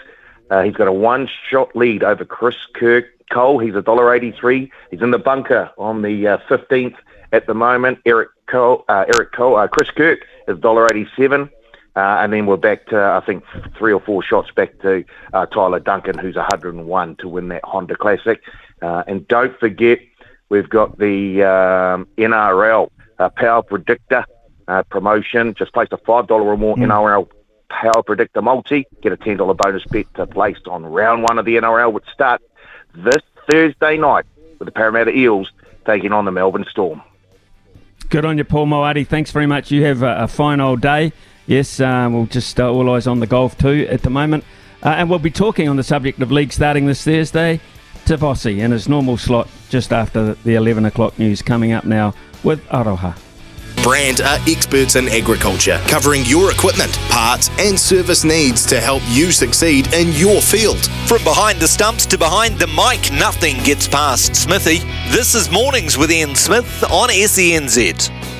[0.49, 3.05] Uh, he's got a one-shot lead over Chris Kirk.
[3.29, 4.69] Cole, he's $1.83.
[4.89, 6.95] He's in the bunker on the uh, 15th
[7.33, 7.99] at the moment.
[8.05, 11.49] Eric Cole, Eric Cole, Chris Kirk is $1.87.
[11.97, 13.43] Uh, and then we're back to, I think,
[13.75, 15.03] three or four shots back to
[15.33, 18.39] uh, Tyler Duncan, who's 101 to win that Honda Classic.
[18.83, 19.97] Uh, and don't forget,
[20.49, 24.25] we've got the um, NRL uh, Power Predictor
[24.67, 25.55] uh, promotion.
[25.55, 26.85] Just place a $5 or more mm.
[26.85, 27.27] NRL
[27.69, 28.85] Power Predictor multi.
[29.01, 32.43] Get a $10 bonus bet placed on round one of the NRL, which starts
[32.93, 34.25] this Thursday night
[34.59, 35.51] with the Parramatta Eels
[35.87, 37.01] taking on the Melbourne Storm.
[38.09, 39.07] Good on you, Paul Moati.
[39.07, 39.71] Thanks very much.
[39.71, 41.11] You have a, a fine old day.
[41.47, 44.43] Yes, um, we'll just all eyes on the golf too at the moment.
[44.83, 47.59] Uh, and we'll be talking on the subject of league starting this Thursday
[48.05, 52.13] to Vossi in his normal slot just after the 11 o'clock news coming up now
[52.43, 53.17] with Aroha.
[53.83, 59.31] Brand are experts in agriculture, covering your equipment, parts, and service needs to help you
[59.31, 60.85] succeed in your field.
[61.07, 64.79] From behind the stumps to behind the mic, nothing gets past Smithy.
[65.09, 68.36] This is Mornings with Ian Smith on SENZ.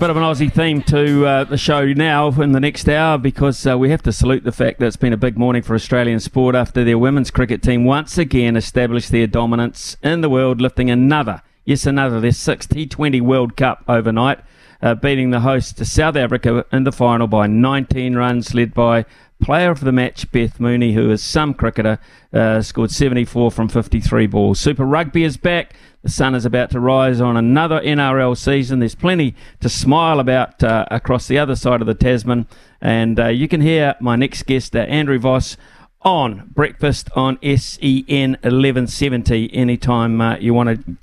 [0.00, 3.66] Bit of an Aussie theme to uh, the show now in the next hour because
[3.66, 6.18] uh, we have to salute the fact that it's been a big morning for Australian
[6.18, 10.88] sport after their women's cricket team once again established their dominance in the world, lifting
[10.90, 14.38] another, yes, another, their sixth T20 World Cup overnight,
[14.80, 19.04] uh, beating the host South Africa in the final by 19 runs, led by
[19.40, 21.98] player of the match Beth Mooney, who is some cricketer,
[22.32, 24.60] uh, scored 74 from 53 balls.
[24.60, 25.74] Super Rugby is back.
[26.02, 28.78] The sun is about to rise on another NRL season.
[28.78, 32.46] There's plenty to smile about uh, across the other side of the Tasman.
[32.80, 35.56] And uh, you can hear my next guest, uh, Andrew Voss,
[36.02, 40.96] on breakfast on SEN 1170 anytime uh, you want to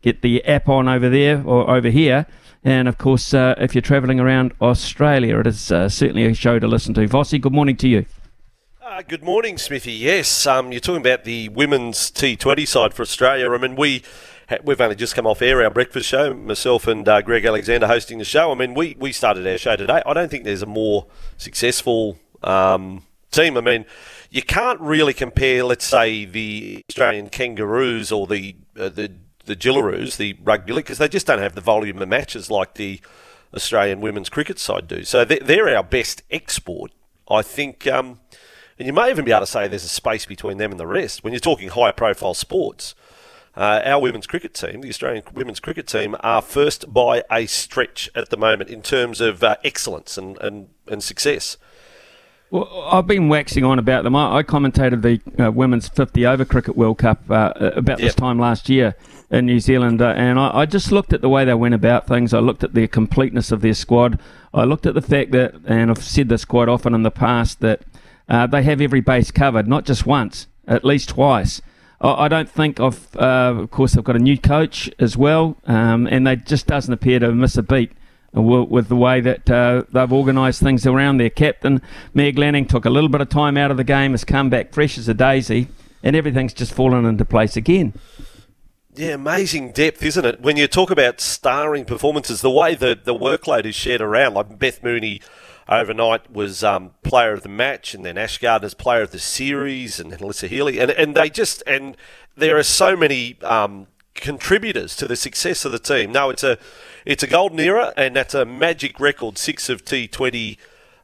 [0.00, 2.26] get the app on over there or over here.
[2.64, 6.58] And of course, uh, if you're travelling around Australia, it is uh, certainly a show
[6.58, 7.06] to listen to.
[7.06, 8.06] Vossi, good morning to you.
[8.82, 9.92] Uh, good morning, Smithy.
[9.92, 13.50] Yes, um, you're talking about the women's T20 side for Australia.
[13.50, 14.02] I mean, we
[14.62, 16.32] we've only just come off air our breakfast show.
[16.32, 18.50] Myself and uh, Greg Alexander hosting the show.
[18.50, 20.02] I mean, we we started our show today.
[20.06, 23.58] I don't think there's a more successful um, team.
[23.58, 23.84] I mean,
[24.30, 29.12] you can't really compare, let's say, the Australian Kangaroos or the uh, the
[29.46, 32.74] the Jillaroos, the rugby league, because they just don't have the volume of matches like
[32.74, 33.00] the
[33.54, 35.04] Australian women's cricket side do.
[35.04, 36.90] So they're our best export,
[37.28, 37.86] I think.
[37.86, 38.20] Um,
[38.78, 40.86] and you may even be able to say there's a space between them and the
[40.86, 42.94] rest when you're talking high profile sports.
[43.56, 48.10] Uh, our women's cricket team, the Australian women's cricket team, are first by a stretch
[48.14, 51.56] at the moment in terms of uh, excellence and, and, and success.
[52.50, 54.14] Well, I've been waxing on about them.
[54.14, 58.06] I, I commentated the uh, Women's 50 Over Cricket World Cup uh, about yep.
[58.06, 58.94] this time last year
[59.30, 62.06] in New Zealand, uh, and I, I, just looked at the way they went about
[62.06, 62.32] things.
[62.32, 64.20] I looked at the completeness of their squad.
[64.52, 67.60] I looked at the fact that, and I've said this quite often in the past,
[67.60, 67.82] that
[68.28, 71.60] uh, they have every base covered, not just once, at least twice.
[72.00, 73.16] I don't think of.
[73.16, 76.92] Uh, of course, they've got a new coach as well, um, and they just doesn't
[76.92, 77.92] appear to miss a beat
[78.34, 81.80] with the way that uh, they've organised things around their captain.
[82.12, 84.72] Meg Lanning took a little bit of time out of the game, has come back
[84.72, 85.68] fresh as a daisy,
[86.02, 87.94] and everything's just fallen into place again.
[88.96, 90.40] Yeah, amazing depth, isn't it?
[90.40, 94.58] When you talk about starring performances, the way that the workload is shared around, like
[94.58, 95.20] Beth Mooney
[95.68, 99.98] overnight was um, player of the match, and then Ash Gardner's player of the series,
[99.98, 101.96] and then Alyssa Healy, and and they just and
[102.36, 106.12] there are so many um, contributors to the success of the team.
[106.12, 106.58] No, it's a
[107.04, 110.58] it's a golden era, and that's a magic record: six of T Twenty,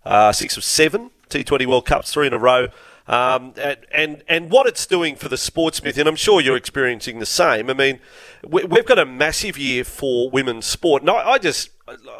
[0.05, 2.69] uh, six of seven T Twenty World Cups, three in a row.
[3.07, 7.19] Um, and, and and what it's doing for the sportsmith, and I'm sure you're experiencing
[7.19, 7.69] the same.
[7.69, 7.99] I mean,
[8.47, 11.71] we, have got a massive year for women's sport, and I, I just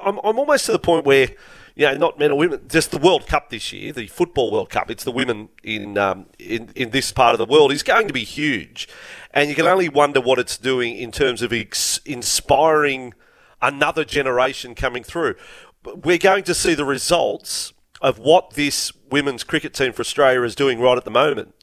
[0.03, 1.29] I'm, I'm almost to the point where,
[1.75, 4.71] you know, not men or women, just the World Cup this year, the Football World
[4.71, 8.07] Cup, it's the women in, um, in, in this part of the world, is going
[8.07, 8.89] to be huge.
[9.33, 13.15] And you can only wonder what it's doing in terms of ex- inspiring
[13.63, 15.35] another generation coming through.
[15.85, 20.55] We're going to see the results of what this women's cricket team for Australia is
[20.55, 21.55] doing right at the moment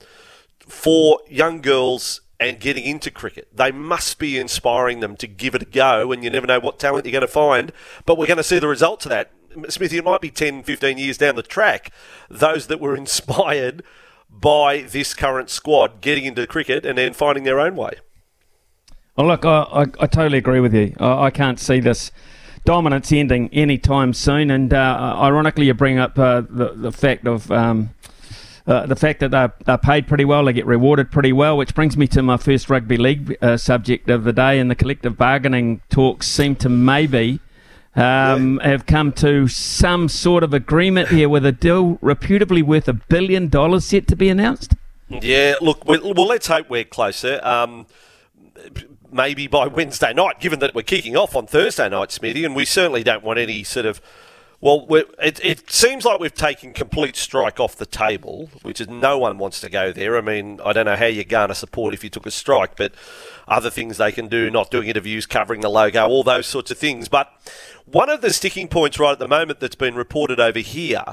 [0.59, 3.47] for young girls and getting into cricket.
[3.53, 6.77] They must be inspiring them to give it a go, and you never know what
[6.77, 7.71] talent you're going to find.
[8.05, 9.31] But we're going to see the results of that.
[9.69, 11.91] Smithy, it might be 10, 15 years down the track,
[12.29, 13.83] those that were inspired
[14.29, 17.93] by this current squad getting into cricket and then finding their own way.
[19.17, 20.93] Well, look, I, I, I totally agree with you.
[20.99, 22.11] I, I, can't see this
[22.65, 24.51] dominance ending anytime soon.
[24.51, 27.51] And uh, ironically, you bring up uh, the, the fact of.
[27.51, 27.91] Um,
[28.67, 31.73] uh, the fact that they're, they're paid pretty well, they get rewarded pretty well, which
[31.73, 34.59] brings me to my first rugby league uh, subject of the day.
[34.59, 37.39] And the collective bargaining talks seem to maybe
[37.95, 38.71] um, yeah.
[38.71, 43.47] have come to some sort of agreement here with a deal reputably worth a billion
[43.47, 44.75] dollars set to be announced.
[45.07, 47.39] Yeah, look, well, let's hope we're closer.
[47.43, 47.87] Um,
[49.11, 52.65] maybe by Wednesday night, given that we're kicking off on Thursday night, Smithy, and we
[52.65, 54.01] certainly don't want any sort of
[54.59, 54.87] well,
[55.21, 59.37] it, it seems like we've taken complete strike off the table, which is no one
[59.37, 60.17] wants to go there.
[60.17, 62.91] I mean, I don't know how you garner support if you took a strike, but
[63.47, 66.79] other things they can do, not doing interviews, covering the logo, all those sorts of
[66.79, 67.07] things.
[67.07, 67.31] But
[67.85, 71.03] one of the sticking points right at the moment that's been reported over here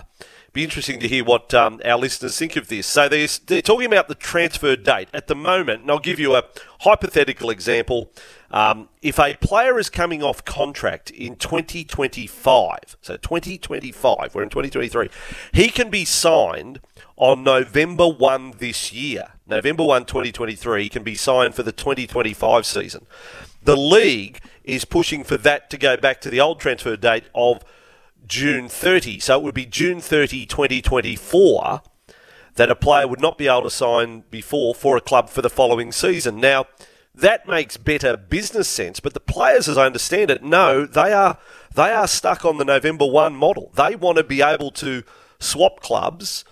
[0.54, 2.86] be interesting to hear what um, our listeners think of this.
[2.86, 6.36] So they're, they're, talking about the transfer date at the moment, and I'll give you
[6.36, 6.44] a
[6.80, 8.12] hypothetical example.
[8.52, 15.10] Um, if a player is coming off contract in 2025, so 2025, we're in 2023,
[15.52, 16.78] he can be signed
[17.16, 19.32] on November 1 this year.
[19.48, 23.06] November 1, 2023, he can be signed for the 2025 season.
[23.60, 27.64] The league is pushing for that to go back to the old transfer date of
[28.26, 29.20] June 30.
[29.20, 31.82] So it would be June 30, 2024
[32.56, 35.50] that a player would not be able to sign before for a club for the
[35.50, 36.40] following season.
[36.40, 36.66] Now,
[37.14, 41.38] that makes better business sense, but the players, as I understand it, no, they are
[41.74, 43.70] they are stuck on the November one model.
[43.74, 45.04] They want to be able to
[45.38, 46.44] swap clubs,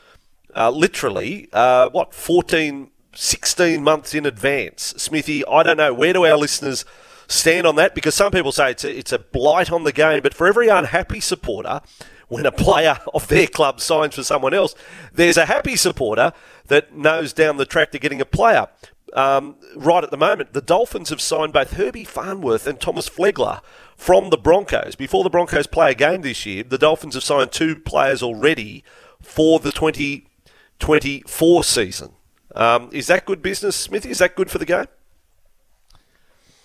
[0.55, 4.95] uh, literally, uh, what 14, 16 months in advance.
[4.97, 6.85] Smithy, I don't know where do our listeners
[7.33, 7.95] stand on that?
[7.95, 10.69] Because some people say it's a, it's a blight on the game, but for every
[10.69, 11.81] unhappy supporter,
[12.29, 14.75] when a player of their club signs for someone else,
[15.13, 16.33] there's a happy supporter
[16.67, 18.69] that knows down the track they're getting a player.
[19.13, 23.61] Um, right at the moment, the Dolphins have signed both Herbie Farnworth and Thomas Flegler
[23.97, 24.97] from the Broncos.
[24.97, 28.85] Before the Broncos play a game this year, the Dolphins have signed two players already
[29.21, 32.13] for the 2024 season.
[32.55, 34.11] Um, is that good business, Smithy?
[34.11, 34.87] Is that good for the game?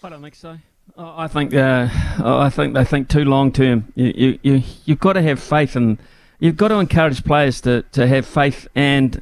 [0.03, 0.57] I don't think so.
[0.98, 1.90] I think uh,
[2.24, 3.91] I think they think too long term.
[3.95, 5.98] You, you, you, you've got to have faith and
[6.40, 9.22] you've got to encourage players to, to have faith and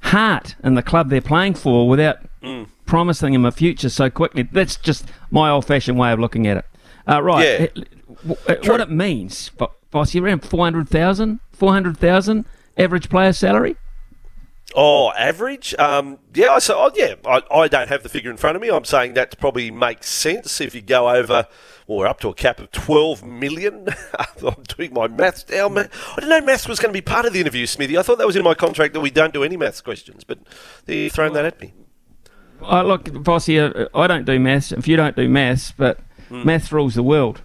[0.00, 2.66] heart in the club they're playing for without mm.
[2.86, 4.42] promising them a future so quickly.
[4.42, 6.64] That's just my old fashioned way of looking at it.
[7.08, 7.72] Uh, right.
[7.76, 8.46] Yeah.
[8.64, 9.50] What it means,
[9.92, 12.44] Vossi, around 400,000, 400,000
[12.76, 13.76] average player salary?
[14.74, 15.74] Oh, average?
[15.78, 18.70] Um, yeah, so oh, yeah, I, I, don't have the figure in front of me.
[18.70, 21.46] I'm saying that probably makes sense if you go over.
[21.86, 23.88] Well, we're up to a cap of 12 million.
[24.18, 25.68] I'm doing my maths now.
[25.68, 27.98] I didn't know maths was going to be part of the interview, Smithy.
[27.98, 30.38] I thought that was in my contract that we don't do any maths questions, but
[30.86, 31.74] they're throwing that at me.
[32.60, 34.72] Look, Vossi, uh, I don't do maths.
[34.72, 36.00] If you don't do maths, but
[36.30, 36.44] mm.
[36.44, 37.42] maths rules the world,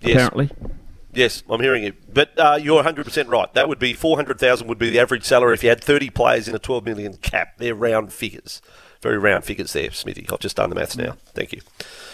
[0.00, 0.14] yes.
[0.14, 0.50] apparently.
[1.12, 1.92] Yes, I'm hearing you.
[2.12, 3.52] But uh, you're 100% right.
[3.54, 6.54] That would be 400,000 would be the average salary if you had 30 players in
[6.54, 7.58] a 12 million cap.
[7.58, 8.62] They're round figures.
[9.02, 10.26] Very round figures there, Smithy.
[10.32, 11.16] I've just done the maths now.
[11.34, 11.60] Thank you.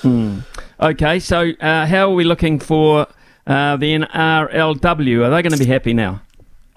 [0.02, 0.38] Hmm.
[0.80, 3.06] Okay, so uh, how are we looking for
[3.46, 5.26] uh, the NRLW?
[5.26, 6.22] Are they going to be happy now?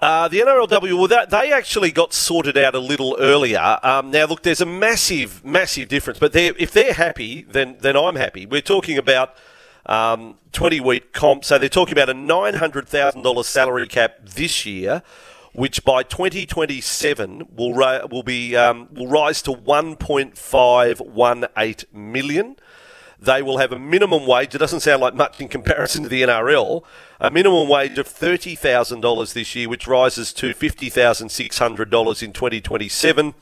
[0.02, 3.78] Uh, the NRLW, well, that, they actually got sorted out a little earlier.
[3.84, 7.96] Um, now, look, there's a massive, massive difference, but they're, if they're happy, then then
[7.96, 8.44] I'm happy.
[8.44, 9.36] We're talking about
[9.86, 11.44] um, 20 week comp.
[11.44, 15.02] So they're talking about a $900,000 salary cap this year,
[15.52, 22.56] which by 2027 will ra- will be um, will rise to 1.518 million.
[23.18, 24.54] They will have a minimum wage.
[24.54, 26.82] It doesn't sound like much in comparison to the NRL.
[27.20, 31.58] A minimum wage of thirty thousand dollars this year, which rises to fifty thousand six
[31.58, 33.34] hundred dollars in 2027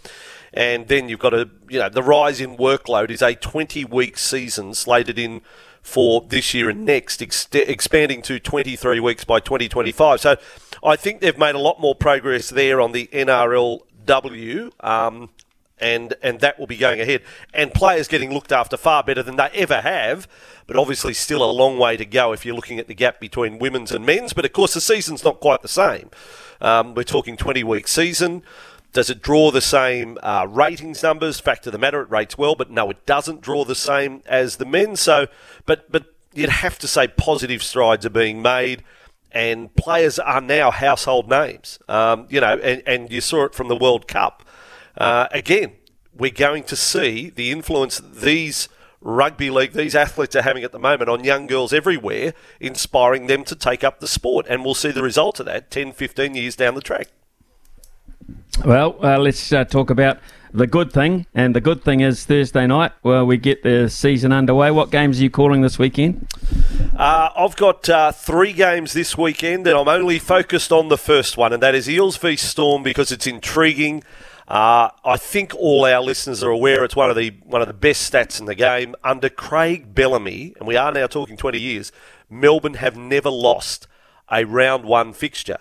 [0.52, 4.18] and then you've got a you know the rise in workload is a 20 week
[4.18, 5.42] season slated in
[5.82, 10.20] for this year and next, ex- expanding to 23 weeks by 2025.
[10.20, 10.36] So
[10.84, 14.72] I think they've made a lot more progress there on the NRLW.
[14.84, 15.30] Um,
[15.80, 17.22] and and that will be going ahead.
[17.54, 20.28] And players getting looked after far better than they ever have,
[20.66, 23.58] but obviously still a long way to go if you're looking at the gap between
[23.58, 24.32] women's and men's.
[24.32, 26.10] But of course, the season's not quite the same.
[26.60, 28.42] Um, we're talking 20 week season.
[28.92, 31.38] Does it draw the same uh, ratings numbers?
[31.38, 34.56] Fact of the matter, it rates well, but no, it doesn't draw the same as
[34.56, 34.96] the men.
[34.96, 35.28] So,
[35.64, 38.82] but but you'd have to say positive strides are being made,
[39.30, 41.78] and players are now household names.
[41.88, 44.44] Um, you know, and, and you saw it from the World Cup.
[44.98, 45.72] Uh, again,
[46.12, 48.68] we're going to see the influence these
[49.00, 53.44] rugby league, these athletes are having at the moment on young girls everywhere, inspiring them
[53.44, 54.46] to take up the sport.
[54.48, 57.08] And we'll see the result of that 10, 15 years down the track.
[58.64, 60.18] Well, uh, let's uh, talk about
[60.52, 61.26] the good thing.
[61.34, 64.70] And the good thing is Thursday night, well, we get the season underway.
[64.70, 66.26] What games are you calling this weekend?
[66.96, 71.36] Uh, I've got uh, three games this weekend, and I'm only focused on the first
[71.36, 74.02] one, and that is Eels v Storm because it's intriguing.
[74.48, 77.74] Uh, I think all our listeners are aware it's one of the one of the
[77.74, 78.96] best stats in the game.
[79.04, 81.92] Under Craig Bellamy, and we are now talking 20 years,
[82.28, 83.86] Melbourne have never lost
[84.30, 85.58] a round one fixture.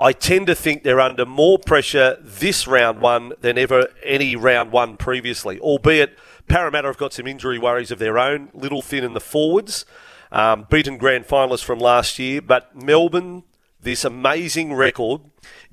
[0.00, 4.70] I tend to think they're under more pressure this round one than ever any round
[4.70, 6.16] one previously, albeit
[6.46, 9.84] Parramatta have got some injury worries of their own, little thin in the forwards,
[10.30, 13.42] um, beaten grand finalists from last year, but Melbourne,
[13.80, 15.22] this amazing record,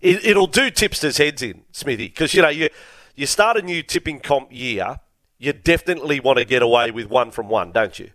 [0.02, 2.70] it, will do tipsters' heads in, Smithy, because you know you
[3.16, 5.00] you start a new tipping comp year,
[5.38, 8.10] you definitely want to get away with one from one, don't you?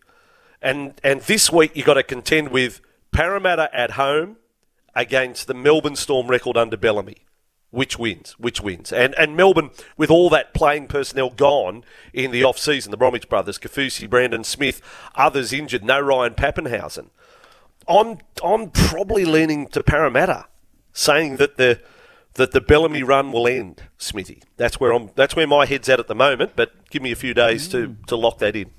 [0.61, 2.81] And and this week you've got to contend with
[3.13, 4.37] Parramatta at home
[4.95, 7.25] against the Melbourne Storm record under Bellamy.
[7.71, 8.33] Which wins?
[8.33, 8.93] Which wins?
[8.93, 13.29] And and Melbourne, with all that playing personnel gone in the off season, the Bromwich
[13.29, 14.83] brothers, Kaufusi, Brandon Smith,
[15.15, 17.11] others injured, no Ryan Papenhuyzen.
[17.89, 20.47] I'm I'm probably leaning to Parramatta,
[20.93, 21.81] saying that the
[22.35, 24.43] that the Bellamy run will end, Smithy.
[24.57, 25.11] That's where I'm.
[25.15, 26.53] That's where my head's at at the moment.
[26.57, 27.73] But give me a few days mm.
[27.73, 28.71] to to lock that in.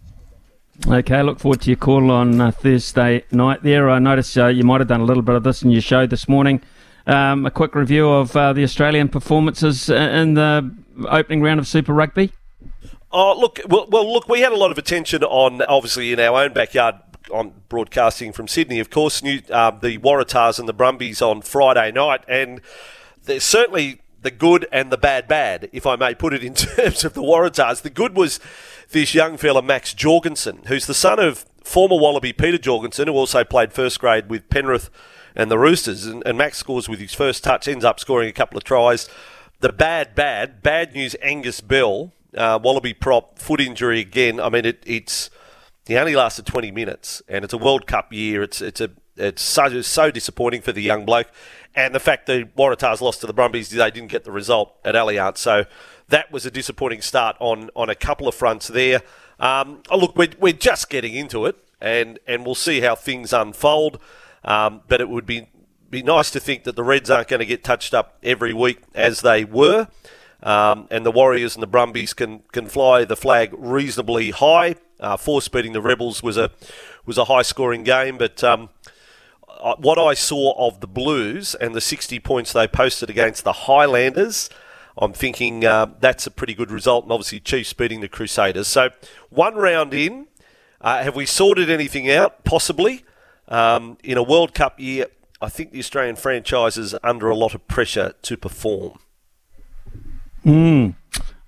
[0.88, 3.90] Okay, look forward to your call on uh, Thursday night there.
[3.90, 6.08] I noticed uh, you might have done a little bit of this in your show
[6.08, 6.62] this morning.
[7.06, 10.74] Um, a quick review of uh, the Australian performances in the
[11.08, 12.32] opening round of Super Rugby.
[13.12, 16.44] Oh, look, well, well, look, we had a lot of attention on, obviously, in our
[16.44, 16.96] own backyard
[17.32, 21.92] on broadcasting from Sydney, of course, new, uh, the Waratahs and the Brumbies on Friday
[21.92, 22.60] night, and
[23.24, 27.04] there's certainly the good and the bad bad, if I may put it in terms
[27.04, 27.82] of the Waratahs.
[27.82, 28.40] The good was
[28.92, 33.44] this young fella, Max Jorgensen, who's the son of former Wallaby Peter Jorgensen, who also
[33.44, 34.90] played first grade with Penrith
[35.36, 36.06] and the Roosters.
[36.06, 39.10] And, and Max scores with his first touch, ends up scoring a couple of tries.
[39.60, 44.40] The bad, bad, bad news Angus Bell, uh, Wallaby prop, foot injury again.
[44.40, 45.30] I mean, it, it's.
[45.88, 48.44] He only lasted 20 minutes, and it's a World Cup year.
[48.44, 51.28] It's it's a it's so so disappointing for the young bloke,
[51.76, 54.96] and the fact that Waratahs lost to the Brumbies, they didn't get the result at
[54.96, 55.38] Allianz.
[55.38, 55.66] So
[56.12, 59.02] that was a disappointing start on, on a couple of fronts there.
[59.40, 63.34] Um, oh, look, we're, we're just getting into it, and, and we'll see how things
[63.34, 64.00] unfold.
[64.44, 65.48] Um, but it would be
[65.90, 68.80] be nice to think that the Reds aren't going to get touched up every week
[68.96, 69.90] as they were,
[70.42, 74.76] um, and the Warriors and the Brumbies can can fly the flag reasonably high.
[75.00, 76.50] Uh, force beating the Rebels was a
[77.06, 78.70] was a high scoring game, but um,
[79.78, 84.50] what I saw of the Blues and the 60 points they posted against the Highlanders.
[85.02, 88.68] I'm thinking uh, that's a pretty good result, and obviously Chiefs beating the Crusaders.
[88.68, 88.92] So
[89.30, 90.28] one round in,
[90.80, 92.44] uh, have we sorted anything out?
[92.44, 93.04] Possibly.
[93.48, 95.08] Um, in a World Cup year,
[95.42, 99.00] I think the Australian franchise is under a lot of pressure to perform.
[100.46, 100.94] Mm,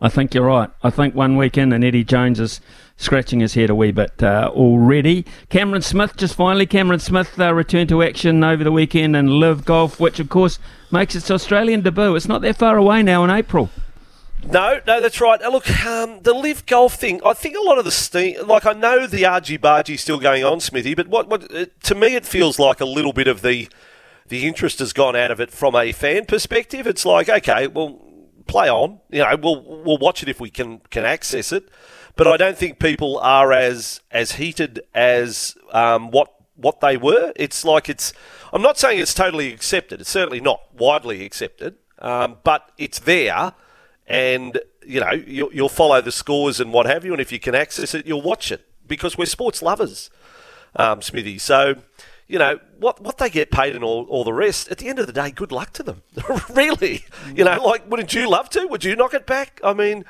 [0.02, 0.72] I think you're right.
[0.82, 2.60] I think one weekend and Eddie Jones is
[2.98, 5.26] scratching his head a wee bit uh, already.
[5.49, 9.65] Cameron Smith, just finally, Cameron Smith uh, returned to action over the weekend in Live
[9.65, 10.60] Golf, which of course
[10.91, 12.15] makes its Australian debut.
[12.15, 13.70] It's not that far away now in April.
[14.45, 15.40] No, no, that's right.
[15.40, 17.22] Now, look, um, the live Golf thing.
[17.26, 20.44] I think a lot of the steam, like I know the argy bargy still going
[20.44, 23.41] on, Smithy, but what, what uh, to me it feels like a little bit of
[23.41, 23.70] the
[24.28, 26.88] the interest has gone out of it from a fan perspective.
[26.88, 27.99] It's like, okay, well,
[28.48, 28.99] play on.
[29.10, 31.70] You know, we'll we'll watch it if we can can access it.
[32.15, 37.34] But I don't think people are as as heated as um, what what they were.
[37.35, 38.14] It's like it's.
[38.52, 40.02] I'm not saying it's totally accepted.
[40.02, 43.53] It's certainly not widely accepted, um, but it's there,
[44.07, 47.14] and you know you'll, you'll follow the scores and what have you.
[47.14, 50.11] And if you can access it, you'll watch it because we're sports lovers,
[50.76, 51.40] um, Smithy.
[51.40, 51.76] So
[52.27, 54.69] you know what what they get paid and all, all the rest.
[54.69, 56.03] At the end of the day, good luck to them.
[56.52, 58.68] really, you know, like wouldn't you love to?
[58.68, 59.60] Would you knock it back?
[59.64, 60.06] I mean,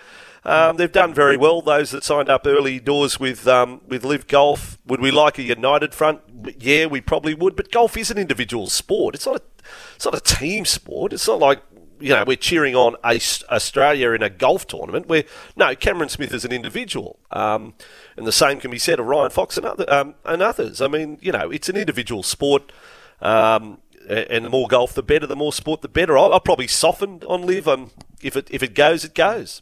[0.45, 1.61] um, they've done very well.
[1.61, 4.78] Those that signed up early doors with um, with LIV Golf.
[4.86, 6.22] Would we like a united front?
[6.60, 7.56] Yeah, we probably would.
[7.56, 9.15] But golf is an individual sport.
[9.15, 9.41] It's not a
[9.95, 11.14] it's not a team sport.
[11.14, 11.61] It's not like
[12.03, 13.18] you know, we're cheering on a,
[13.49, 15.07] Australia in a golf tournament.
[15.07, 15.24] Where
[15.56, 17.76] no, Cameron Smith is an individual, um,
[18.18, 20.82] and the same can be said of Ryan Fox and, other, um, and others.
[20.82, 22.72] I mean, you know, it's an individual sport.
[23.22, 23.80] Um,
[24.10, 25.26] and the more golf, the better.
[25.26, 26.18] The more sport, the better.
[26.18, 27.70] I'll, I'll probably soften on live.
[27.70, 27.91] Um,
[28.22, 29.61] if it if it goes, it goes.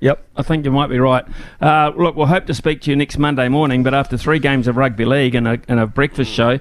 [0.00, 1.24] Yep, I think you might be right.
[1.60, 4.68] Uh, look, we'll hope to speak to you next Monday morning, but after three games
[4.68, 6.60] of rugby league and a, and a breakfast show,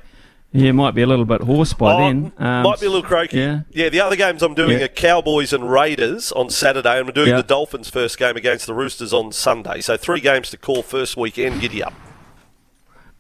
[0.54, 2.32] you might be a little bit hoarse by oh, then.
[2.38, 3.38] Um, might be a little croaky.
[3.40, 3.62] Yeah.
[3.72, 4.86] Yeah, the other games I'm doing Yeah.
[4.86, 7.38] are Cowboys and Raiders on Saturday, and we're doing Yeah.
[7.38, 9.82] the Dolphins' first game against the Roosters on Sunday.
[9.82, 11.60] So three games to call first weekend.
[11.60, 11.94] Giddy up.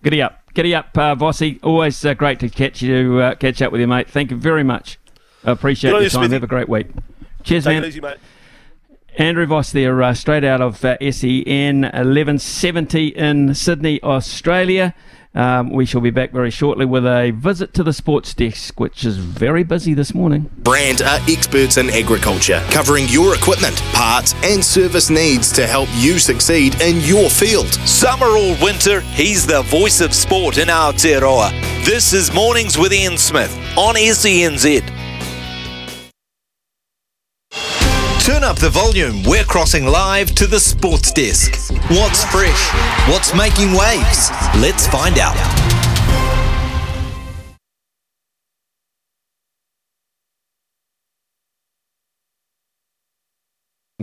[0.01, 1.59] Giddy up, giddy up, uh, Vossi.
[1.61, 4.07] Always uh, great to catch you, uh, catch up with you, mate.
[4.07, 4.97] Thank you very much.
[5.43, 6.21] I appreciate Good your time.
[6.21, 6.33] Smithy.
[6.35, 6.87] Have a great week.
[7.43, 7.83] Cheers, Take man.
[7.83, 8.17] it easy, mate.
[9.17, 14.93] Andrew Voss there, uh, straight out of uh, SEN 1170 in Sydney, Australia.
[15.33, 19.05] Um, we shall be back very shortly with a visit to the sports desk, which
[19.05, 20.49] is very busy this morning.
[20.57, 26.19] Brand are experts in agriculture, covering your equipment, parts, and service needs to help you
[26.19, 27.73] succeed in your field.
[27.87, 31.51] Summer or winter, he's the voice of sport in Aotearoa.
[31.85, 35.04] This is Mornings with Ian Smith on SENZ.
[38.25, 39.21] Turn up the volume.
[39.21, 41.71] We're crossing live to the sports desk.
[41.91, 42.71] What's fresh?
[43.07, 44.31] What's making waves?
[44.57, 45.35] Let's find out.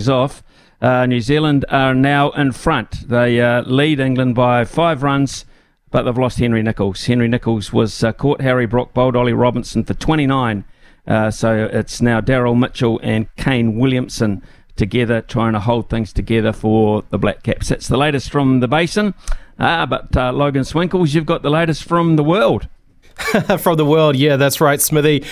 [0.08, 0.44] off.
[0.80, 3.08] Uh, New Zealand are now in front.
[3.08, 5.44] They uh, lead England by five runs,
[5.90, 7.06] but they've lost Henry Nicholls.
[7.06, 10.64] Henry Nicholls was uh, caught Harry Brook bowled Ollie Robinson for 29.
[11.06, 14.42] Uh, so it's now Daryl Mitchell and Kane Williamson
[14.76, 17.68] together trying to hold things together for the Black Caps.
[17.68, 19.14] That's the latest from the basin.
[19.58, 22.68] Ah, but uh, Logan Swinkles, you've got the latest from the world.
[23.58, 24.16] from the world.
[24.16, 25.24] Yeah, that's right, Smithy.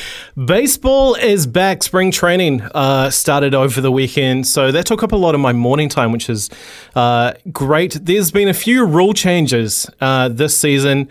[0.43, 1.83] Baseball is back.
[1.83, 5.53] Spring training uh, started over the weekend, so that took up a lot of my
[5.53, 6.51] morning time, which is
[6.95, 7.99] uh, great.
[8.03, 11.09] There's been a few rule changes uh, this season.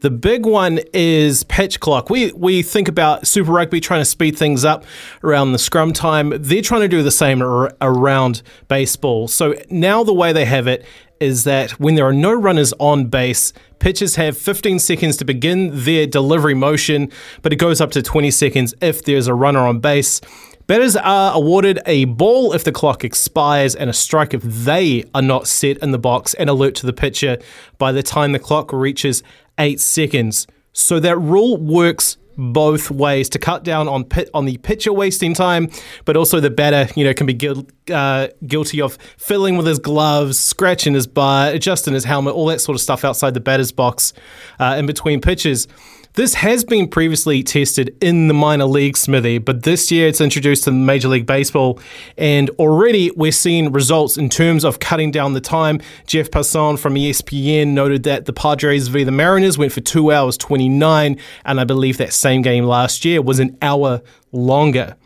[0.00, 2.08] The big one is pitch clock.
[2.08, 4.84] We we think about Super Rugby trying to speed things up
[5.22, 6.32] around the scrum time.
[6.38, 9.28] They're trying to do the same ar- around baseball.
[9.28, 10.86] So now the way they have it
[11.20, 15.70] is that when there are no runners on base, pitchers have 15 seconds to begin
[15.84, 17.10] their delivery motion,
[17.42, 20.22] but it goes up to 20 seconds if there's a runner on base.
[20.66, 25.20] Batters are awarded a ball if the clock expires and a strike if they are
[25.20, 27.38] not set in the box and alert to the pitcher
[27.76, 29.24] by the time the clock reaches
[29.60, 30.48] eight seconds.
[30.72, 35.34] So that rule works both ways to cut down on pit, on the pitcher wasting
[35.34, 35.68] time,
[36.06, 40.38] but also the batter, you know, can be uh, guilty of fiddling with his gloves,
[40.38, 44.14] scratching his butt, adjusting his helmet, all that sort of stuff outside the batter's box
[44.58, 45.68] uh, in between pitches.
[46.14, 50.64] This has been previously tested in the minor league, Smithy, but this year it's introduced
[50.64, 51.78] to Major League Baseball,
[52.18, 55.80] and already we're seeing results in terms of cutting down the time.
[56.08, 59.04] Jeff Passan from ESPN noted that the Padres v.
[59.04, 63.22] the Mariners went for 2 hours 29, and I believe that same game last year
[63.22, 64.96] was an hour longer.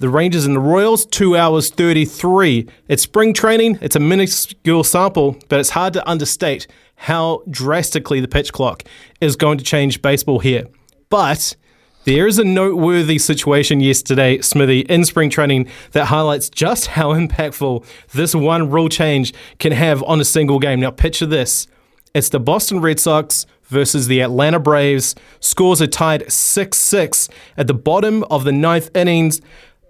[0.00, 2.68] The Rangers and the Royals, 2 hours 33.
[2.88, 6.66] It's spring training, it's a minuscule sample, but it's hard to understate
[7.02, 8.84] how drastically the pitch clock
[9.20, 10.66] is going to change baseball here.
[11.10, 11.56] But
[12.04, 17.84] there is a noteworthy situation yesterday, Smithy, in spring training that highlights just how impactful
[18.12, 20.78] this one rule change can have on a single game.
[20.78, 21.66] Now, picture this
[22.14, 25.16] it's the Boston Red Sox versus the Atlanta Braves.
[25.40, 29.40] Scores are tied 6 6 at the bottom of the ninth innings.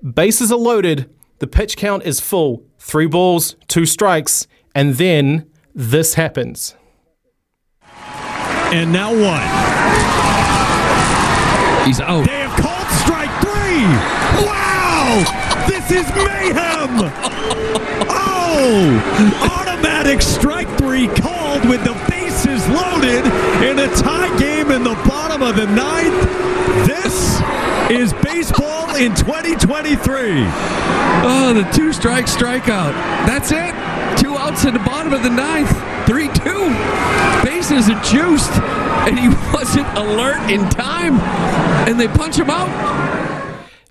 [0.03, 1.11] Bases are loaded.
[1.41, 2.65] The pitch count is full.
[2.79, 6.75] Three balls, two strikes, and then this happens.
[8.73, 9.43] And now what?
[11.87, 12.27] He's out.
[12.27, 13.85] They have called strike three.
[14.47, 15.21] Wow!
[15.69, 17.13] This is mayhem.
[18.09, 19.61] Oh!
[19.61, 23.27] Automatic strike three called with the bases loaded
[23.63, 26.87] in a tie game in the bottom of the ninth.
[26.87, 27.43] This
[27.91, 30.47] is baseball in 2023.
[31.25, 32.95] Oh, the two strike strikeout.
[33.27, 33.92] That's it.
[34.19, 35.71] Two outs in the bottom of the ninth.
[36.07, 36.33] 3 2.
[37.45, 38.53] Bases are juiced,
[39.07, 41.19] and he wasn't alert in time,
[41.89, 43.03] and they punch him out.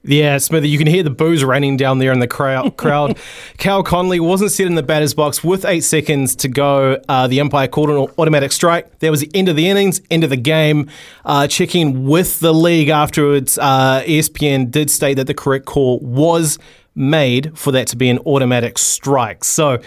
[0.03, 2.75] Yeah, Smithy, you can hear the boos raining down there in the crowd.
[2.77, 3.19] crowd.
[3.57, 6.99] Cal Conley wasn't set in the batter's box with eight seconds to go.
[7.07, 8.97] Uh, the umpire called an automatic strike.
[8.99, 10.89] That was the end of the innings, end of the game.
[11.23, 16.57] Uh, checking with the league afterwards, uh, ESPN did state that the correct call was
[16.95, 19.43] made for that to be an automatic strike.
[19.43, 19.79] So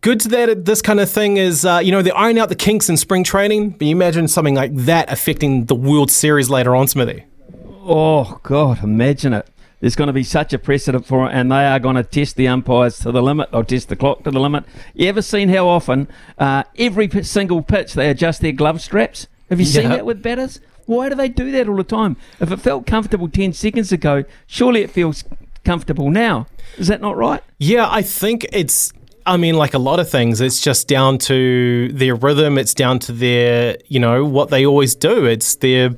[0.00, 2.54] good to that this kind of thing is uh, you know they iron out the
[2.54, 6.76] kinks in spring training but you imagine something like that affecting the world series later
[6.76, 7.24] on smithy
[7.88, 9.48] Oh God, imagine it.
[9.80, 12.34] there's going to be such a precedent for it, and they are going to test
[12.34, 13.52] the umpires to the limit.
[13.52, 14.64] They'll test the clock to the limit.
[14.94, 19.28] You ever seen how often uh, every single pitch they adjust their glove straps?
[19.50, 20.58] Have you seen that with batters?
[20.86, 22.16] Why do they do that all the time?
[22.40, 25.22] If it felt comfortable 10 seconds ago, surely it feels
[25.66, 26.46] comfortable now.
[26.78, 27.42] Is that not right?
[27.58, 28.92] Yeah, I think it's.
[29.28, 32.58] I mean, like a lot of things, it's just down to their rhythm.
[32.58, 35.24] It's down to their, you know, what they always do.
[35.24, 35.90] It's their,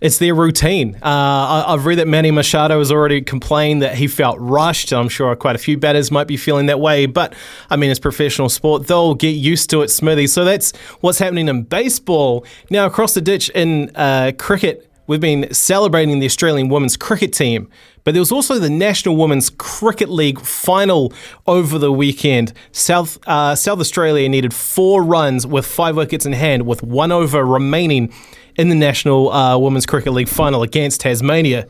[0.00, 0.96] it's their routine.
[0.96, 4.92] Uh, I, I've read that Manny Machado has already complained that he felt rushed.
[4.92, 7.06] I'm sure quite a few batters might be feeling that way.
[7.06, 7.36] But
[7.70, 10.26] I mean, it's professional sport; they'll get used to it, Smithy.
[10.26, 12.84] So that's what's happening in baseball now.
[12.84, 17.68] Across the ditch in uh, cricket, we've been celebrating the Australian women's cricket team.
[18.04, 21.12] But there was also the National Women's Cricket League final
[21.48, 22.52] over the weekend.
[22.70, 27.44] South uh, South Australia needed four runs with five wickets in hand, with one over
[27.44, 28.14] remaining
[28.54, 31.66] in the National uh, Women's Cricket League final against Tasmania.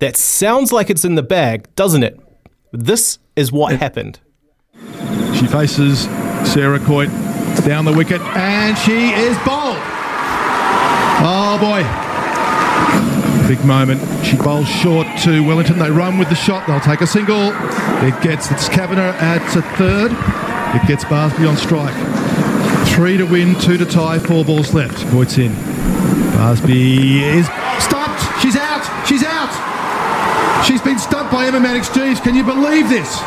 [0.00, 2.18] That sounds like it's in the bag, doesn't it?
[2.72, 4.18] This is what happened.
[5.36, 6.02] She faces
[6.52, 7.10] Sarah Coyte
[7.64, 9.78] down the wicket and she is bowled.
[11.22, 12.09] Oh boy.
[13.50, 14.00] Big moment.
[14.24, 15.80] She bowls short to Wellington.
[15.80, 16.68] They run with the shot.
[16.68, 17.50] They'll take a single.
[18.06, 20.12] It gets it's Kavanagh at a third.
[20.80, 21.96] It gets Barsby on strike.
[22.94, 25.04] Three to win, two to tie, four balls left.
[25.08, 25.50] Coyte's in.
[26.38, 27.46] Barsby is
[27.82, 28.22] stopped.
[28.40, 28.86] She's out.
[29.04, 29.50] She's out.
[30.64, 32.22] She's been stumped by Emma Manix-Geeves.
[32.22, 33.18] Can you believe this?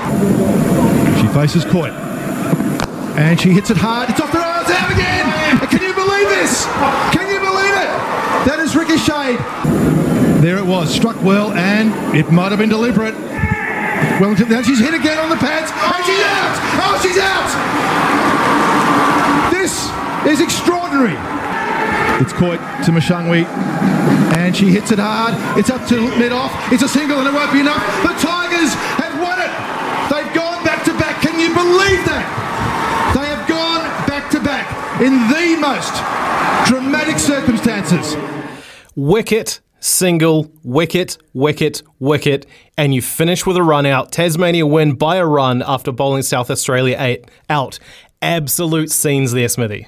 [1.20, 1.92] She faces Coyte.
[3.18, 4.10] And she hits it hard.
[4.10, 4.70] It's off the rails.
[4.70, 5.68] Out again.
[5.68, 6.64] Can you believe this?
[7.12, 7.92] Can you believe it?
[8.48, 10.03] That is ricocheted.
[10.44, 10.94] There it was.
[10.94, 13.16] Struck well, and it might have been deliberate.
[14.20, 14.50] Wellington.
[14.50, 15.72] Now she's hit again on the pads.
[15.72, 16.60] And she's out.
[16.84, 17.48] Oh, she's out.
[19.56, 19.88] This
[20.28, 21.16] is extraordinary.
[22.20, 23.46] It's Coyte to Mashangwi.
[24.36, 25.34] And she hits it hard.
[25.58, 26.52] It's up to mid-off.
[26.74, 27.80] It's a single and it won't be enough.
[28.04, 29.48] The Tigers have won it.
[30.12, 31.22] They've gone back to back.
[31.22, 32.28] Can you believe that?
[33.16, 34.68] They have gone back to back
[35.00, 35.96] in the most
[36.68, 38.18] dramatic circumstances.
[38.94, 42.46] Wicket, single, wicket, wicket, wicket,
[42.78, 44.12] and you finish with a run out.
[44.12, 47.80] Tasmania win by a run after bowling South Australia eight out.
[48.22, 49.88] Absolute scenes there, Smithy.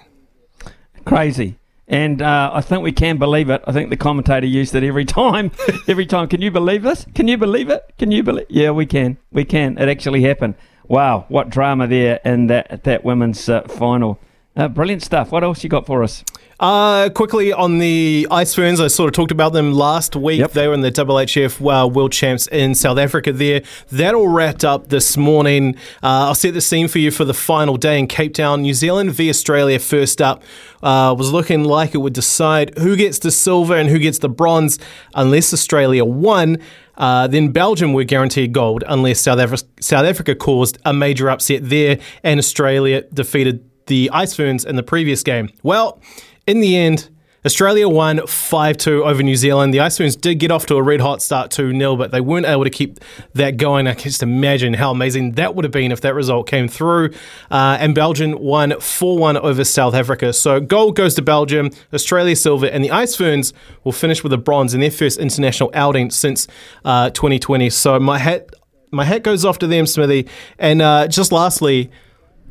[1.06, 1.58] Crazy.
[1.88, 3.64] And uh, I think we can believe it.
[3.66, 5.52] I think the commentator used it every time.
[5.88, 6.28] every time.
[6.28, 7.06] Can you believe this?
[7.16, 7.94] Can you believe it?
[7.98, 8.48] Can you believe?
[8.50, 9.18] Yeah, we can.
[9.32, 9.78] We can.
[9.78, 10.56] It actually happened.
[10.88, 14.20] Wow, what drama there in that that women's uh, final.
[14.58, 15.32] Uh, brilliant stuff.
[15.32, 16.24] What else you got for us?
[16.58, 20.52] Uh, quickly on the Ice Ferns, I sort of talked about them last week.
[20.52, 23.62] They were in the WHF uh, World Champs in South Africa there.
[23.92, 25.76] That all wrapped up this morning.
[26.02, 28.62] Uh, I'll set the scene for you for the final day in Cape Town.
[28.62, 30.44] New Zealand v Australia first up
[30.82, 34.30] uh, was looking like it would decide who gets the silver and who gets the
[34.30, 34.80] bronze
[35.14, 36.58] unless Australia won.
[36.98, 41.68] Uh, then Belgium were guaranteed gold unless South, Af- South Africa caused a major upset
[41.68, 45.50] there and Australia defeated the Ice Ferns in the previous game.
[45.62, 46.02] Well,
[46.48, 47.10] in the end,
[47.46, 49.72] Australia won 5 2 over New Zealand.
[49.72, 52.20] The Ice Ferns did get off to a red hot start 2 0, but they
[52.20, 53.00] weren't able to keep
[53.34, 53.86] that going.
[53.86, 57.12] I can just imagine how amazing that would have been if that result came through.
[57.52, 60.34] Uh, and Belgium won 4 1 over South Africa.
[60.34, 63.54] So gold goes to Belgium, Australia silver, and the Ice Ferns
[63.84, 66.48] will finish with a bronze in their first international outing since
[66.84, 67.70] uh, 2020.
[67.70, 68.50] So my hat.
[68.92, 70.26] My hat goes off to them, Smithy.
[70.58, 71.92] And uh, just lastly,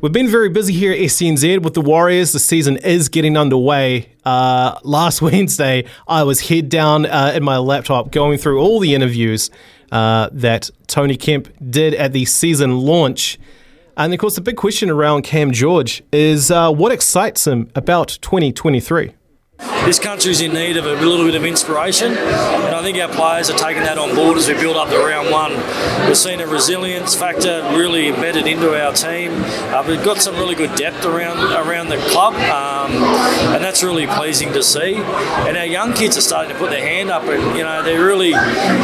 [0.01, 2.33] We've been very busy here at SENZ with the Warriors.
[2.33, 4.09] The season is getting underway.
[4.25, 8.93] Uh, last Wednesday, I was head down uh, in my laptop going through all the
[8.93, 9.49] interviews
[9.93, 13.39] uh, that Tony Kemp did at the season launch.
[13.95, 18.17] And of course, the big question around Cam George is uh, what excites him about
[18.21, 19.13] 2023?
[19.57, 23.49] This country's in need of a little bit of inspiration, and I think our players
[23.49, 25.53] are taking that on board as we build up to round one.
[26.07, 29.31] We've seen a resilience factor really embedded into our team.
[29.71, 31.37] Uh, we've got some really good depth around
[31.67, 32.91] around the club, um,
[33.53, 34.95] and that's really pleasing to see.
[34.95, 38.03] And our young kids are starting to put their hand up, and you know they're
[38.03, 38.33] really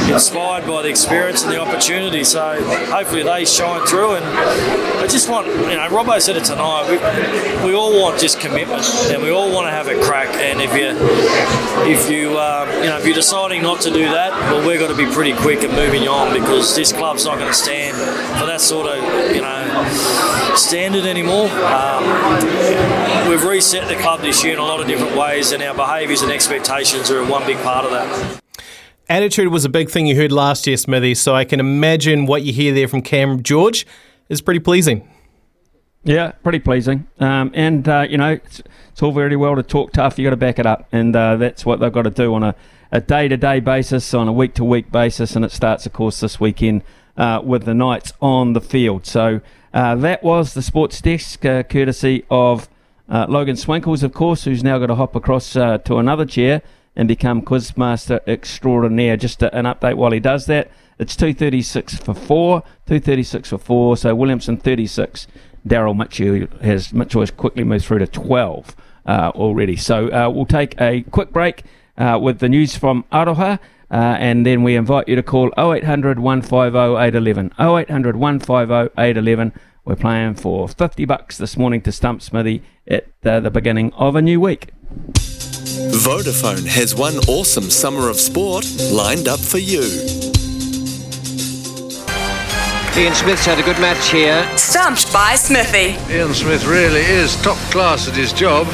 [0.10, 2.24] inspired by the experience and the opportunity.
[2.24, 4.16] So hopefully they shine through.
[4.16, 6.88] And I just want, you know, Robbo said it tonight.
[6.90, 10.30] We, we all want just commitment, and we all want to have a crack.
[10.36, 14.32] And if you if you um, you know if you're deciding not to do that,
[14.32, 17.48] well, we've got to be pretty quick and moving on because this club's not going
[17.48, 17.96] to stand
[18.40, 21.50] for that sort of you know standard anymore.
[21.50, 25.76] Um, we've reset the club this year in a lot of different ways, and our
[25.76, 28.42] behaviours and expectations are one big part of that.
[29.10, 32.44] Attitude was a big thing you heard last year, Smithy, so I can imagine what
[32.44, 33.86] you hear there from Cam George
[34.30, 35.06] is pretty pleasing.
[36.04, 37.08] Yeah, pretty pleasing.
[37.20, 38.40] Um, and, uh, you know,
[38.92, 40.18] it's, all very well to talk tough.
[40.18, 40.88] You've got to back it up.
[40.92, 42.56] And uh, that's what they've got to do on a,
[42.92, 45.36] a day-to-day basis, on a week-to-week basis.
[45.36, 46.84] And it starts, of course, this weekend
[47.18, 49.06] uh, with the Knights on the field.
[49.06, 49.42] So
[49.74, 52.70] uh, that was the sports desk, uh, courtesy of
[53.10, 56.62] uh, Logan Swinkles, of course, who's now got to hop across to another chair
[56.96, 59.18] and become Quizmaster extraordinaire.
[59.18, 60.72] Just an update while he does that.
[61.00, 63.98] It's 236 for four, 236 for four.
[63.98, 65.26] So Williamson 36.
[65.68, 68.76] Daryl Mitchell has Mitchell has quickly moved through to 12
[69.06, 69.76] uh, already.
[69.76, 71.64] So uh, we'll take a quick break
[71.98, 73.60] uh, with the news from Aroha.
[73.90, 77.52] Uh, and then we invite you to call 0800 150 811.
[77.60, 79.54] 0800 150 811.
[79.84, 84.16] We're playing for 50 bucks this morning to Stump Smithy at uh, the beginning of
[84.16, 84.70] a new week.
[85.92, 90.31] Vodafone has one awesome summer of sport lined up for you.
[92.98, 94.46] Ian Smith's had a good match here.
[94.58, 95.96] Stumped by Smithy.
[96.14, 98.68] Ian Smith really is top class at his job.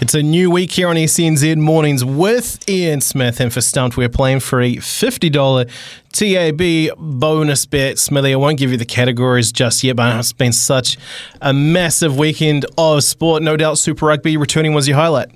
[0.00, 4.08] It's a new week here on SENZ Mornings with Ian Smith, and for Stumped, we're
[4.08, 5.70] playing for a $50
[6.12, 8.00] TAB bonus bet.
[8.00, 10.98] Smithy, I won't give you the categories just yet, but it's been such
[11.40, 13.44] a massive weekend of sport.
[13.44, 15.30] No doubt Super Rugby returning was your highlight.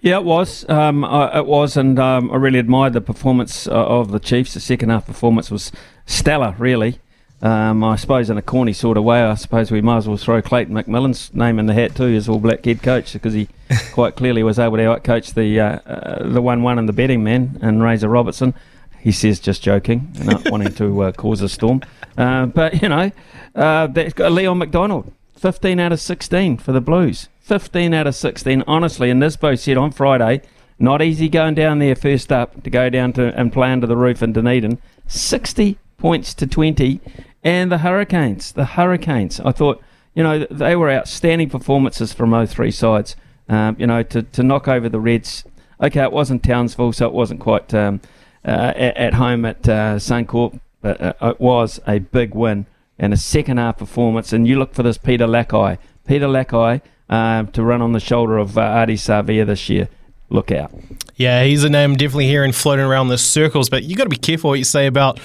[0.00, 0.68] Yeah, it was.
[0.68, 4.54] Um, it was, and um, I really admired the performance uh, of the Chiefs.
[4.54, 5.72] The second half performance was
[6.06, 7.00] stellar, really.
[7.40, 10.16] Um, I suppose in a corny sort of way, I suppose we might as well
[10.16, 13.48] throw Clayton McMillan's name in the hat too as All Black head coach because he
[13.92, 17.22] quite clearly was able to outcoach the uh, uh, the one one and the betting
[17.22, 18.54] man and Razor Robertson.
[19.00, 21.82] He says just joking, not wanting to uh, cause a storm.
[22.16, 23.12] Uh, but you know,
[23.54, 27.28] uh, that's got Leon MacDonald, fifteen out of sixteen for the Blues.
[27.48, 28.62] 15 out of 16.
[28.66, 30.42] Honestly, and Nisbo said on Friday,
[30.78, 33.96] not easy going down there first up to go down to and play under the
[33.96, 34.78] roof in Dunedin.
[35.06, 37.00] 60 points to 20.
[37.42, 39.82] And the Hurricanes, the Hurricanes, I thought,
[40.14, 43.16] you know, they were outstanding performances from those three sides.
[43.48, 45.42] Um, you know, to, to knock over the Reds.
[45.82, 48.02] Okay, it wasn't Townsville, so it wasn't quite um,
[48.44, 52.66] uh, at, at, home at uh, Suncorp, but uh, it was a big win
[52.98, 54.34] and a second half performance.
[54.34, 55.78] And you look for this Peter Lakai.
[56.06, 59.88] Peter Lakai uh, to run on the shoulder of uh, Ardie Savea this year.
[60.30, 60.70] Look out.
[61.16, 64.16] Yeah, he's a name definitely hearing floating around the circles, but you got to be
[64.16, 65.18] careful what you say about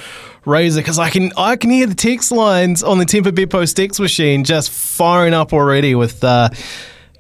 [0.46, 4.00] Razor because I can I can hear the text lines on the Temper Bedpost text
[4.00, 6.50] machine just firing up already with uh,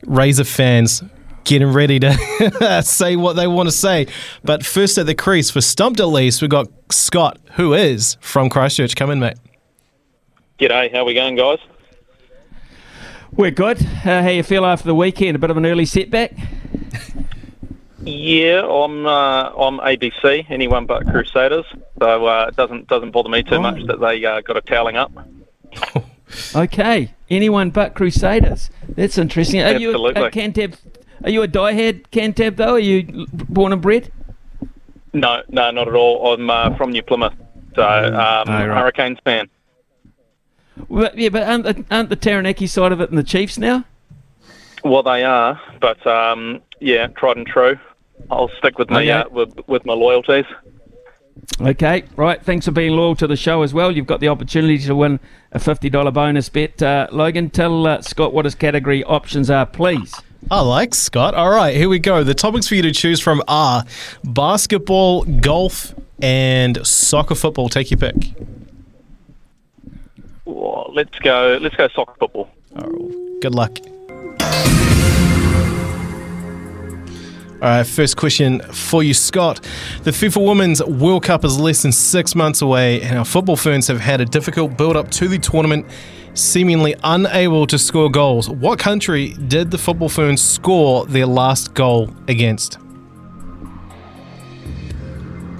[0.05, 1.03] Razor fans
[1.43, 4.07] getting ready to say what they want to say.
[4.43, 8.49] But first at the crease for Stumped at least, we've got Scott, who is from
[8.49, 8.95] Christchurch.
[8.95, 9.37] Come in, mate.
[10.59, 11.59] G'day, how we going, guys?
[13.35, 13.81] We're good.
[13.81, 15.35] Uh, how you feel after the weekend?
[15.35, 16.33] A bit of an early setback.
[18.05, 20.45] Yeah, I'm uh, I'm ABC.
[20.49, 21.65] Anyone but Crusaders.
[21.99, 23.61] So uh, it doesn't doesn't bother me too oh.
[23.61, 25.11] much that they uh, got a toweling up.
[26.55, 28.69] okay, anyone but Crusaders.
[28.89, 29.61] That's interesting.
[29.61, 30.19] Are Absolutely.
[30.19, 30.77] you a, a Cantab?
[31.23, 32.73] Are you a diehard Cantab though?
[32.73, 34.11] Are you born and bred?
[35.13, 36.33] No, no, not at all.
[36.33, 37.33] I'm uh, from New Plymouth,
[37.75, 38.77] so um, oh, right.
[38.77, 39.49] Hurricanes fan.
[40.87, 43.85] Well, yeah, but aren't the, aren't the Taranaki side of it and the Chiefs now?
[44.83, 47.77] Well, they are, but um, yeah, tried and true.
[48.29, 49.11] I'll stick with my okay.
[49.11, 50.45] uh, with, with my loyalties.
[51.59, 52.41] Okay, right.
[52.41, 53.91] Thanks for being loyal to the show as well.
[53.91, 55.19] You've got the opportunity to win
[55.51, 56.81] a fifty dollar bonus bet.
[56.81, 60.13] Uh, Logan, tell uh, Scott what his category options are, please.
[60.51, 61.33] I like Scott.
[61.33, 62.23] All right, here we go.
[62.23, 63.85] The topics for you to choose from are
[64.23, 67.69] basketball, golf, and soccer football.
[67.69, 68.33] Take your pick
[70.45, 71.57] let's go.
[71.61, 72.49] Let's go soccer football.
[73.41, 73.79] good luck.
[77.63, 79.61] All right, first question for you, Scott.
[80.03, 83.87] The FIFA Women's World Cup is less than six months away, and our football fans
[83.87, 85.85] have had a difficult build up to the tournament,
[86.33, 88.49] seemingly unable to score goals.
[88.49, 92.79] What country did the football ferns score their last goal against?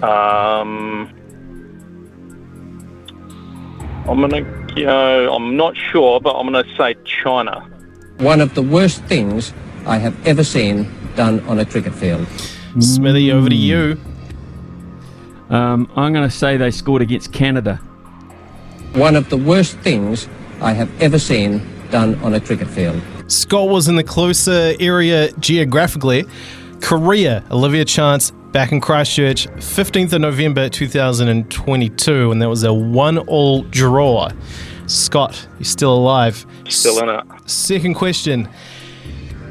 [0.03, 1.10] Um,
[4.05, 7.62] I'm going to go, I'm not sure, but I'm going to say China.
[8.18, 9.54] One of the worst things
[9.86, 12.28] I have ever seen done on a cricket field.
[12.80, 14.00] Smithy, over to you.
[15.50, 17.76] Um, I'm going to say they scored against Canada.
[18.94, 20.28] One of the worst things
[20.62, 23.02] I have ever seen done on a cricket field.
[23.28, 26.26] Scott was in the closer area geographically.
[26.82, 33.64] Korea, Olivia Chance back in Christchurch, 15th of November 2022, and that was a one-all
[33.64, 34.30] draw.
[34.86, 36.46] Scott, you're still alive.
[36.70, 37.50] Still in it.
[37.50, 38.48] Second question.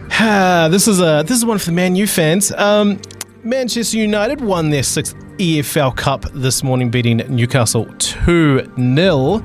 [0.09, 2.53] this is a this is one for the Man U fans.
[2.53, 3.01] Um,
[3.43, 9.39] Manchester United won their sixth EFL Cup this morning, beating Newcastle 2 0.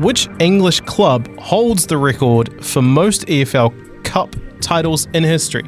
[0.00, 5.64] Which English club holds the record for most EFL Cup titles in history?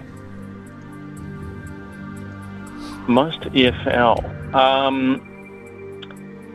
[3.11, 4.55] Most EFL.
[4.55, 5.21] Um,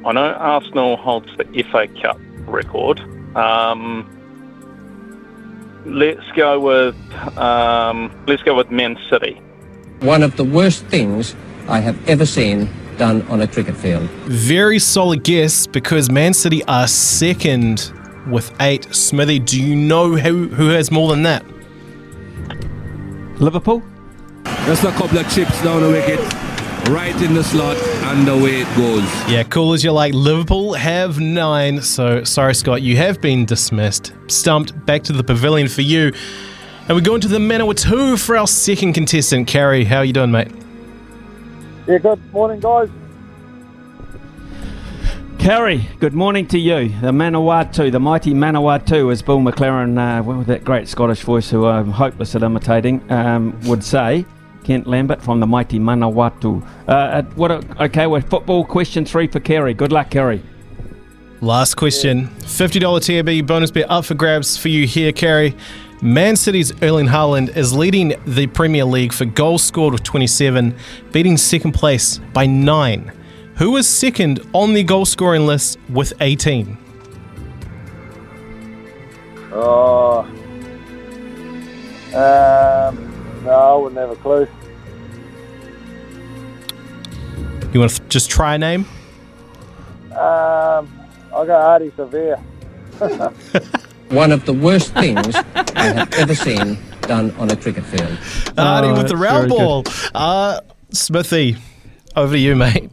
[0.06, 2.18] I know Arsenal holds the FA Cup
[2.48, 3.02] record.
[3.36, 4.10] Um,
[5.86, 6.95] let's go with
[7.38, 9.34] um, let's go with Man City.
[9.99, 11.36] One of the worst things
[11.68, 14.10] I have ever seen done on a cricket field.
[14.23, 17.91] Very solid guess because Man City are second
[18.30, 18.86] with eight.
[18.95, 21.45] Smithy, do you know who, who has more than that?
[23.41, 23.84] Liverpool?
[24.65, 26.19] Just a couple of chips down the wicket,
[26.89, 29.03] right in the slot, and away it goes.
[29.29, 30.15] Yeah, cool as you like.
[30.15, 31.83] Liverpool have nine.
[31.83, 34.13] So sorry, Scott, you have been dismissed.
[34.25, 36.11] Stumped back to the pavilion for you.
[36.87, 39.83] And we go into the Manawatu for our second contestant, Kerry.
[39.83, 40.51] How are you doing, mate?
[41.85, 42.89] Yeah, good morning, guys.
[45.37, 46.89] Kerry, good morning to you.
[47.01, 51.67] The Manawatu, the mighty Manawatu, as Bill McLaren, uh, with that great Scottish voice who
[51.67, 54.25] I'm hopeless at imitating, um, would say.
[54.65, 56.67] Kent Lambert from the mighty Manawatu.
[56.87, 57.51] Uh, what?
[57.51, 58.65] A, okay, we're football.
[58.65, 59.75] Question three for Kerry.
[59.75, 60.41] Good luck, Kerry.
[61.39, 62.29] Last question.
[62.39, 65.55] $50 TAB bonus bet up for grabs for you here, Kerry.
[66.01, 70.75] Man City's Erling Haaland is leading the Premier League for goals scored with 27,
[71.11, 73.11] beating second place by 9.
[73.57, 76.77] Who is second on the goal scoring list with 18?
[79.51, 80.27] Oh.
[82.15, 83.14] Um,
[83.45, 84.47] no, I wouldn't have a clue.
[87.73, 88.85] You want to th- just try a name?
[90.11, 90.89] Um,
[91.34, 92.41] I'll go Ardie Savea.
[94.11, 95.35] One of the worst things
[95.76, 98.17] I have ever seen done on a cricket field.
[98.57, 99.84] Artie with the round ball.
[100.13, 100.61] Uh,
[100.91, 101.57] Smithy,
[102.15, 102.89] over to you, mate.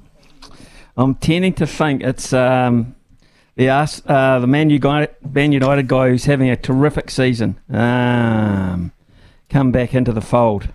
[0.97, 2.95] I'm tending to think it's um,
[3.55, 7.59] the Ars- uh, the Man United, Man United guy who's having a terrific season.
[7.71, 8.93] Um,
[9.53, 10.69] come back into the fold.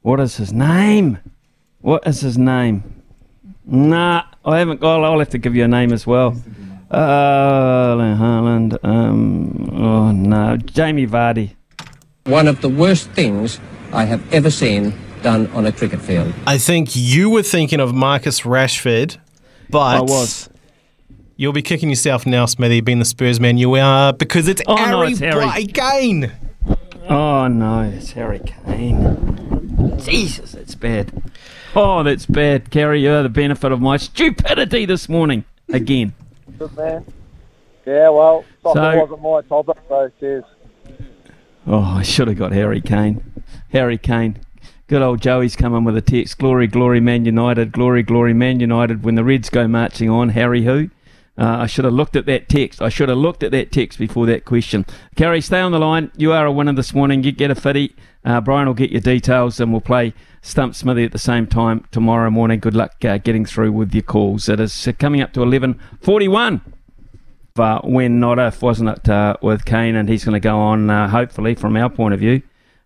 [0.00, 1.18] What is his name?
[1.80, 3.02] What is his name?
[3.66, 5.04] Nah, I haven't got.
[5.04, 6.34] I'll have to give you a name as well.
[6.90, 8.82] Uh, Haaland.
[8.82, 11.54] Um, oh no, Jamie Vardy.
[12.24, 13.60] One of the worst things
[13.92, 16.32] I have ever seen done on a cricket field.
[16.46, 19.18] I think you were thinking of Marcus Rashford,
[19.68, 20.48] but I was.
[21.36, 24.74] You'll be kicking yourself now, Smithy, being the Spurs man you are, because it's Oh,
[24.74, 25.66] no, it's Harry.
[25.66, 26.30] Kane.
[27.08, 29.98] Oh no, it's Harry Kane.
[29.98, 31.22] Jesus, that's bad.
[31.74, 32.70] Oh, that's bad.
[32.70, 35.44] Kerry, you are the benefit of my stupidity this morning.
[35.72, 36.12] Again.
[36.58, 37.04] Good man.
[37.86, 40.44] Yeah, well, soccer So- wasn't my topic, so cheers.
[41.66, 43.22] Oh, I should have got Harry Kane.
[43.72, 44.38] Harry Kane.
[44.88, 46.38] Good old Joey's coming with a text.
[46.38, 47.70] Glory, glory, Man United.
[47.70, 49.04] Glory, glory, Man United.
[49.04, 50.90] When the Reds go marching on, Harry who?
[51.40, 52.82] Uh, I should have looked at that text.
[52.82, 54.84] I should have looked at that text before that question.
[55.16, 56.12] Kerry, stay on the line.
[56.18, 57.24] You are a winner this morning.
[57.24, 57.96] You get a fitty.
[58.22, 60.12] Uh, Brian will get your details and we'll play
[60.42, 62.60] Stump Smithy at the same time tomorrow morning.
[62.60, 64.50] Good luck uh, getting through with your calls.
[64.50, 66.60] It is uh, coming up to 11.41
[67.56, 69.96] uh, when not if, wasn't it, uh, with Kane?
[69.96, 72.42] And he's going to go on, hopefully, from our point of view,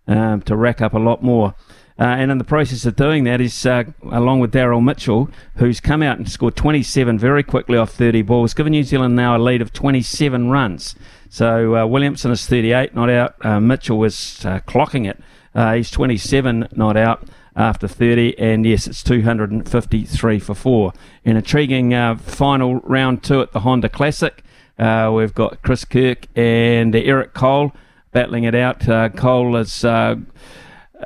[0.07, 1.55] um, to rack up a lot more.
[1.97, 5.79] Uh, and in the process of doing that is uh, along with Daryl Mitchell, who's
[5.79, 9.39] come out and scored 27 very quickly off 30 balls, giving New Zealand now a
[9.39, 10.95] lead of 27 runs.
[11.29, 13.35] So uh, Williamson is 38, not out.
[13.45, 15.21] Uh, Mitchell was uh, clocking it.
[15.53, 17.23] Uh, he's 27, not out
[17.55, 20.91] after 30, and yes, it's 253 for four.
[21.23, 24.43] An intriguing final round two at the Honda Classic.
[24.77, 27.71] We've got Chris Kirk and Eric Cole
[28.11, 28.81] battling it out.
[29.15, 29.85] Cole is.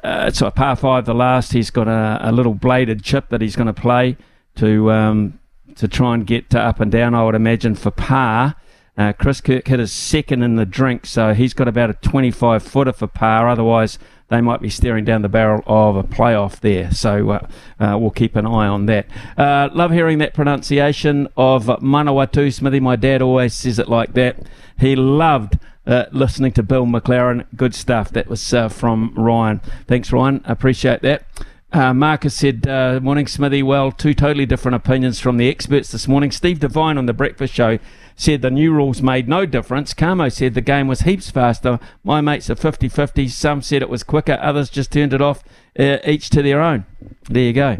[0.03, 1.53] Uh, it's a par five, the last.
[1.53, 4.17] He's got a, a little bladed chip that he's going to play
[4.55, 5.39] to um,
[5.75, 7.15] to try and get uh, up and down.
[7.15, 8.55] I would imagine for par.
[8.97, 12.61] Uh, Chris Kirk hit his second in the drink, so he's got about a 25
[12.61, 13.47] footer for par.
[13.47, 13.97] Otherwise,
[14.29, 16.91] they might be staring down the barrel of a playoff there.
[16.91, 17.47] So uh,
[17.79, 19.07] uh, we'll keep an eye on that.
[19.37, 22.79] Uh, love hearing that pronunciation of Manawatu Smithy.
[22.79, 24.37] My dad always says it like that.
[24.79, 27.45] He loved uh, listening to Bill McLaren.
[27.55, 28.11] Good stuff.
[28.11, 29.61] That was uh, from Ryan.
[29.87, 30.41] Thanks, Ryan.
[30.45, 31.25] Appreciate that.
[31.71, 33.61] Uh, Marcus said, uh, Morning, Smithy.
[33.61, 36.31] Well, two totally different opinions from the experts this morning.
[36.31, 37.77] Steve Devine on The Breakfast Show
[38.19, 39.93] said the new rules made no difference.
[39.93, 41.79] Kamo said the game was heaps faster.
[42.03, 43.29] My mates are 50 50.
[43.29, 45.41] Some said it was quicker, others just turned it off,
[45.79, 46.85] uh, each to their own.
[47.29, 47.77] There you go.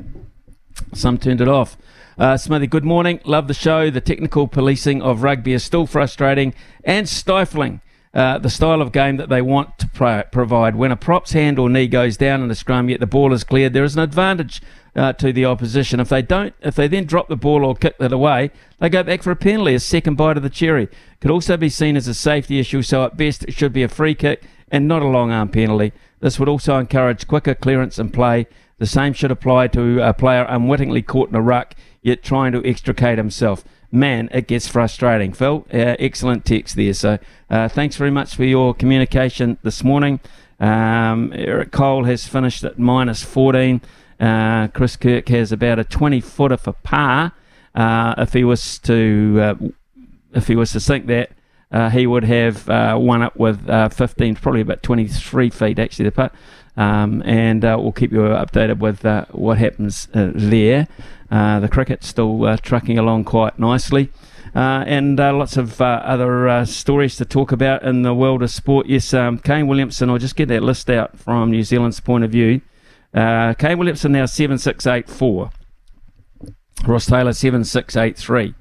[0.94, 1.76] Some turned it off.
[2.18, 3.20] Uh, Smithy, good morning.
[3.26, 3.90] Love the show.
[3.90, 6.54] The technical policing of rugby is still frustrating
[6.86, 7.82] and stifling.
[8.20, 10.76] Uh, the style of game that they want to pro- provide.
[10.76, 13.46] When a prop's hand or knee goes down in the scrum, yet the ball is
[13.46, 14.62] cleared, there is an advantage
[14.94, 16.02] uh, to the opposition.
[16.02, 19.04] If they don't, if they then drop the ball or kick it away, they go
[19.04, 20.90] back for a penalty, a second bite of the cherry.
[21.22, 23.88] Could also be seen as a safety issue, so at best it should be a
[23.88, 25.94] free kick and not a long arm penalty.
[26.20, 28.48] This would also encourage quicker clearance and play.
[28.80, 32.66] The same should apply to a player unwittingly caught in a ruck, yet trying to
[32.68, 33.64] extricate himself.
[33.92, 35.34] Man, it gets frustrating.
[35.34, 36.94] Phil, uh, excellent text there.
[36.94, 37.18] So
[37.50, 40.20] uh, thanks very much for your communication this morning.
[40.60, 43.82] Um, Eric Cole has finished at minus 14.
[44.20, 47.32] Uh, Chris Kirk has about a 20 footer for par.
[47.74, 49.68] Uh, if he was to uh,
[50.34, 51.32] if he was to sink that,
[51.72, 56.12] uh, he would have won it with uh, 15, probably about 23 feet actually the
[56.12, 56.36] putt.
[56.78, 60.88] Um, and we'll keep you updated with what happens there.
[61.30, 64.12] The cricket's still trucking along quite nicely.
[64.56, 68.50] Uh, and uh, lots of uh, other stories to talk about in the world of
[68.50, 68.88] sport.
[68.88, 72.32] Yes, um, Kane Williamson, I'll just get that list out from New Zealand's point of
[72.32, 72.62] view.
[73.14, 75.52] Kane Williamson now 7684.
[76.88, 78.56] Ross Taylor 7683.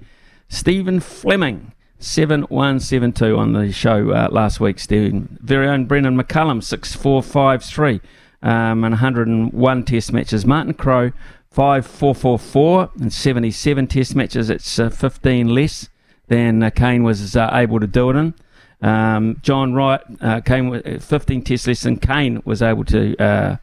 [0.48, 5.38] Stephen Fleming 7172 on the show uh, last week, Stephen.
[5.40, 8.00] Very own Brendon McCullum, 6453
[8.42, 10.46] um, and 101 test matches.
[10.46, 11.12] Martin Crowe,
[11.58, 14.48] 5444 and 77 test matches.
[14.48, 15.88] It's uh, 15 less
[16.28, 18.34] than uh, Kane was uh, able to do it in.
[18.80, 23.58] Um, John Wright, uh, Kane, uh, 15 test less than Kane was able to,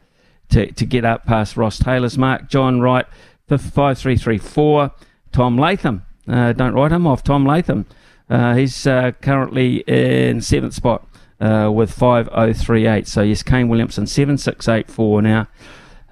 [0.50, 2.50] to, to get up past Ross Taylor's mark.
[2.50, 3.06] John Wright,
[3.48, 4.92] 5334.
[5.32, 7.24] Tom Latham, don't write him off.
[7.24, 7.86] Tom Latham.
[8.28, 11.08] Uh, he's uh, currently in seventh spot
[11.40, 13.08] uh, with 5038.
[13.08, 15.48] So, yes, Kane Williamson, 7684 now.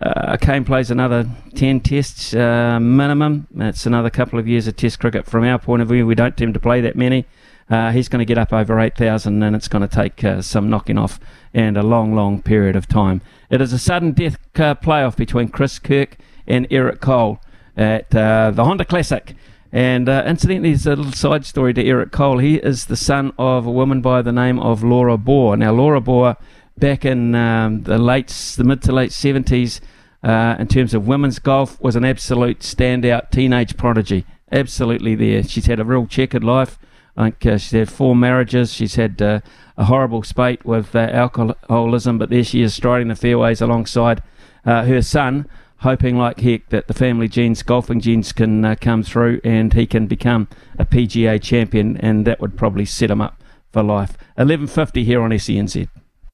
[0.04, 3.46] Uh, Kane plays another 10 tests uh, minimum.
[3.56, 6.06] It's another couple of years of test cricket from our point of view.
[6.06, 7.24] We don't tend to play that many.
[7.70, 10.98] Uh, he's going to get up over 8,000 and it's going to take some knocking
[10.98, 11.18] off
[11.54, 13.22] and a long, long period of time.
[13.48, 17.40] It is a sudden death playoff between Chris Kirk and Eric Cole
[17.74, 19.34] at the Honda Classic.
[19.72, 22.38] And uh, incidentally, there's a little side story to Eric Cole.
[22.38, 25.56] He is the son of a woman by the name of Laura Baugh.
[25.56, 26.36] Now, Laura Baugh,
[26.78, 29.80] back in um, the late, the mid to late 70s,
[30.24, 34.24] uh, in terms of women's golf, was an absolute standout teenage prodigy.
[34.50, 35.44] Absolutely there.
[35.44, 36.78] She's had a real checkered life.
[37.16, 38.72] I think uh, she's had four marriages.
[38.72, 39.40] She's had uh,
[39.76, 44.22] a horrible spate with uh, alcoholism, but there she is striding the fairways alongside
[44.64, 45.46] uh, her son
[45.84, 49.86] hoping like heck that the family genes, golfing genes, can uh, come through and he
[49.86, 50.48] can become
[50.78, 54.16] a PGA champion, and that would probably set him up for life.
[54.38, 55.88] 11:50 here on SENZ.